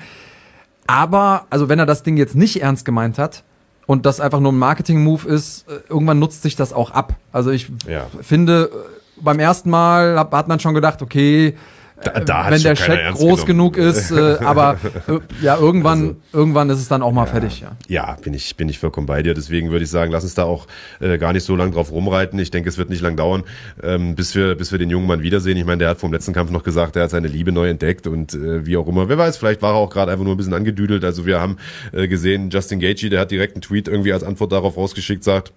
[0.87, 3.43] Aber, also wenn er das Ding jetzt nicht ernst gemeint hat,
[3.87, 7.15] und das einfach nur ein Marketing-Move ist, äh, irgendwann nutzt sich das auch ab.
[7.31, 8.05] Also ich ja.
[8.21, 11.55] finde, äh, beim ersten Mal hat, hat man schon gedacht, okay,
[12.03, 14.77] da, da wenn der Scheck groß genug ist, äh, aber
[15.07, 17.75] äh, ja, irgendwann, also, irgendwann ist es dann auch mal ja, fertig, ja.
[17.87, 19.33] Ja, bin ich, bin ich vollkommen bei dir.
[19.33, 20.67] Deswegen würde ich sagen, lass uns da auch
[20.99, 22.37] äh, gar nicht so lange drauf rumreiten.
[22.39, 23.43] Ich denke, es wird nicht lang dauern,
[23.81, 25.57] ähm, bis wir, bis wir den jungen Mann wiedersehen.
[25.57, 28.05] Ich meine, der hat vom letzten Kampf noch gesagt, er hat seine Liebe neu entdeckt
[28.05, 29.09] und äh, wie auch immer.
[29.09, 31.03] Wer weiß, vielleicht war er auch gerade einfach nur ein bisschen angedüdelt.
[31.03, 31.57] Also wir haben
[31.93, 35.51] äh, gesehen, Justin Gaethje, der hat direkt einen Tweet irgendwie als Antwort darauf rausgeschickt, sagt,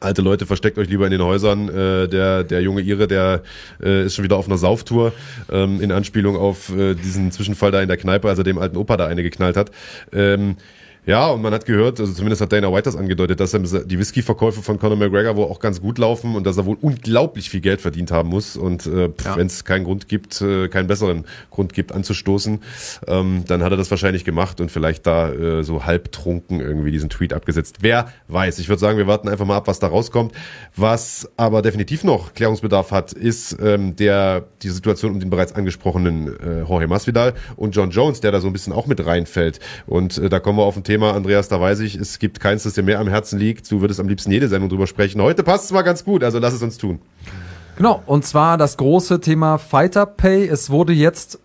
[0.00, 1.68] Alte Leute, versteckt euch lieber in den Häusern.
[1.68, 3.42] Äh, der, der junge Ire, der
[3.82, 5.12] äh, ist schon wieder auf einer Sauftour,
[5.50, 8.76] ähm, in Anspielung auf äh, diesen Zwischenfall da in der Kneipe, als er dem alten
[8.76, 9.70] Opa da eine geknallt hat.
[10.12, 10.56] Ähm,
[11.04, 14.62] ja, und man hat gehört, also zumindest hat Dana White das angedeutet, dass die Whisky-Verkäufe
[14.62, 17.80] von Conor McGregor wohl auch ganz gut laufen und dass er wohl unglaublich viel Geld
[17.80, 18.56] verdient haben muss.
[18.56, 19.36] Und äh, ja.
[19.36, 22.60] wenn es keinen Grund gibt, äh, keinen besseren Grund gibt anzustoßen,
[23.08, 27.10] ähm, dann hat er das wahrscheinlich gemacht und vielleicht da äh, so halbtrunken irgendwie diesen
[27.10, 27.78] Tweet abgesetzt.
[27.80, 28.60] Wer weiß.
[28.60, 30.32] Ich würde sagen, wir warten einfach mal ab, was da rauskommt.
[30.76, 36.28] Was aber definitiv noch Klärungsbedarf hat, ist ähm, der die Situation um den bereits angesprochenen
[36.38, 39.58] äh, Jorge Masvidal und John Jones, der da so ein bisschen auch mit reinfällt.
[39.86, 42.38] Und äh, da kommen wir auf ein Thema Thema, Andreas, da weiß ich, es gibt
[42.38, 43.70] keins, das dir mehr am Herzen liegt.
[43.70, 45.22] Du würdest am liebsten jede Sendung drüber sprechen.
[45.22, 47.00] Heute passt es mal ganz gut, also lass es uns tun.
[47.78, 50.46] Genau, und zwar das große Thema Fighter Pay.
[50.46, 51.38] Es wurde jetzt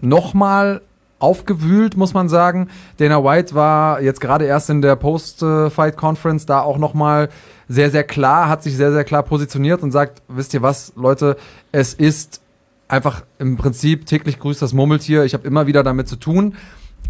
[0.00, 0.80] nochmal
[1.20, 2.68] aufgewühlt, muss man sagen.
[2.96, 7.28] Dana White war jetzt gerade erst in der Post-Fight-Conference da auch nochmal
[7.68, 11.36] sehr, sehr klar, hat sich sehr, sehr klar positioniert und sagt, wisst ihr was, Leute,
[11.70, 12.40] es ist
[12.88, 15.22] einfach im Prinzip täglich grüßt das Murmeltier.
[15.22, 16.56] Ich habe immer wieder damit zu tun.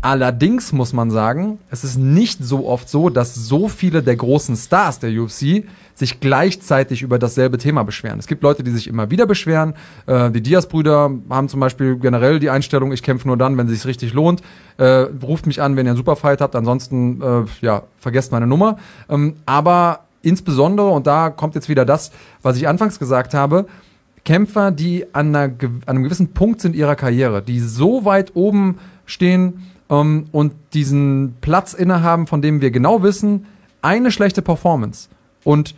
[0.05, 4.55] Allerdings muss man sagen, es ist nicht so oft so, dass so viele der großen
[4.55, 8.19] Stars der UFC sich gleichzeitig über dasselbe Thema beschweren.
[8.19, 9.73] Es gibt Leute, die sich immer wieder beschweren.
[10.05, 13.73] Äh, die Diaz-Brüder haben zum Beispiel generell die Einstellung, ich kämpfe nur dann, wenn es
[13.73, 14.43] sich richtig lohnt.
[14.77, 18.77] Äh, ruft mich an, wenn ihr einen Superfight habt, ansonsten äh, ja, vergesst meine Nummer.
[19.09, 22.11] Ähm, aber insbesondere, und da kommt jetzt wieder das,
[22.43, 23.65] was ich anfangs gesagt habe,
[24.27, 28.79] Kämpfer, die an, einer, an einem gewissen Punkt sind ihrer Karriere, die so weit oben
[29.07, 33.47] stehen, ähm, und diesen Platz innehaben, von dem wir genau wissen,
[33.83, 35.09] eine schlechte Performance
[35.45, 35.75] und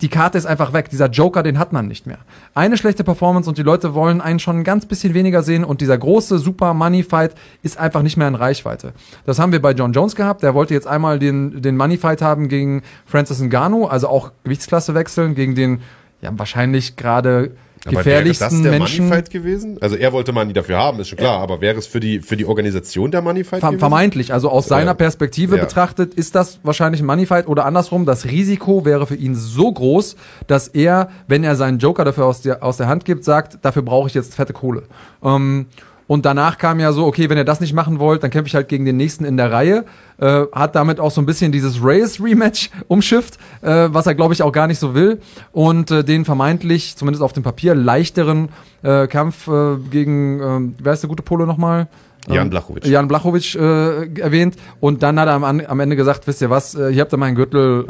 [0.00, 0.90] die Karte ist einfach weg.
[0.90, 2.18] Dieser Joker, den hat man nicht mehr.
[2.54, 5.80] Eine schlechte Performance und die Leute wollen einen schon ein ganz bisschen weniger sehen und
[5.80, 8.92] dieser große Super Money Fight ist einfach nicht mehr in Reichweite.
[9.26, 10.42] Das haben wir bei John Jones gehabt.
[10.42, 14.94] Der wollte jetzt einmal den, den Money Fight haben gegen Francis Ngannou, also auch Gewichtsklasse
[14.94, 15.80] wechseln, gegen den
[16.20, 17.50] ja, wahrscheinlich gerade
[17.84, 19.04] gefährlichsten aber wäre das der Menschen.
[19.04, 19.78] Moneyfight gewesen?
[19.80, 22.36] Also er wollte Money dafür haben, ist schon klar, aber wäre es für die, für
[22.36, 23.80] die Organisation der Moneyfight Ver gewesen?
[23.80, 25.62] Vermeintlich, also aus seiner Perspektive ja.
[25.64, 30.16] betrachtet ist das wahrscheinlich ein Moneyfight oder andersrum, das Risiko wäre für ihn so groß,
[30.46, 33.82] dass er, wenn er seinen Joker dafür aus der, aus der Hand gibt, sagt, dafür
[33.82, 34.84] brauche ich jetzt fette Kohle.
[35.22, 35.66] Ähm,
[36.12, 38.54] und danach kam ja so, okay, wenn ihr das nicht machen wollt, dann kämpfe ich
[38.54, 39.86] halt gegen den nächsten in der Reihe.
[40.18, 44.42] Äh, hat damit auch so ein bisschen dieses Reyes-Rematch umschifft, äh, was er, glaube ich,
[44.42, 45.22] auch gar nicht so will.
[45.52, 48.50] Und äh, den vermeintlich, zumindest auf dem Papier, leichteren
[48.82, 51.88] äh, Kampf äh, gegen, äh, wer ist der gute Polo nochmal?
[52.28, 52.86] Jan Blachowicz.
[52.86, 54.56] Jan Blachowicz äh, erwähnt.
[54.80, 57.16] Und dann hat er am, am Ende gesagt, wisst ihr was, äh, hier habt ihr
[57.16, 57.86] meinen Gürtel,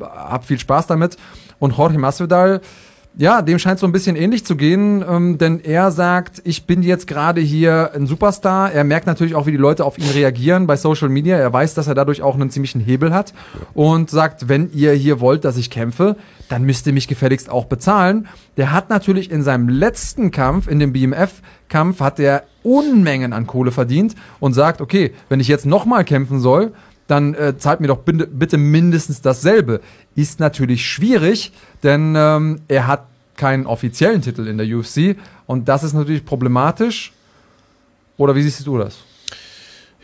[0.00, 1.18] äh, habt viel Spaß damit.
[1.58, 2.62] Und Jorge Masvidal
[3.18, 6.82] ja, dem scheint so ein bisschen ähnlich zu gehen, ähm, denn er sagt, ich bin
[6.82, 8.72] jetzt gerade hier ein Superstar.
[8.72, 11.36] Er merkt natürlich auch, wie die Leute auf ihn reagieren bei Social Media.
[11.36, 13.32] Er weiß, dass er dadurch auch einen ziemlichen Hebel hat
[13.72, 16.16] und sagt, wenn ihr hier wollt, dass ich kämpfe,
[16.50, 18.28] dann müsst ihr mich gefälligst auch bezahlen.
[18.58, 23.72] Der hat natürlich in seinem letzten Kampf, in dem BMF-Kampf, hat er Unmengen an Kohle
[23.72, 26.72] verdient und sagt, okay, wenn ich jetzt nochmal kämpfen soll,
[27.06, 29.80] dann äh, zahlt mir doch bitte mindestens dasselbe.
[30.14, 31.52] Ist natürlich schwierig,
[31.82, 37.12] denn ähm, er hat keinen offiziellen Titel in der UFC und das ist natürlich problematisch.
[38.16, 38.98] Oder wie siehst du das?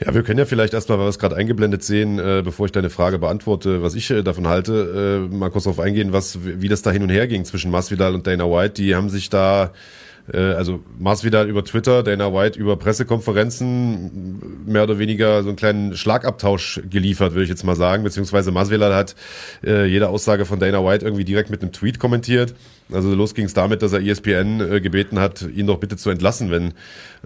[0.04, 2.72] Ja, wir können ja vielleicht erstmal, weil wir es gerade eingeblendet sehen, äh, bevor ich
[2.72, 6.68] deine Frage beantworte, was ich äh, davon halte, äh, mal kurz darauf eingehen, was, wie
[6.68, 8.82] das da hin und her ging zwischen Masvidal und Dana White.
[8.82, 9.72] Die haben sich da
[10.32, 15.96] äh, also Masvidal über Twitter, Dana White über Pressekonferenzen mehr oder weniger so einen kleinen
[15.96, 19.14] Schlagabtausch geliefert, würde ich jetzt mal sagen, beziehungsweise Masvidal hat
[19.64, 22.54] äh, jede Aussage von Dana White irgendwie direkt mit einem Tweet kommentiert
[22.94, 26.10] Also los ging es damit, dass er ESPN äh, gebeten hat, ihn doch bitte zu
[26.10, 26.72] entlassen, wenn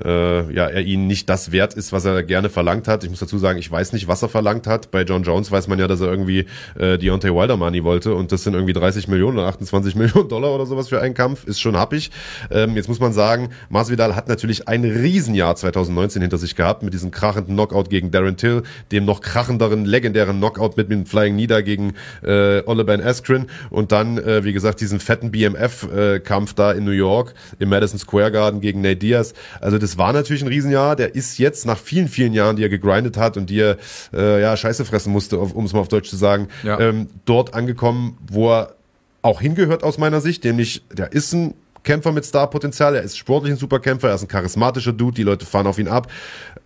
[0.05, 3.05] äh, ja, er ihnen nicht das wert ist, was er gerne verlangt hat.
[3.05, 4.91] Ich muss dazu sagen, ich weiß nicht, was er verlangt hat.
[4.91, 6.47] Bei John Jones weiß man ja, dass er irgendwie
[6.79, 10.55] äh, Deontay Wilder Money wollte und das sind irgendwie 30 Millionen oder 28 Millionen Dollar
[10.55, 11.45] oder sowas für einen Kampf.
[11.45, 12.11] Ist schon happig.
[12.51, 16.93] Ähm, jetzt muss man sagen, Masvidal hat natürlich ein Riesenjahr 2019 hinter sich gehabt mit
[16.93, 18.63] diesem krachenden Knockout gegen Darren Till,
[18.93, 24.19] dem noch krachenderen, legendären Knockout mit dem Flying Nieder gegen äh, Oliver Askren und dann,
[24.19, 28.81] äh, wie gesagt, diesen fetten BMF-Kampf da in New York im Madison Square Garden gegen
[28.81, 29.35] Nate Diaz.
[29.61, 30.97] Also das war natürlich ein Riesenjahr.
[30.97, 33.77] Der ist jetzt nach vielen, vielen Jahren, die er gegrindet hat und die er
[34.13, 36.79] äh, ja Scheiße fressen musste, um es mal auf Deutsch zu sagen, ja.
[36.81, 38.75] ähm, dort angekommen, wo er
[39.23, 43.53] auch hingehört aus meiner Sicht, nämlich der ist ein Kämpfer mit Starpotenzial, er ist sportlich
[43.53, 46.11] ein Superkämpfer, er ist ein charismatischer Dude, die Leute fahren auf ihn ab.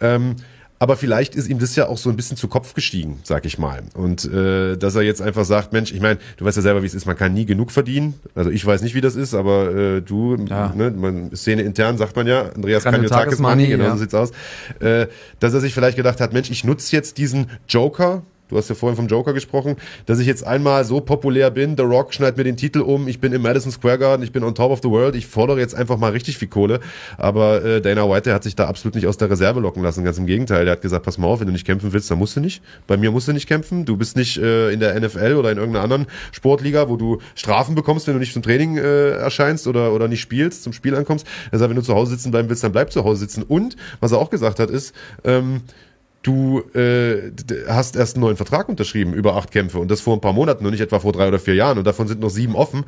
[0.01, 0.37] Ähm,
[0.83, 3.59] aber vielleicht ist ihm das ja auch so ein bisschen zu Kopf gestiegen, sag ich
[3.59, 3.83] mal.
[3.93, 6.87] Und äh, dass er jetzt einfach sagt, Mensch, ich meine, du weißt ja selber, wie
[6.87, 8.15] es ist, man kann nie genug verdienen.
[8.35, 10.73] Also ich weiß nicht, wie das ist, aber äh, du, ja.
[10.75, 13.93] ne, man, Szene intern sagt man ja, Andreas kann ja Tagesmoney, genau ja.
[13.93, 14.31] so sieht's aus.
[14.81, 15.09] Äh,
[15.39, 18.75] dass er sich vielleicht gedacht hat, Mensch, ich nutze jetzt diesen Joker, du hast ja
[18.75, 22.45] vorhin vom Joker gesprochen, dass ich jetzt einmal so populär bin, The Rock schneidet mir
[22.45, 24.91] den Titel um, ich bin im Madison Square Garden, ich bin on top of the
[24.91, 26.81] world, ich fordere jetzt einfach mal richtig viel Kohle.
[27.17, 30.05] Aber äh, Dana White, der hat sich da absolut nicht aus der Reserve locken lassen,
[30.05, 30.65] ganz im Gegenteil.
[30.65, 32.63] Der hat gesagt, pass mal auf, wenn du nicht kämpfen willst, dann musst du nicht.
[32.87, 33.85] Bei mir musst du nicht kämpfen.
[33.85, 37.75] Du bist nicht äh, in der NFL oder in irgendeiner anderen Sportliga, wo du Strafen
[37.75, 41.27] bekommst, wenn du nicht zum Training äh, erscheinst oder, oder nicht spielst, zum Spiel ankommst.
[41.51, 43.43] Er sagt, wenn du zu Hause sitzen bleiben willst, dann bleib zu Hause sitzen.
[43.43, 44.95] Und, was er auch gesagt hat, ist,
[45.25, 45.63] ähm,
[46.23, 47.33] du äh,
[47.69, 50.65] hast erst einen neuen Vertrag unterschrieben über acht Kämpfe und das vor ein paar Monaten
[50.65, 52.85] und nicht etwa vor drei oder vier Jahren und davon sind noch sieben offen.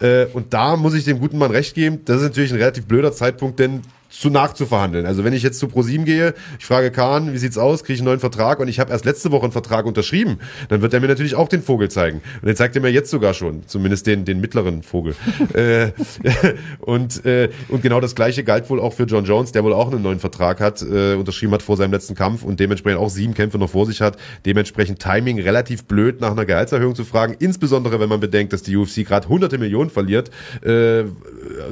[0.00, 2.86] Äh, und da muss ich dem guten Mann recht geben, das ist natürlich ein relativ
[2.86, 5.06] blöder Zeitpunkt, denn zu nachzuverhandeln.
[5.06, 8.00] Also wenn ich jetzt zu ProSieben gehe, ich frage Kahn, wie sieht's aus, kriege ich
[8.00, 10.38] einen neuen Vertrag und ich habe erst letzte Woche einen Vertrag unterschrieben,
[10.68, 12.22] dann wird er mir natürlich auch den Vogel zeigen.
[12.40, 15.14] Und den zeigt er mir jetzt sogar schon, zumindest den, den mittleren Vogel.
[15.54, 15.90] äh,
[16.80, 19.90] und, äh, und genau das gleiche galt wohl auch für John Jones, der wohl auch
[19.90, 23.34] einen neuen Vertrag hat, äh, unterschrieben hat vor seinem letzten Kampf und dementsprechend auch sieben
[23.34, 24.16] Kämpfe noch vor sich hat.
[24.44, 28.76] Dementsprechend Timing relativ blöd nach einer Gehaltserhöhung zu fragen, insbesondere wenn man bedenkt, dass die
[28.76, 30.30] UFC gerade hunderte Millionen verliert
[30.62, 31.04] äh,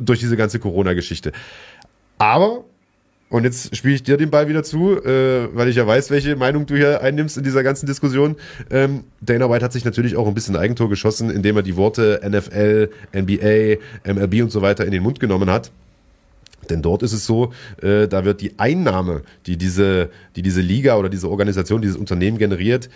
[0.01, 1.33] durch diese ganze Corona-Geschichte.
[2.19, 2.65] Aber,
[3.31, 6.37] und jetzt spiele ich dir den Ball wieder zu, äh, weil ich ja weiß, welche
[6.37, 8.37] Meinung du hier einnimmst in dieser ganzen Diskussion.
[8.71, 12.21] Ähm, Dana White hat sich natürlich auch ein bisschen Eigentor geschossen, indem er die Worte
[12.25, 13.79] NFL, NBA,
[14.13, 15.73] MLB und so weiter in den Mund genommen hat.
[16.71, 20.97] Denn dort ist es so, äh, da wird die Einnahme, die diese, die diese Liga
[20.97, 22.89] oder diese Organisation, dieses Unternehmen generiert,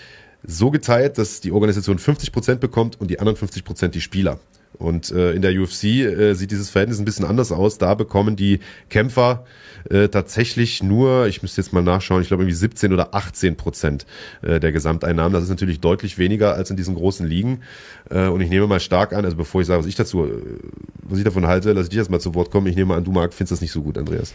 [0.46, 4.38] so geteilt, dass die Organisation 50 Prozent bekommt und die anderen 50 Prozent die Spieler.
[4.74, 7.78] Und äh, in der UFC äh, sieht dieses Verhältnis ein bisschen anders aus.
[7.78, 9.44] Da bekommen die Kämpfer
[9.90, 14.06] äh, tatsächlich nur, ich müsste jetzt mal nachschauen, ich glaube irgendwie 17 oder 18 Prozent
[14.42, 15.32] äh, der Gesamteinnahmen.
[15.32, 17.62] Das ist natürlich deutlich weniger als in diesen großen Ligen.
[18.10, 20.30] Äh, und ich nehme mal stark an, also bevor ich sage, was ich dazu, äh,
[21.02, 22.66] was ich davon halte, lasse ich dich erstmal zu Wort kommen.
[22.66, 24.32] Ich nehme an, du Marc, findest das nicht so gut, Andreas.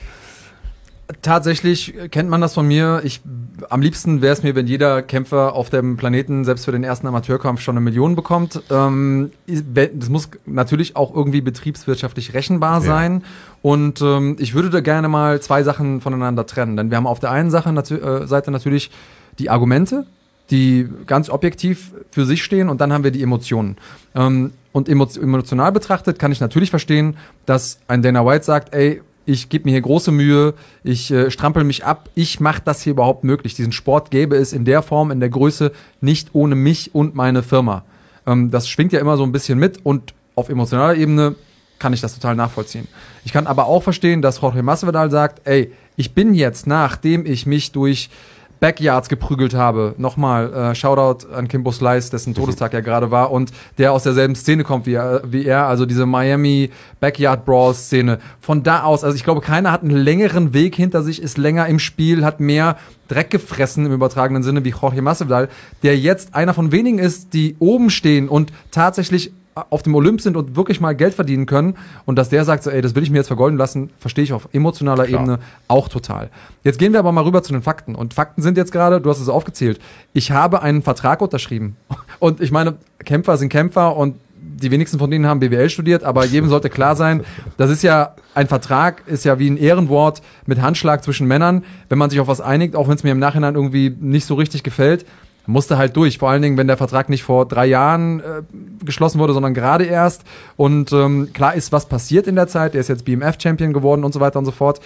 [1.21, 3.01] Tatsächlich kennt man das von mir.
[3.03, 3.21] Ich,
[3.69, 7.07] am liebsten wäre es mir, wenn jeder Kämpfer auf dem Planeten selbst für den ersten
[7.07, 8.61] Amateurkampf schon eine Million bekommt.
[8.71, 13.19] Ähm, das muss natürlich auch irgendwie betriebswirtschaftlich rechenbar sein.
[13.19, 13.27] Ja.
[13.61, 16.77] Und ähm, ich würde da gerne mal zwei Sachen voneinander trennen.
[16.77, 18.89] Denn wir haben auf der einen Sache, äh, Seite natürlich
[19.39, 20.05] die Argumente,
[20.51, 23.77] die ganz objektiv für sich stehen, und dann haben wir die Emotionen.
[24.15, 29.49] Ähm, und emotional betrachtet kann ich natürlich verstehen, dass ein Dana White sagt, ey, ich
[29.49, 33.23] gebe mir hier große Mühe, ich äh, strampel mich ab, ich mache das hier überhaupt
[33.23, 33.55] möglich.
[33.55, 35.71] Diesen Sport gäbe es in der Form, in der Größe
[36.01, 37.83] nicht ohne mich und meine Firma.
[38.25, 41.35] Ähm, das schwingt ja immer so ein bisschen mit und auf emotionaler Ebene
[41.79, 42.87] kann ich das total nachvollziehen.
[43.25, 47.45] Ich kann aber auch verstehen, dass Jorge Masvidal sagt, ey, ich bin jetzt, nachdem ich
[47.45, 48.09] mich durch
[48.63, 49.93] Backyards geprügelt habe.
[49.97, 54.35] Nochmal, äh, Shoutout an Kimbo Slice, dessen Todestag ja gerade war und der aus derselben
[54.35, 56.69] Szene kommt wie er, wie er, also diese Miami
[57.01, 58.19] Backyard Brawl Szene.
[58.39, 61.67] Von da aus, also ich glaube, keiner hat einen längeren Weg hinter sich, ist länger
[61.67, 62.77] im Spiel, hat mehr
[63.09, 65.49] Dreck gefressen im übertragenen Sinne wie Jorge Masvidal,
[65.83, 70.35] der jetzt einer von wenigen ist, die oben stehen und tatsächlich auf dem Olymp sind
[70.37, 71.75] und wirklich mal Geld verdienen können
[72.05, 74.33] und dass der sagt, so, ey, das will ich mir jetzt vergolden lassen, verstehe ich
[74.33, 75.21] auf emotionaler Klar.
[75.21, 76.29] Ebene auch total.
[76.63, 79.09] Jetzt gehen wir aber mal rüber zu den Fakten und Fakten sind jetzt gerade, du
[79.09, 79.79] hast es aufgezählt,
[80.13, 81.75] ich habe einen Vertrag unterschrieben
[82.19, 84.15] und ich meine, Kämpfer sind Kämpfer und
[84.63, 87.23] die wenigsten von denen haben BWL studiert, aber jedem sollte klar sein,
[87.57, 91.63] das ist ja ein Vertrag, ist ja wie ein Ehrenwort mit Handschlag zwischen Männern.
[91.89, 94.35] Wenn man sich auf was einigt, auch wenn es mir im Nachhinein irgendwie nicht so
[94.35, 95.05] richtig gefällt,
[95.45, 96.17] musste halt durch.
[96.17, 98.23] Vor allen Dingen, wenn der Vertrag nicht vor drei Jahren äh,
[98.85, 100.23] geschlossen wurde, sondern gerade erst.
[100.55, 102.75] Und ähm, klar ist, was passiert in der Zeit.
[102.75, 104.79] Er ist jetzt BMF-Champion geworden und so weiter und so fort.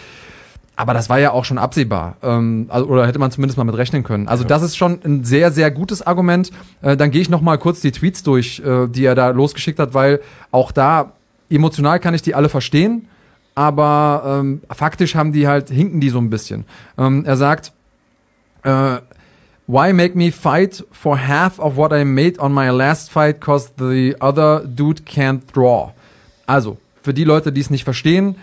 [0.75, 2.17] Aber das war ja auch schon absehbar.
[2.21, 4.27] Ähm, also, oder hätte man zumindest mal mit rechnen können.
[4.27, 4.47] Also ja.
[4.47, 6.51] das ist schon ein sehr, sehr gutes Argument.
[6.81, 9.79] Äh, dann gehe ich noch mal kurz die Tweets durch, äh, die er da losgeschickt
[9.79, 10.21] hat, weil
[10.51, 11.13] auch da
[11.49, 13.07] emotional kann ich die alle verstehen,
[13.55, 16.65] aber ähm, faktisch haben die halt, hinken die so ein bisschen.
[16.97, 17.73] Ähm, er sagt,
[18.63, 18.97] äh,
[19.69, 23.69] Why make me fight for half of what I made on my last fight cause
[23.75, 25.91] the other dude can't draw?
[26.45, 28.35] Also, für die Leute, die es nicht verstehen,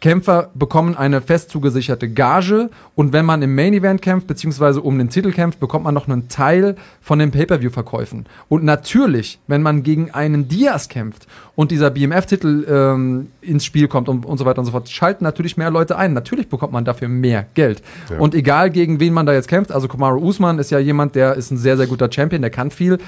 [0.00, 4.96] Kämpfer bekommen eine fest zugesicherte Gage und wenn man im Main Event kämpft, beziehungsweise um
[4.96, 8.26] den Titel kämpft, bekommt man noch einen Teil von den Pay-Per-View-Verkäufen.
[8.48, 11.26] Und natürlich, wenn man gegen einen Diaz kämpft
[11.56, 15.24] und dieser BMF-Titel ähm, ins Spiel kommt und, und so weiter und so fort, schalten
[15.24, 16.12] natürlich mehr Leute ein.
[16.12, 17.82] Natürlich bekommt man dafür mehr Geld.
[18.08, 18.18] Ja.
[18.18, 21.34] Und egal gegen wen man da jetzt kämpft, also Kamaru Usman ist ja jemand, der
[21.34, 22.98] ist ein sehr, sehr guter Champion, der kann viel,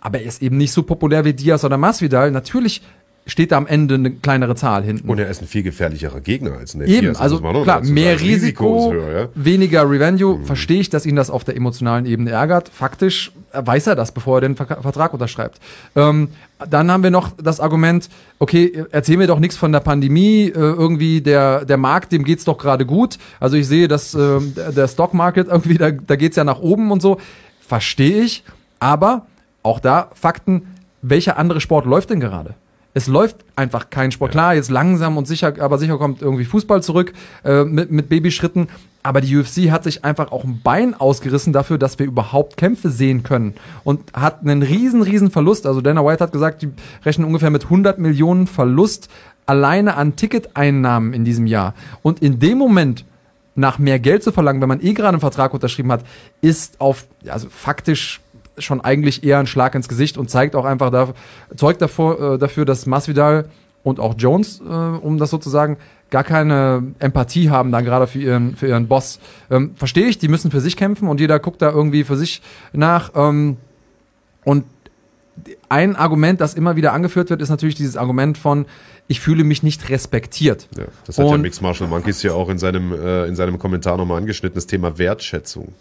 [0.00, 2.30] aber er ist eben nicht so populär wie Diaz oder Masvidal.
[2.32, 2.82] Natürlich
[3.30, 5.08] steht da am Ende eine kleinere Zahl hinten.
[5.08, 8.92] Und er ist ein viel gefährlicher Gegner als Nate Eben, also klar, mehr Risiko, Risiko
[8.92, 9.28] höher, ja?
[9.34, 10.38] weniger Revenue.
[10.38, 10.44] Mhm.
[10.44, 12.68] Verstehe ich, dass ihn das auf der emotionalen Ebene ärgert.
[12.68, 15.60] Faktisch weiß er das, bevor er den Vertrag unterschreibt.
[15.94, 16.28] Ähm,
[16.68, 18.08] dann haben wir noch das Argument,
[18.38, 22.44] okay, erzähl mir doch nichts von der Pandemie, äh, irgendwie der, der Markt, dem geht's
[22.44, 23.18] doch gerade gut.
[23.38, 24.40] Also ich sehe, dass äh,
[24.76, 27.18] der Stock Market irgendwie, da, da geht's ja nach oben und so.
[27.66, 28.44] Verstehe ich,
[28.80, 29.26] aber
[29.62, 32.54] auch da Fakten, welcher andere Sport läuft denn gerade?
[32.92, 34.32] Es läuft einfach kein Sport.
[34.32, 37.12] Klar, jetzt langsam und sicher, aber sicher kommt irgendwie Fußball zurück
[37.44, 38.68] äh, mit, mit Babyschritten.
[39.02, 42.90] Aber die UFC hat sich einfach auch ein Bein ausgerissen dafür, dass wir überhaupt Kämpfe
[42.90, 43.54] sehen können.
[43.82, 45.66] Und hat einen riesen, riesen Verlust.
[45.66, 46.70] Also Dana White hat gesagt, die
[47.04, 49.08] rechnen ungefähr mit 100 Millionen Verlust
[49.46, 51.74] alleine an Ticketeinnahmen in diesem Jahr.
[52.02, 53.04] Und in dem Moment,
[53.54, 56.04] nach mehr Geld zu verlangen, wenn man eh gerade einen Vertrag unterschrieben hat,
[56.40, 58.20] ist auf, also faktisch
[58.60, 61.12] schon eigentlich eher ein Schlag ins Gesicht und zeigt auch einfach da,
[61.56, 63.48] zeugt davor, äh, dafür, dass Masvidal
[63.82, 65.78] und auch Jones, äh, um das sozusagen,
[66.10, 69.20] gar keine Empathie haben da gerade für ihren, für ihren Boss.
[69.50, 72.42] Ähm, Verstehe ich, die müssen für sich kämpfen und jeder guckt da irgendwie für sich
[72.72, 73.12] nach.
[73.14, 73.56] Ähm,
[74.44, 74.64] und
[75.68, 78.66] ein Argument, das immer wieder angeführt wird, ist natürlich dieses Argument von,
[79.08, 80.68] ich fühle mich nicht respektiert.
[80.76, 83.58] Ja, das hat und, ja Mix Marshall Monkeys ja auch in seinem, äh, in seinem
[83.58, 85.72] Kommentar nochmal angeschnitten, das Thema Wertschätzung.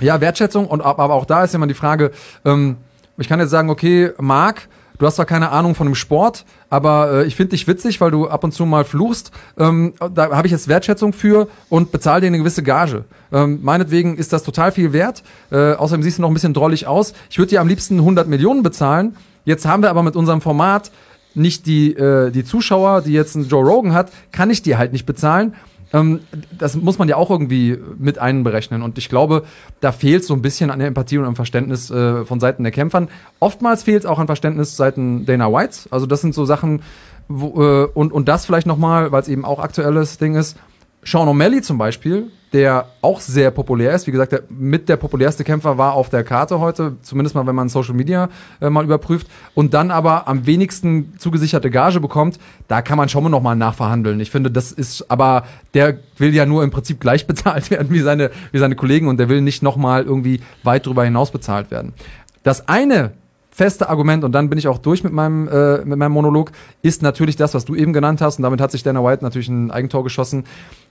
[0.00, 2.10] Ja, Wertschätzung und aber auch da ist immer die Frage,
[2.44, 2.76] ähm,
[3.18, 4.68] ich kann jetzt sagen, okay, Marc,
[4.98, 8.10] du hast zwar keine Ahnung von dem Sport, aber äh, ich finde dich witzig, weil
[8.10, 9.30] du ab und zu mal fluchst.
[9.58, 13.04] Ähm, da habe ich jetzt Wertschätzung für und bezahle dir eine gewisse Gage.
[13.32, 15.22] Ähm, meinetwegen ist das total viel wert.
[15.50, 17.14] Äh, außerdem siehst du noch ein bisschen drollig aus.
[17.30, 19.16] Ich würde dir am liebsten 100 Millionen bezahlen.
[19.44, 20.90] Jetzt haben wir aber mit unserem Format
[21.34, 24.92] nicht die, äh, die Zuschauer, die jetzt ein Joe Rogan hat, kann ich dir halt
[24.92, 25.54] nicht bezahlen.
[25.96, 26.20] Ähm,
[26.56, 28.82] das muss man ja auch irgendwie mit einberechnen.
[28.82, 29.44] Und ich glaube,
[29.80, 32.72] da fehlt so ein bisschen an der Empathie und am Verständnis äh, von Seiten der
[32.72, 33.08] Kämpfern.
[33.40, 35.88] Oftmals fehlt es auch an Verständnis Seiten Dana Whites.
[35.90, 36.82] Also das sind so Sachen,
[37.28, 40.56] wo, äh, und, und das vielleicht nochmal, weil es eben auch aktuelles Ding ist.
[41.06, 44.08] Sean O'Malley zum Beispiel, der auch sehr populär ist.
[44.08, 47.54] Wie gesagt, der mit der populärste Kämpfer war auf der Karte heute, zumindest mal, wenn
[47.54, 48.28] man Social Media
[48.60, 49.28] äh, mal überprüft.
[49.54, 54.18] Und dann aber am wenigsten zugesicherte Gage bekommt, da kann man schon mal nochmal nachverhandeln.
[54.18, 58.00] Ich finde, das ist, aber der will ja nur im Prinzip gleich bezahlt werden wie
[58.00, 61.92] seine, wie seine Kollegen und der will nicht nochmal irgendwie weit drüber hinaus bezahlt werden.
[62.42, 63.12] Das eine
[63.56, 66.52] feste Argument, und dann bin ich auch durch mit meinem, äh, mit meinem Monolog,
[66.82, 69.48] ist natürlich das, was du eben genannt hast, und damit hat sich Dana White natürlich
[69.48, 70.44] ein Eigentor geschossen.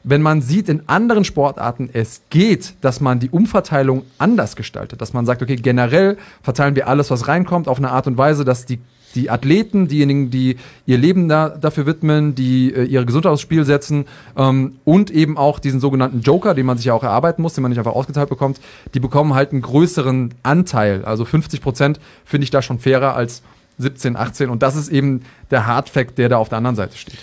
[0.04, 5.14] Wenn man sieht, in anderen Sportarten es geht, dass man die Umverteilung anders gestaltet, dass
[5.14, 8.66] man sagt, okay, generell verteilen wir alles, was reinkommt, auf eine Art und Weise, dass
[8.66, 8.80] die
[9.16, 13.66] die Athleten, diejenigen, die ihr Leben da, dafür widmen, die äh, ihre Gesundheit aufs Spiel
[13.66, 14.06] setzen
[14.38, 17.62] ähm, und eben auch diesen sogenannten Joker, den man sich ja auch erarbeiten muss, den
[17.62, 18.60] man nicht einfach ausgeteilt bekommt,
[18.94, 21.06] die bekommen halt einen größeren Anteil.
[21.06, 23.42] Also 50 Prozent finde ich da schon fairer als
[23.78, 27.18] 17, 18 und das ist eben der Hardfact, der da auf der anderen Seite steht.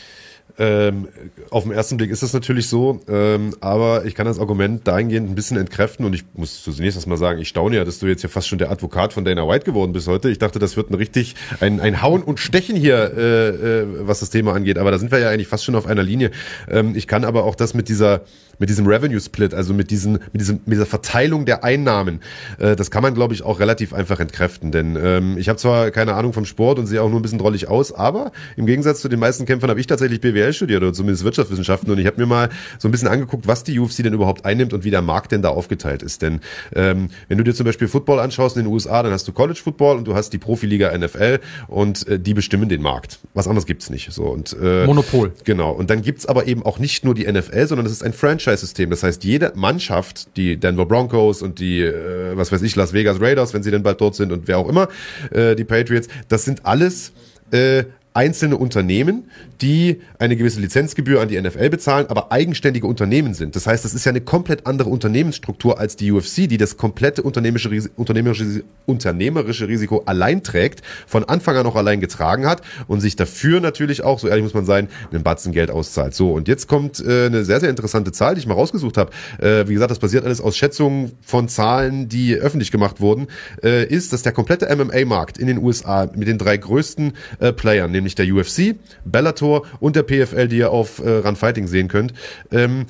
[0.58, 1.08] Ähm,
[1.50, 5.30] auf den ersten Blick ist das natürlich so, ähm, aber ich kann das Argument dahingehend
[5.30, 8.22] ein bisschen entkräften und ich muss zunächst erstmal sagen, ich staune ja, dass du jetzt
[8.22, 10.28] ja fast schon der Advokat von Dana White geworden bist heute.
[10.28, 14.20] Ich dachte, das wird ein richtig, ein, ein Hauen und Stechen hier, äh, äh, was
[14.20, 16.30] das Thema angeht, aber da sind wir ja eigentlich fast schon auf einer Linie.
[16.68, 18.20] Ähm, ich kann aber auch das mit dieser,
[18.58, 22.20] mit diesem Revenue Split, also mit diesen, mit diesem, mit dieser Verteilung der Einnahmen,
[22.58, 25.90] äh, das kann man, glaube ich, auch relativ einfach entkräften, denn ähm, ich habe zwar
[25.90, 29.00] keine Ahnung vom Sport und sehe auch nur ein bisschen drollig aus, aber im Gegensatz
[29.00, 32.06] zu den meisten Kämpfern habe ich tatsächlich BWL BWL studiert oder zumindest Wirtschaftswissenschaften und ich
[32.06, 32.48] habe mir mal
[32.78, 35.42] so ein bisschen angeguckt, was die UFC denn überhaupt einnimmt und wie der Markt denn
[35.42, 36.22] da aufgeteilt ist.
[36.22, 36.40] Denn
[36.74, 39.60] ähm, wenn du dir zum Beispiel Football anschaust in den USA, dann hast du College
[39.62, 43.20] Football und du hast die Profiliga NFL und äh, die bestimmen den Markt.
[43.34, 44.12] Was anderes gibt's nicht.
[44.12, 45.32] So und äh, Monopol.
[45.44, 45.72] Genau.
[45.72, 48.90] Und dann gibt's aber eben auch nicht nur die NFL, sondern es ist ein Franchise-System.
[48.90, 53.20] Das heißt, jede Mannschaft, die Denver Broncos und die, äh, was weiß ich, Las Vegas
[53.20, 54.88] Raiders, wenn sie denn bald dort sind und wer auch immer,
[55.30, 57.12] äh, die Patriots, das sind alles
[57.52, 59.24] äh, einzelne Unternehmen,
[59.60, 63.56] die eine gewisse Lizenzgebühr an die NFL bezahlen, aber eigenständige Unternehmen sind.
[63.56, 67.22] Das heißt, das ist ja eine komplett andere Unternehmensstruktur als die UFC, die das komplette
[67.22, 73.00] unternehmerische, Ris- unternehmerische, unternehmerische Risiko allein trägt, von Anfang an auch allein getragen hat und
[73.00, 76.14] sich dafür natürlich auch, so ehrlich muss man sein, einen Batzen Geld auszahlt.
[76.14, 79.10] So, und jetzt kommt äh, eine sehr, sehr interessante Zahl, die ich mal rausgesucht habe.
[79.40, 83.28] Äh, wie gesagt, das basiert alles aus Schätzungen von Zahlen, die öffentlich gemacht wurden,
[83.62, 87.92] äh, ist, dass der komplette MMA-Markt in den USA mit den drei größten äh, Playern,
[88.02, 92.12] nämlich der UFC, Bellator und der PFL, die ihr auf äh, Run Fighting sehen könnt,
[92.50, 92.86] ähm,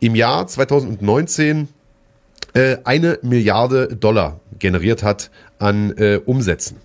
[0.00, 1.68] im Jahr 2019
[2.54, 6.78] äh, eine Milliarde Dollar generiert hat an äh, Umsätzen.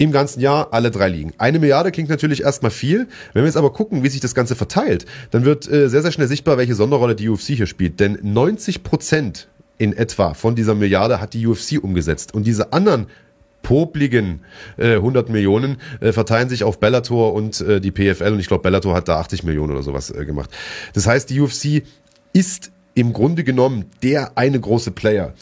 [0.00, 1.32] Im ganzen Jahr alle drei Ligen.
[1.38, 3.08] Eine Milliarde klingt natürlich erstmal viel.
[3.32, 6.12] Wenn wir jetzt aber gucken, wie sich das Ganze verteilt, dann wird äh, sehr, sehr
[6.12, 7.98] schnell sichtbar, welche Sonderrolle die UFC hier spielt.
[7.98, 12.32] Denn 90 Prozent in etwa von dieser Milliarde hat die UFC umgesetzt.
[12.32, 13.06] Und diese anderen
[13.68, 14.40] popligen
[14.78, 18.32] äh, 100 Millionen äh, verteilen sich auf Bellator und äh, die PFL.
[18.32, 20.48] Und ich glaube, Bellator hat da 80 Millionen oder sowas äh, gemacht.
[20.94, 21.82] Das heißt, die UFC
[22.32, 25.34] ist im Grunde genommen der eine große Player.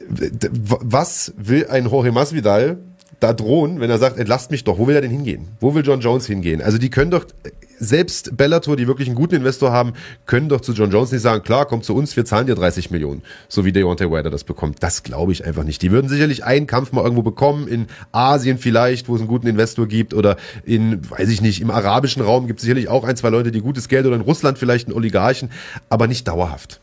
[0.00, 2.78] Was will ein Jorge Masvidal
[3.20, 4.76] da drohen, wenn er sagt, entlasst mich doch?
[4.76, 5.46] Wo will er denn hingehen?
[5.60, 6.60] Wo will John Jones hingehen?
[6.60, 7.24] Also die können doch,
[7.78, 9.92] selbst Bellator, die wirklich einen guten Investor haben,
[10.26, 12.90] können doch zu John Jones nicht sagen, klar, komm zu uns, wir zahlen dir 30
[12.90, 14.82] Millionen, so wie Deontay Wilder das bekommt.
[14.82, 15.82] Das glaube ich einfach nicht.
[15.82, 19.46] Die würden sicherlich einen Kampf mal irgendwo bekommen, in Asien vielleicht, wo es einen guten
[19.46, 23.16] Investor gibt, oder in, weiß ich nicht, im arabischen Raum gibt es sicherlich auch ein,
[23.16, 25.50] zwei Leute, die gutes Geld, oder in Russland vielleicht einen Oligarchen,
[25.88, 26.80] aber nicht dauerhaft.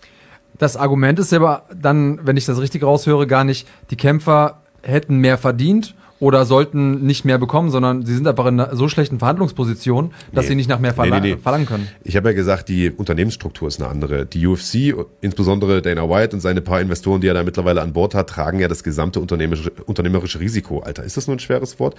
[0.57, 5.17] Das Argument ist aber dann, wenn ich das richtig raushöre, gar nicht, die Kämpfer hätten
[5.17, 9.19] mehr verdient oder sollten nicht mehr bekommen, sondern sie sind einfach in einer so schlechten
[9.19, 10.49] Verhandlungsposition, dass Nee.
[10.49, 11.37] sie nicht nach mehr verla nee, nee.
[11.41, 11.87] verlangen können.
[12.03, 14.25] Ich habe ja gesagt, die Unternehmensstruktur ist eine andere.
[14.25, 18.15] Die UFC, insbesondere Dana White und seine paar Investoren, die er da mittlerweile an Bord
[18.15, 20.79] hat, tragen ja das gesamte unternehmerische, unternehmerische Risiko.
[20.79, 21.95] Alter, ist das nur ein schweres Wort?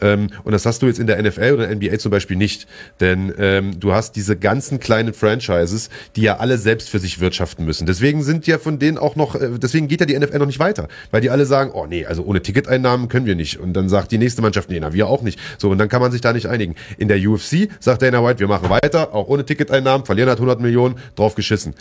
[0.00, 2.66] Ähm, und das hast du jetzt in der NFL oder NBA zum Beispiel nicht.
[3.00, 7.64] Denn ähm, du hast diese ganzen kleinen Franchises, die ja alle selbst für sich wirtschaften
[7.66, 7.86] müssen.
[7.86, 10.58] Deswegen sind ja von denen auch noch, äh, deswegen geht ja die NFL noch nicht
[10.58, 10.88] weiter.
[11.10, 13.57] Weil die alle sagen, oh nee, also ohne Ticketeinnahmen können wir nicht.
[13.58, 15.38] Und dann sagt die nächste Mannschaft, nee, na, wir auch nicht.
[15.58, 16.74] So, und dann kann man sich da nicht einigen.
[16.96, 20.60] In der UFC sagt Dana White, wir machen weiter, auch ohne Ticketeinnahmen, verlieren halt 100
[20.60, 21.74] Millionen, drauf geschissen.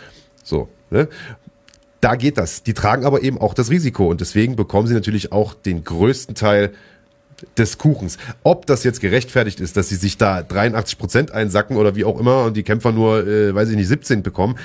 [0.44, 1.08] So, ne?
[1.99, 2.64] Da geht das.
[2.64, 6.36] Die tragen aber eben auch das Risiko und deswegen bekommen sie natürlich auch den größten
[6.36, 6.74] Teil
[7.58, 8.18] des Kuchens.
[8.44, 12.20] Ob das jetzt gerechtfertigt ist, dass sie sich da 83 Prozent einsacken oder wie auch
[12.20, 14.58] immer und die Kämpfer nur, äh, weiß ich nicht, 17 bekommen,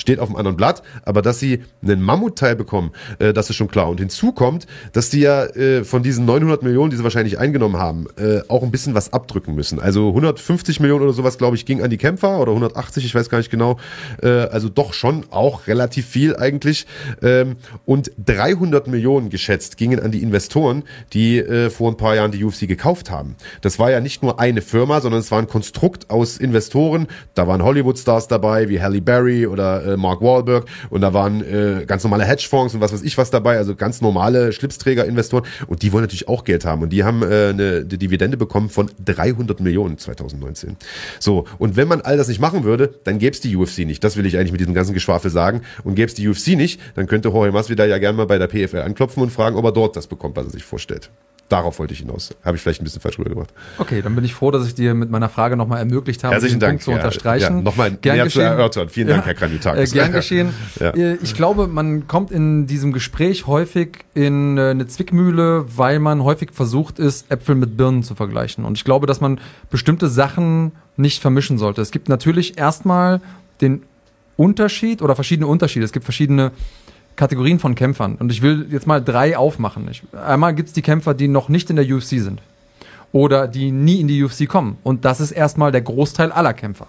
[0.00, 0.82] steht auf dem anderen Blatt.
[1.04, 3.88] Aber dass sie einen Mammutteil bekommen, äh, das ist schon klar.
[3.88, 7.76] Und hinzu kommt, dass die ja äh, von diesen 900 Millionen, die sie wahrscheinlich eingenommen
[7.76, 9.80] haben, äh, auch ein bisschen was abdrücken müssen.
[9.80, 13.28] Also 150 Millionen oder sowas, glaube ich, ging an die Kämpfer oder 180, ich weiß
[13.28, 13.78] gar nicht genau.
[14.22, 16.86] Äh, also doch schon auch relativ viel eigentlich.
[17.22, 22.32] Ähm, und 300 Millionen geschätzt gingen an die Investoren, die äh, vor ein paar Jahren
[22.32, 23.36] die UFC gekauft haben.
[23.60, 27.08] Das war ja nicht nur eine Firma, sondern es war ein Konstrukt aus Investoren.
[27.34, 30.66] Da waren Hollywood-Stars dabei, wie Halle Berry oder äh, Mark Wahlberg.
[30.90, 34.00] Und da waren äh, ganz normale Hedgefonds und was weiß ich was dabei, also ganz
[34.00, 35.44] normale Schlipsträger-Investoren.
[35.66, 36.82] Und die wollen natürlich auch Geld haben.
[36.82, 40.76] Und die haben äh, eine, Dividende bekommen von 300 Millionen 2019.
[41.18, 44.02] So, und wenn man all das nicht machen würde, dann gäbe es die UFC nicht.
[44.02, 45.62] Das will ich eigentlich mit diesem ganzen Geschwafel sagen.
[45.84, 48.48] Und gäbe es die UFC nicht, dann könnte Jorge Masvidal ja gerne mal bei der
[48.48, 51.10] PFL anklopfen und fragen, ob er dort das bekommt, was er sich vorstellt.
[51.50, 52.30] Darauf wollte ich hinaus.
[52.44, 53.52] Habe ich vielleicht ein bisschen falsch rübergebracht.
[53.78, 56.60] Okay, dann bin ich froh, dass ich dir mit meiner Frage nochmal ermöglicht habe, Herzlichen
[56.60, 56.74] Dank.
[56.74, 57.56] Punkt zu Ja, unterstreichen.
[57.56, 58.88] ja, nochmal Gern näher zu erörtern.
[58.88, 59.79] Vielen Dank, Herr Kranjotakis.
[59.82, 60.54] Äh, gern geschehen.
[60.78, 60.90] Ja.
[60.90, 66.24] Äh, Ich glaube, man kommt in diesem Gespräch häufig in äh, eine Zwickmühle, weil man
[66.24, 68.64] häufig versucht ist, Äpfel mit Birnen zu vergleichen.
[68.64, 69.40] Und ich glaube, dass man
[69.70, 71.80] bestimmte Sachen nicht vermischen sollte.
[71.80, 73.20] Es gibt natürlich erstmal
[73.60, 73.82] den
[74.36, 75.84] Unterschied oder verschiedene Unterschiede.
[75.84, 76.52] Es gibt verschiedene
[77.16, 78.16] Kategorien von Kämpfern.
[78.16, 79.88] Und ich will jetzt mal drei aufmachen.
[79.90, 82.40] Ich, einmal gibt es die Kämpfer, die noch nicht in der UFC sind.
[83.12, 84.78] Oder die nie in die UFC kommen.
[84.82, 86.86] Und das ist erstmal der Großteil aller Kämpfer.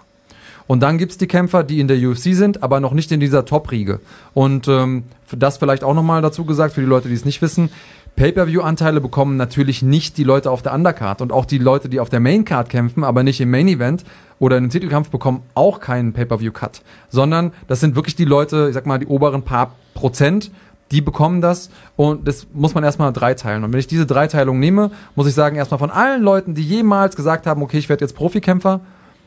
[0.66, 3.44] Und dann gibt's die Kämpfer, die in der UFC sind, aber noch nicht in dieser
[3.44, 4.00] Top-Riege.
[4.34, 5.04] Und ähm,
[5.36, 7.70] das vielleicht auch nochmal dazu gesagt, für die Leute, die es nicht wissen,
[8.16, 12.10] Pay-Per-View-Anteile bekommen natürlich nicht die Leute auf der Undercard und auch die Leute, die auf
[12.10, 14.04] der Main-Card kämpfen, aber nicht im Main-Event
[14.38, 18.74] oder in einem Titelkampf bekommen auch keinen Pay-Per-View-Cut, sondern das sind wirklich die Leute, ich
[18.74, 20.50] sag mal, die oberen paar Prozent,
[20.90, 23.64] die bekommen das und das muss man erstmal dreiteilen.
[23.64, 27.16] Und wenn ich diese Dreiteilung nehme, muss ich sagen, erstmal von allen Leuten, die jemals
[27.16, 28.82] gesagt haben, okay, ich werde jetzt Profikämpfer,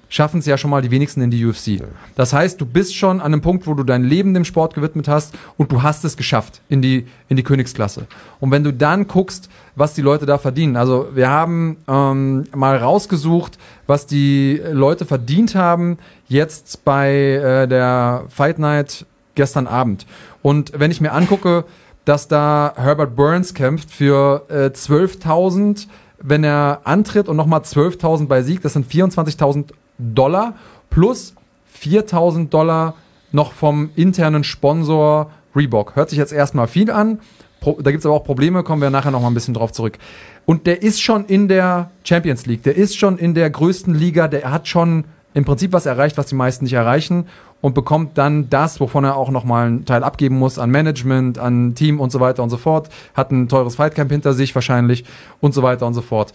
[0.10, 1.82] schaffen es ja schon mal die wenigsten in die UFC.
[2.16, 5.08] Das heißt, du bist schon an einem Punkt, wo du dein Leben dem Sport gewidmet
[5.08, 8.08] hast und du hast es geschafft in die, in die Königsklasse.
[8.40, 12.78] Und wenn du dann guckst, was die Leute da verdienen, also wir haben ähm, mal
[12.78, 13.58] rausgesucht,
[13.88, 19.06] was die Leute verdient haben jetzt bei äh, der Fight Night
[19.36, 20.06] gestern Abend.
[20.42, 21.66] Und wenn ich mir angucke,
[22.06, 25.88] dass da Herbert Burns kämpft für äh, 12.000
[26.28, 30.56] wenn er antritt und nochmal 12.000 bei Sieg, das sind 24.000 Dollar
[30.90, 31.36] plus
[31.82, 32.96] 4.000 Dollar
[33.32, 35.96] noch vom internen Sponsor Reebok.
[35.96, 37.20] Hört sich jetzt erstmal viel an.
[37.62, 39.98] Da gibt es aber auch Probleme, kommen wir nachher nochmal ein bisschen drauf zurück.
[40.46, 44.28] Und der ist schon in der Champions League, der ist schon in der größten Liga,
[44.28, 47.28] der hat schon im Prinzip was erreicht, was die meisten nicht erreichen
[47.62, 51.74] und bekommt dann das, wovon er auch nochmal einen Teil abgeben muss an Management, an
[51.74, 52.90] Team und so weiter und so fort.
[53.16, 55.04] Hat ein teures Fightcamp hinter sich wahrscheinlich
[55.42, 56.34] und so weiter und so fort.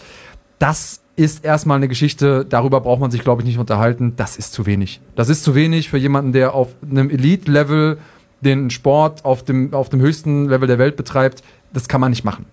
[0.59, 4.15] Das ist erstmal eine Geschichte, darüber braucht man sich, glaube ich, nicht unterhalten.
[4.17, 5.01] Das ist zu wenig.
[5.17, 7.99] Das ist zu wenig für jemanden, der auf einem Elite-Level
[8.41, 11.43] den Sport auf dem, auf dem höchsten Level der Welt betreibt.
[11.73, 12.47] Das kann man nicht machen.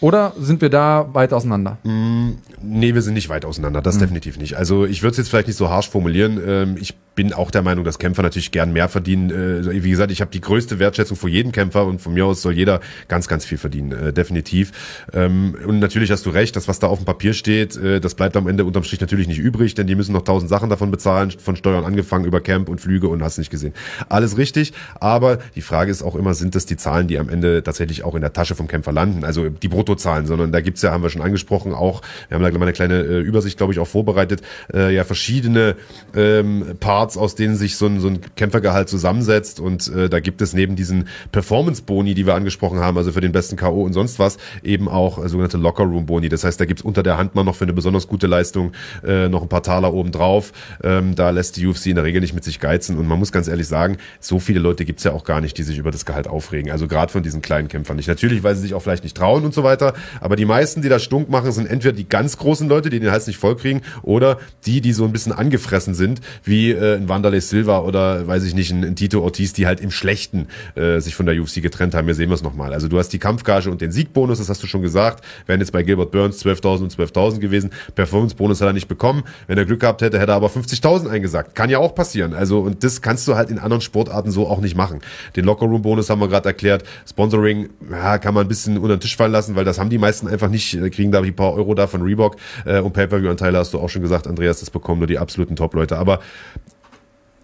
[0.00, 1.78] Oder sind wir da weit auseinander?
[1.84, 4.00] Mm, nee, wir sind nicht weit auseinander, das mhm.
[4.00, 4.54] definitiv nicht.
[4.54, 6.40] Also ich würde es jetzt vielleicht nicht so harsch formulieren.
[6.44, 9.30] Ähm, ich bin auch der Meinung, dass Kämpfer natürlich gern mehr verdienen.
[9.30, 12.42] Äh, wie gesagt, ich habe die größte Wertschätzung vor jedem Kämpfer und von mir aus
[12.42, 14.72] soll jeder ganz, ganz viel verdienen, äh, definitiv.
[15.12, 18.14] Ähm, und natürlich hast du recht, das, was da auf dem Papier steht, äh, das
[18.14, 20.90] bleibt am Ende unterm Strich natürlich nicht übrig, denn die müssen noch tausend Sachen davon
[20.90, 23.72] bezahlen, von Steuern angefangen über Camp und Flüge und hast nicht gesehen.
[24.10, 27.62] Alles richtig, aber die Frage ist auch immer, sind das die Zahlen, die am Ende
[27.62, 29.24] tatsächlich auch in der Tasche vom Kämpfer landen?
[29.24, 32.50] Also die Bruttozahlen, sondern da gibt's ja, haben wir schon angesprochen, auch, wir haben da
[32.50, 34.42] mal eine kleine äh, Übersicht, glaube ich, auch vorbereitet,
[34.74, 35.76] äh, ja verschiedene
[36.14, 39.60] ähm, Parts Parts, aus denen sich so ein, so ein Kämpfergehalt zusammensetzt.
[39.60, 43.32] Und äh, da gibt es neben diesen Performance-Boni, die wir angesprochen haben, also für den
[43.32, 43.82] besten K.O.
[43.82, 46.28] und sonst was, eben auch äh, sogenannte Locker-Room-Boni.
[46.28, 48.72] Das heißt, da gibt's unter der Hand mal noch für eine besonders gute Leistung
[49.06, 50.52] äh, noch ein paar Taler oben drauf.
[50.82, 52.98] Ähm, da lässt die UFC in der Regel nicht mit sich geizen.
[52.98, 55.62] Und man muss ganz ehrlich sagen, so viele Leute gibt's ja auch gar nicht, die
[55.62, 56.70] sich über das Gehalt aufregen.
[56.72, 58.08] Also gerade von diesen kleinen Kämpfern nicht.
[58.08, 59.94] Natürlich, weil sie sich auch vielleicht nicht trauen und so weiter.
[60.20, 63.10] Aber die meisten, die da stunk machen, sind entweder die ganz großen Leute, die den
[63.10, 67.40] Hals nicht vollkriegen, oder die, die so ein bisschen angefressen sind, wie äh, ein Wanderlei
[67.40, 71.14] Silva oder weiß ich nicht, ein, ein, Tito Ortiz, die halt im Schlechten äh, sich
[71.14, 72.06] von der UFC getrennt haben.
[72.06, 72.72] Hier sehen wir es nochmal.
[72.72, 75.24] Also du hast die Kampfgage und den Siegbonus, das hast du schon gesagt.
[75.46, 77.70] Wären jetzt bei Gilbert Burns 12.000 und 12.000 gewesen.
[77.94, 79.22] Performance-Bonus hat er nicht bekommen.
[79.46, 81.54] Wenn er Glück gehabt hätte, hätte er aber 50.000 eingesagt.
[81.54, 82.34] Kann ja auch passieren.
[82.34, 85.00] Also und das kannst du halt in anderen Sportarten so auch nicht machen.
[85.36, 86.84] Den Lockerroom-Bonus haben wir gerade erklärt.
[87.08, 89.98] Sponsoring ja, kann man ein bisschen unter den Tisch fallen lassen, weil das haben die
[89.98, 90.74] meisten einfach nicht.
[90.74, 93.88] Äh, kriegen da die paar Euro da von Reebok äh, und Pay-Per-View-Anteile hast du auch
[93.88, 95.96] schon gesagt, Andreas, das bekommen nur die absoluten Top-Leute.
[95.98, 96.20] Aber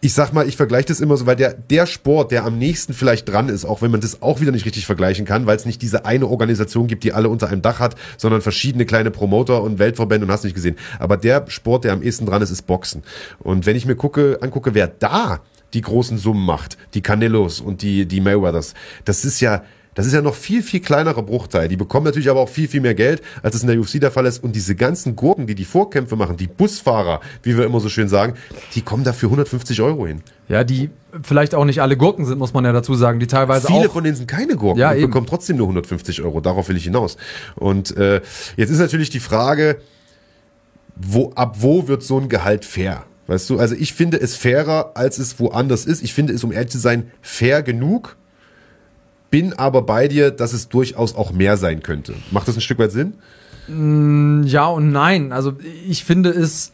[0.05, 2.93] ich sag mal, ich vergleiche das immer so, weil der, der Sport, der am nächsten
[2.93, 5.65] vielleicht dran ist, auch wenn man das auch wieder nicht richtig vergleichen kann, weil es
[5.65, 9.63] nicht diese eine Organisation gibt, die alle unter einem Dach hat, sondern verschiedene kleine Promoter
[9.63, 10.75] und Weltverbände und hast nicht gesehen.
[10.99, 13.05] Aber der Sport, der am ehesten dran ist, ist Boxen.
[13.39, 15.41] Und wenn ich mir gucke, angucke, wer da
[15.73, 18.75] die großen Summen macht, die Canelos und die, die Mayweathers,
[19.05, 19.63] das ist ja,
[19.95, 21.69] das ist ja noch viel, viel kleinerer Bruchteil.
[21.69, 24.11] Die bekommen natürlich aber auch viel, viel mehr Geld, als es in der UFC der
[24.11, 24.43] Fall ist.
[24.43, 28.09] Und diese ganzen Gurken, die die Vorkämpfe machen, die Busfahrer, wie wir immer so schön
[28.09, 28.35] sagen,
[28.75, 30.23] die kommen da für 150 Euro hin.
[30.49, 30.91] Ja, die
[31.23, 33.93] vielleicht auch nicht alle Gurken sind, muss man ja dazu sagen, die teilweise Viele auch
[33.93, 35.07] von denen sind keine Gurken ja, und eben.
[35.07, 36.41] bekommen trotzdem nur 150 Euro.
[36.41, 37.19] Darauf will ich hinaus.
[37.55, 38.23] Und äh,
[38.57, 39.79] jetzt ist natürlich die Frage,
[40.97, 43.05] wo, ab wo wird so ein Gehalt fair?
[43.27, 46.03] Weißt du, also ich finde es fairer, als es woanders ist.
[46.03, 48.17] Ich finde es, um ehrlich zu sein, fair genug,
[49.33, 52.15] bin aber bei dir, dass es durchaus auch mehr sein könnte.
[52.31, 53.15] Macht das ein Stück weit Sinn?
[53.67, 55.33] Mm, ja und nein.
[55.33, 55.55] Also
[55.89, 56.73] ich finde es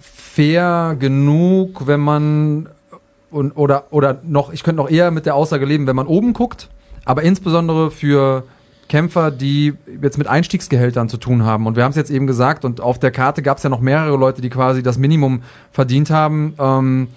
[0.00, 2.68] fair genug, wenn man
[3.30, 6.32] und oder oder noch, ich könnte noch eher mit der Aussage leben, wenn man oben
[6.32, 6.68] guckt,
[7.04, 8.42] aber insbesondere für
[8.88, 11.66] Kämpfer, die jetzt mit Einstiegsgehältern zu tun haben.
[11.66, 13.80] Und wir haben es jetzt eben gesagt, und auf der Karte gab es ja noch
[13.80, 16.54] mehrere Leute, die quasi das Minimum verdient haben.
[16.58, 17.08] Ähm,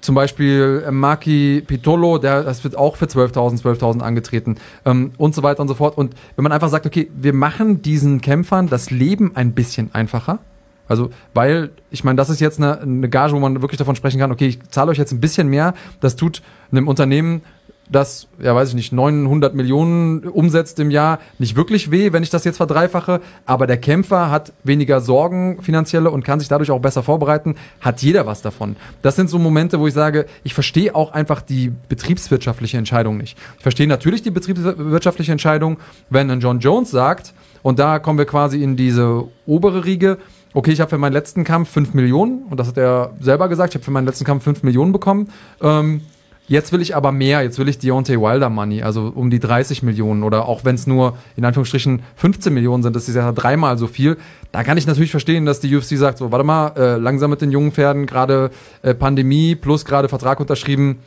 [0.00, 5.34] zum Beispiel äh, Maki Pitolo, der das wird auch für 12.000, 12.000 angetreten ähm, und
[5.34, 5.96] so weiter und so fort.
[5.96, 10.38] Und wenn man einfach sagt, okay, wir machen diesen Kämpfern das Leben ein bisschen einfacher.
[10.88, 14.20] Also, weil, ich meine, das ist jetzt eine, eine Gage, wo man wirklich davon sprechen
[14.20, 15.74] kann, okay, ich zahle euch jetzt ein bisschen mehr.
[16.00, 17.42] Das tut einem Unternehmen
[17.90, 22.30] das, ja weiß ich nicht, 900 Millionen umsetzt im Jahr, nicht wirklich weh, wenn ich
[22.30, 23.20] das jetzt verdreifache.
[23.44, 27.56] Aber der Kämpfer hat weniger Sorgen finanzielle und kann sich dadurch auch besser vorbereiten.
[27.80, 28.76] Hat jeder was davon.
[29.02, 33.38] Das sind so Momente, wo ich sage, ich verstehe auch einfach die betriebswirtschaftliche Entscheidung nicht.
[33.56, 35.78] Ich verstehe natürlich die betriebswirtschaftliche Entscheidung,
[36.10, 40.18] wenn ein John Jones sagt, und da kommen wir quasi in diese obere Riege,
[40.54, 43.72] okay, ich habe für meinen letzten Kampf 5 Millionen, und das hat er selber gesagt,
[43.72, 45.30] ich habe für meinen letzten Kampf 5 Millionen bekommen.
[45.60, 46.00] Ähm,
[46.48, 49.82] Jetzt will ich aber mehr, jetzt will ich Deontay Wilder Money, also um die 30
[49.82, 53.78] Millionen oder auch wenn es nur in Anführungsstrichen 15 Millionen sind, das ist ja dreimal
[53.78, 54.16] so viel.
[54.52, 57.40] Da kann ich natürlich verstehen, dass die UFC sagt, so warte mal, äh, langsam mit
[57.40, 58.50] den jungen Pferden, gerade
[58.82, 61.00] äh, Pandemie plus gerade Vertrag unterschrieben,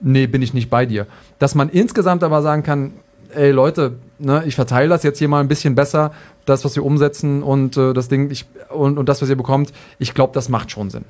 [0.00, 1.06] nee, bin ich nicht bei dir.
[1.38, 2.92] Dass man insgesamt aber sagen kann,
[3.34, 6.12] ey Leute, ne, ich verteile das jetzt hier mal ein bisschen besser,
[6.46, 9.74] das, was wir umsetzen und äh, das Ding ich, und, und das, was ihr bekommt,
[9.98, 11.04] ich glaube, das macht schon Sinn.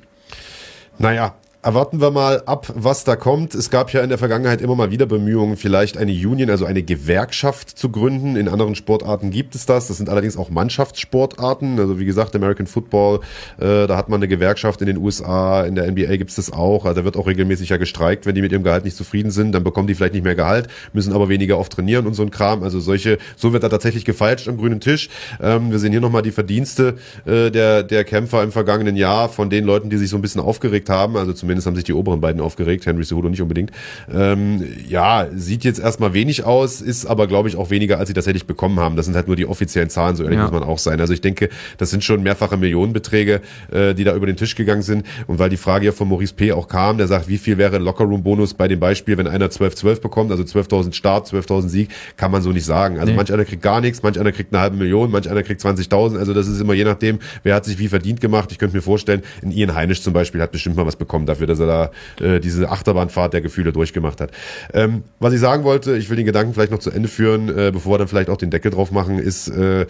[0.97, 3.55] Naja, erwarten wir mal ab, was da kommt.
[3.55, 6.83] Es gab ja in der Vergangenheit immer mal wieder Bemühungen, vielleicht eine Union, also eine
[6.83, 8.35] Gewerkschaft zu gründen.
[8.35, 9.87] In anderen Sportarten gibt es das.
[9.87, 11.79] Das sind allerdings auch Mannschaftssportarten.
[11.79, 13.21] Also wie gesagt, American Football,
[13.57, 16.53] äh, da hat man eine Gewerkschaft in den USA, in der NBA gibt es das
[16.53, 16.85] auch.
[16.85, 19.51] Also da wird auch regelmäßig ja gestreikt, wenn die mit ihrem Gehalt nicht zufrieden sind,
[19.51, 22.31] dann bekommen die vielleicht nicht mehr Gehalt, müssen aber weniger oft trainieren und so ein
[22.31, 22.63] Kram.
[22.63, 25.09] Also solche, so wird da tatsächlich gefeilscht am grünen Tisch.
[25.41, 29.49] Ähm, wir sehen hier nochmal die Verdienste äh, der, der Kämpfer im vergangenen Jahr von
[29.49, 31.17] den Leuten, die sich so ein bisschen aufgeregt haben.
[31.17, 33.71] Also zumindest haben sich die oberen beiden aufgeregt, Henry Cejudo nicht unbedingt.
[34.13, 38.13] Ähm, ja, sieht jetzt erstmal wenig aus, ist aber, glaube ich, auch weniger, als sie
[38.13, 38.97] tatsächlich bekommen haben.
[38.97, 40.43] Das sind halt nur die offiziellen Zahlen, so ehrlich ja.
[40.43, 40.99] muss man auch sein.
[40.99, 41.47] Also ich denke,
[41.77, 43.41] das sind schon mehrfache Millionenbeträge,
[43.71, 45.05] äh, die da über den Tisch gegangen sind.
[45.27, 46.51] Und weil die Frage ja von Maurice P.
[46.51, 50.31] auch kam, der sagt, wie viel wäre Lockerroom-Bonus bei dem Beispiel, wenn einer 12-12 bekommt,
[50.31, 52.99] also 12.000 Start, 12.000 Sieg, kann man so nicht sagen.
[52.99, 53.15] Also nee.
[53.15, 56.17] manch einer kriegt gar nichts, manch einer kriegt eine halbe Million, manch einer kriegt 20.000.
[56.17, 58.51] Also das ist immer je nachdem, wer hat sich wie verdient gemacht.
[58.51, 61.36] Ich könnte mir vorstellen, in Ian Heinisch zum Beispiel hat bestimmt mal was bekommen dafür,
[61.45, 61.91] dass er da
[62.25, 64.31] äh, diese Achterbahnfahrt der Gefühle durchgemacht hat.
[64.73, 67.71] Ähm, was ich sagen wollte, ich will den Gedanken vielleicht noch zu Ende führen, äh,
[67.71, 69.85] bevor wir dann vielleicht auch den Deckel drauf machen, ist, äh,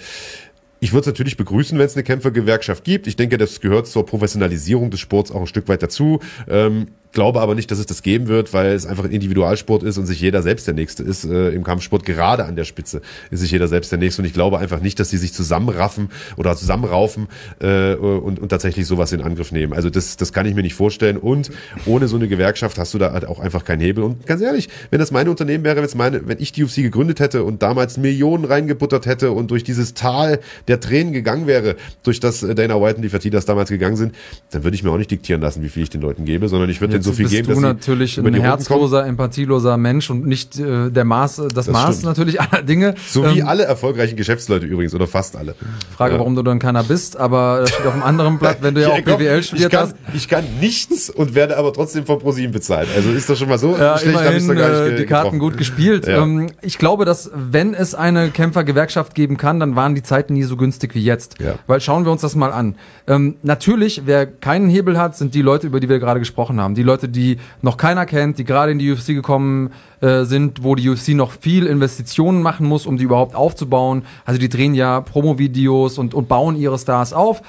[0.80, 3.08] ich würde es natürlich begrüßen, wenn es eine Kämpfergewerkschaft gibt.
[3.08, 6.20] Ich denke, das gehört zur Professionalisierung des Sports auch ein Stück weit dazu.
[6.48, 9.98] Ähm, glaube aber nicht, dass es das geben wird, weil es einfach ein Individualsport ist
[9.98, 11.26] und sich jeder selbst der Nächste ist.
[11.26, 13.02] Äh, Im Kampfsport gerade an der Spitze
[13.32, 14.22] ist sich jeder selbst der Nächste.
[14.22, 17.28] Und ich glaube einfach nicht, dass sie sich zusammenraffen oder zusammenraufen
[17.60, 19.74] äh, und, und tatsächlich sowas in Angriff nehmen.
[19.74, 21.18] Also das, das kann ich mir nicht vorstellen.
[21.18, 21.52] Und
[21.86, 24.04] ohne so eine Gewerkschaft hast du da halt auch einfach keinen Hebel.
[24.04, 27.20] Und ganz ehrlich, wenn das meine Unternehmen wäre, wenn, meine, wenn ich die UFC gegründet
[27.20, 32.20] hätte und damals Millionen reingebuttert hätte und durch dieses Tal der Tränen gegangen wäre, durch
[32.20, 34.16] das Dana White und die Fertitas damals gegangen sind,
[34.52, 36.70] dann würde ich mir auch nicht diktieren lassen, wie viel ich den Leuten gebe, sondern
[36.70, 40.60] ich würde den so viel bist geben, du natürlich ein herzloser, empathieloser Mensch und nicht
[40.60, 42.06] äh, der Maß, das, das Maß stimmt.
[42.06, 42.96] natürlich aller Dinge.
[43.08, 45.56] So wie ähm, alle erfolgreichen Geschäftsleute übrigens oder fast alle.
[45.96, 46.20] Frage, ja.
[46.20, 48.90] warum du dann keiner bist, aber das steht auf einem anderen Blatt, wenn du ja,
[48.92, 49.96] auch glaub, BWL studiert ich kann, hast.
[50.14, 52.88] Ich kann nichts und werde aber trotzdem von ProSieben bezahlt.
[52.96, 55.40] Also ist das schon mal so ja, schlecht, immerhin, ich gar nicht äh, die Karten
[55.40, 56.08] gut gespielt.
[56.08, 56.24] Ja.
[56.24, 60.44] Ähm, ich glaube, dass wenn es eine Kämpfergewerkschaft geben kann, dann waren die Zeiten nie
[60.44, 61.40] so günstig wie jetzt.
[61.40, 61.56] Ja.
[61.68, 62.76] Weil schauen wir uns das mal an.
[63.08, 66.76] Ähm, natürlich, wer keinen Hebel hat, sind die Leute, über die wir gerade gesprochen haben.
[66.76, 70.76] Die Leute, die noch keiner kennt, die gerade in die UFC gekommen äh, sind, wo
[70.76, 74.04] die UFC noch viel Investitionen machen muss, um die überhaupt aufzubauen.
[74.26, 77.42] Also die drehen ja Promo-Videos und, und bauen ihre Stars auf.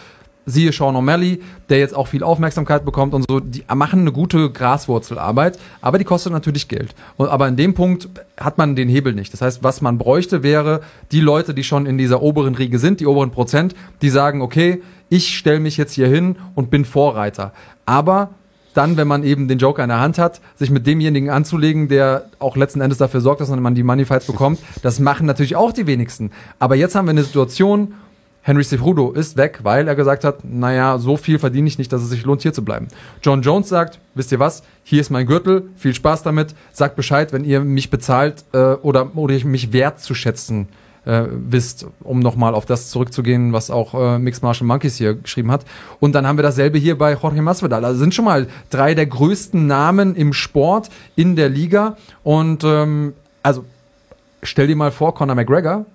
[0.49, 4.51] Siehe Sean O'Malley, der jetzt auch viel Aufmerksamkeit bekommt und so, die machen eine gute
[4.51, 6.95] Graswurzelarbeit, aber die kostet natürlich Geld.
[7.19, 8.09] Und, aber in dem Punkt
[8.41, 9.31] hat man den Hebel nicht.
[9.35, 10.81] Das heißt, was man bräuchte, wäre
[11.13, 14.83] die Leute, die schon in dieser oberen Riege sind, die oberen Prozent, die sagen, okay,
[15.11, 17.53] ich stelle mich jetzt hier hin und bin Vorreiter.
[17.85, 18.31] Aber
[18.79, 22.27] dann, wenn man eben den Joker in der Hand hat, sich mit demjenigen anzulegen, der
[22.39, 25.73] auch letzten Endes dafür sorgt, dass man die Money Fights bekommt, das machen natürlich auch
[25.73, 26.31] die wenigsten.
[26.61, 27.95] Aber jetzt haben wir eine Situation,
[28.43, 32.03] Henry Cejudo ist weg, weil er gesagt hat, naja, so viel verdiene ich nicht, dass
[32.03, 32.87] es sich lohnt, hier zu bleiben.
[33.21, 37.33] John Jones sagt, wisst ihr was, hier ist mein Gürtel, viel Spaß damit, sagt Bescheid,
[37.33, 40.69] wenn ihr mich bezahlt äh, oder, oder ich mich wertzuschätzen
[41.09, 45.51] äh, wisst, um nochmal auf das zurückzugehen, was auch äh, Mixed Martial Monkeys hier geschrieben
[45.51, 45.65] hat.
[46.01, 47.85] Und dann haben wir dasselbe hier bei Jorge Masvidal.
[47.85, 51.97] Also sind schon mal drei der größten Namen im Sport in der Liga.
[52.23, 53.65] Und ähm, also
[54.43, 55.87] stell dir mal vor, Conor McGregor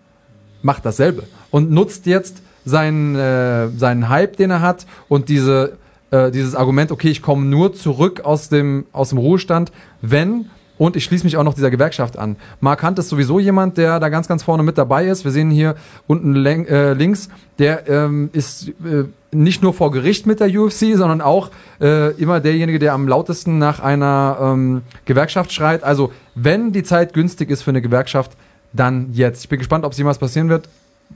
[0.64, 5.78] macht dasselbe und nutzt jetzt seinen, äh, seinen Hype, den er hat und diese,
[6.10, 9.72] äh, dieses Argument, okay, ich komme nur zurück aus dem, aus dem Ruhestand,
[10.02, 10.50] wenn
[10.84, 12.36] und ich schließe mich auch noch dieser Gewerkschaft an.
[12.60, 15.24] Mark Hunt ist sowieso jemand, der da ganz, ganz vorne mit dabei ist.
[15.24, 15.76] Wir sehen hier
[16.08, 21.22] unten äh, links, der ähm, ist äh, nicht nur vor Gericht mit der UFC, sondern
[21.22, 25.86] auch äh, immer derjenige, der am lautesten nach einer ähm, Gewerkschaft schreit.
[25.86, 28.34] Also, wenn die Zeit günstig ist für eine Gewerkschaft,
[28.74, 29.42] dann jetzt.
[29.44, 30.68] Ich bin gespannt, ob es jemals passieren wird.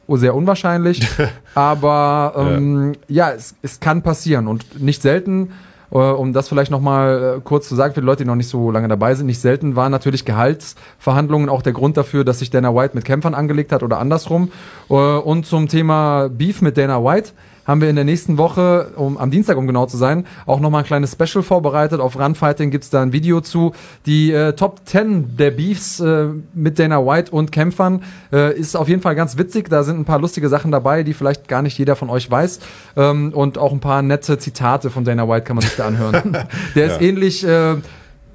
[0.08, 1.06] Oh, sehr unwahrscheinlich.
[1.56, 4.48] aber ähm, ja, ja es, es kann passieren.
[4.48, 5.50] Und nicht selten
[5.96, 8.72] um das vielleicht nochmal äh, kurz zu sagen für die Leute, die noch nicht so
[8.72, 12.76] lange dabei sind, nicht selten waren natürlich Gehaltsverhandlungen auch der Grund dafür, dass sich Dana
[12.76, 14.52] White mit Kämpfern angelegt hat oder andersrum.
[14.90, 17.32] Äh, und zum Thema Beef mit Dana White
[17.68, 20.84] haben wir in der nächsten Woche, um, am Dienstag, um genau zu sein, auch nochmal
[20.84, 22.00] ein kleines Special vorbereitet.
[22.00, 23.74] Auf Runfighting gibt's da ein Video zu.
[24.06, 28.88] Die äh, Top 10 der Beefs äh, mit Dana White und Kämpfern äh, ist auf
[28.88, 29.70] jeden Fall ganz witzig.
[29.70, 32.60] Da sind ein paar lustige Sachen dabei, die vielleicht gar nicht jeder von euch weiß.
[32.96, 36.38] Ähm, und auch ein paar nette Zitate von Dana White kann man sich da anhören.
[36.76, 37.46] der ist ähnlich...
[37.46, 37.76] Äh,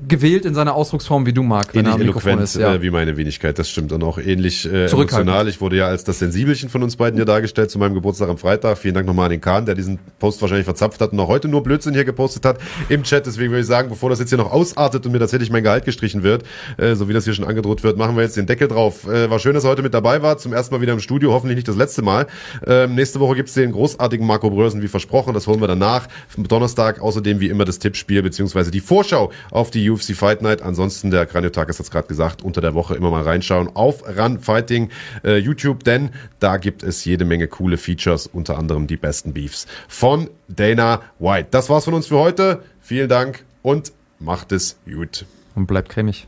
[0.08, 2.56] gewählt in seiner Ausdrucksform wie du, Marc, wenn ähnlich eloquent, ist.
[2.56, 2.74] Ja.
[2.74, 3.92] Äh, wie meine Wenigkeit, das stimmt.
[3.92, 5.48] Und auch ähnlich äh, emotional.
[5.48, 8.38] Ich wurde ja als das Sensibelchen von uns beiden hier dargestellt zu meinem Geburtstag am
[8.38, 8.78] Freitag.
[8.78, 11.48] Vielen Dank nochmal an den Kahn, der diesen Post wahrscheinlich verzapft hat und auch heute
[11.48, 12.58] nur Blödsinn hier gepostet hat
[12.88, 13.26] im Chat.
[13.26, 15.84] Deswegen würde ich sagen, bevor das jetzt hier noch ausartet und mir tatsächlich mein Gehalt
[15.84, 16.44] gestrichen wird,
[16.78, 19.06] äh, so wie das hier schon angedroht wird, machen wir jetzt den Deckel drauf.
[19.06, 20.38] Äh, war schön, dass er heute mit dabei war.
[20.38, 21.32] Zum ersten Mal wieder im Studio.
[21.32, 22.26] Hoffentlich nicht das letzte Mal.
[22.66, 25.34] Ähm, nächste Woche gibt's den großartigen Marco Brösen, wie versprochen.
[25.34, 26.08] Das holen wir danach.
[26.36, 30.62] Donnerstag außerdem wie immer das Tippspiel beziehungsweise die Vorschau auf die UFC Fight Night.
[30.62, 34.40] Ansonsten der Kraniotag ist jetzt gerade gesagt, unter der Woche immer mal reinschauen auf Run
[34.40, 34.90] Fighting
[35.24, 36.10] äh, YouTube, denn
[36.40, 41.48] da gibt es jede Menge coole Features, unter anderem die besten Beefs von Dana White.
[41.50, 42.62] Das war's von uns für heute.
[42.80, 45.26] Vielen Dank und macht es gut.
[45.54, 46.26] Und bleibt cremig.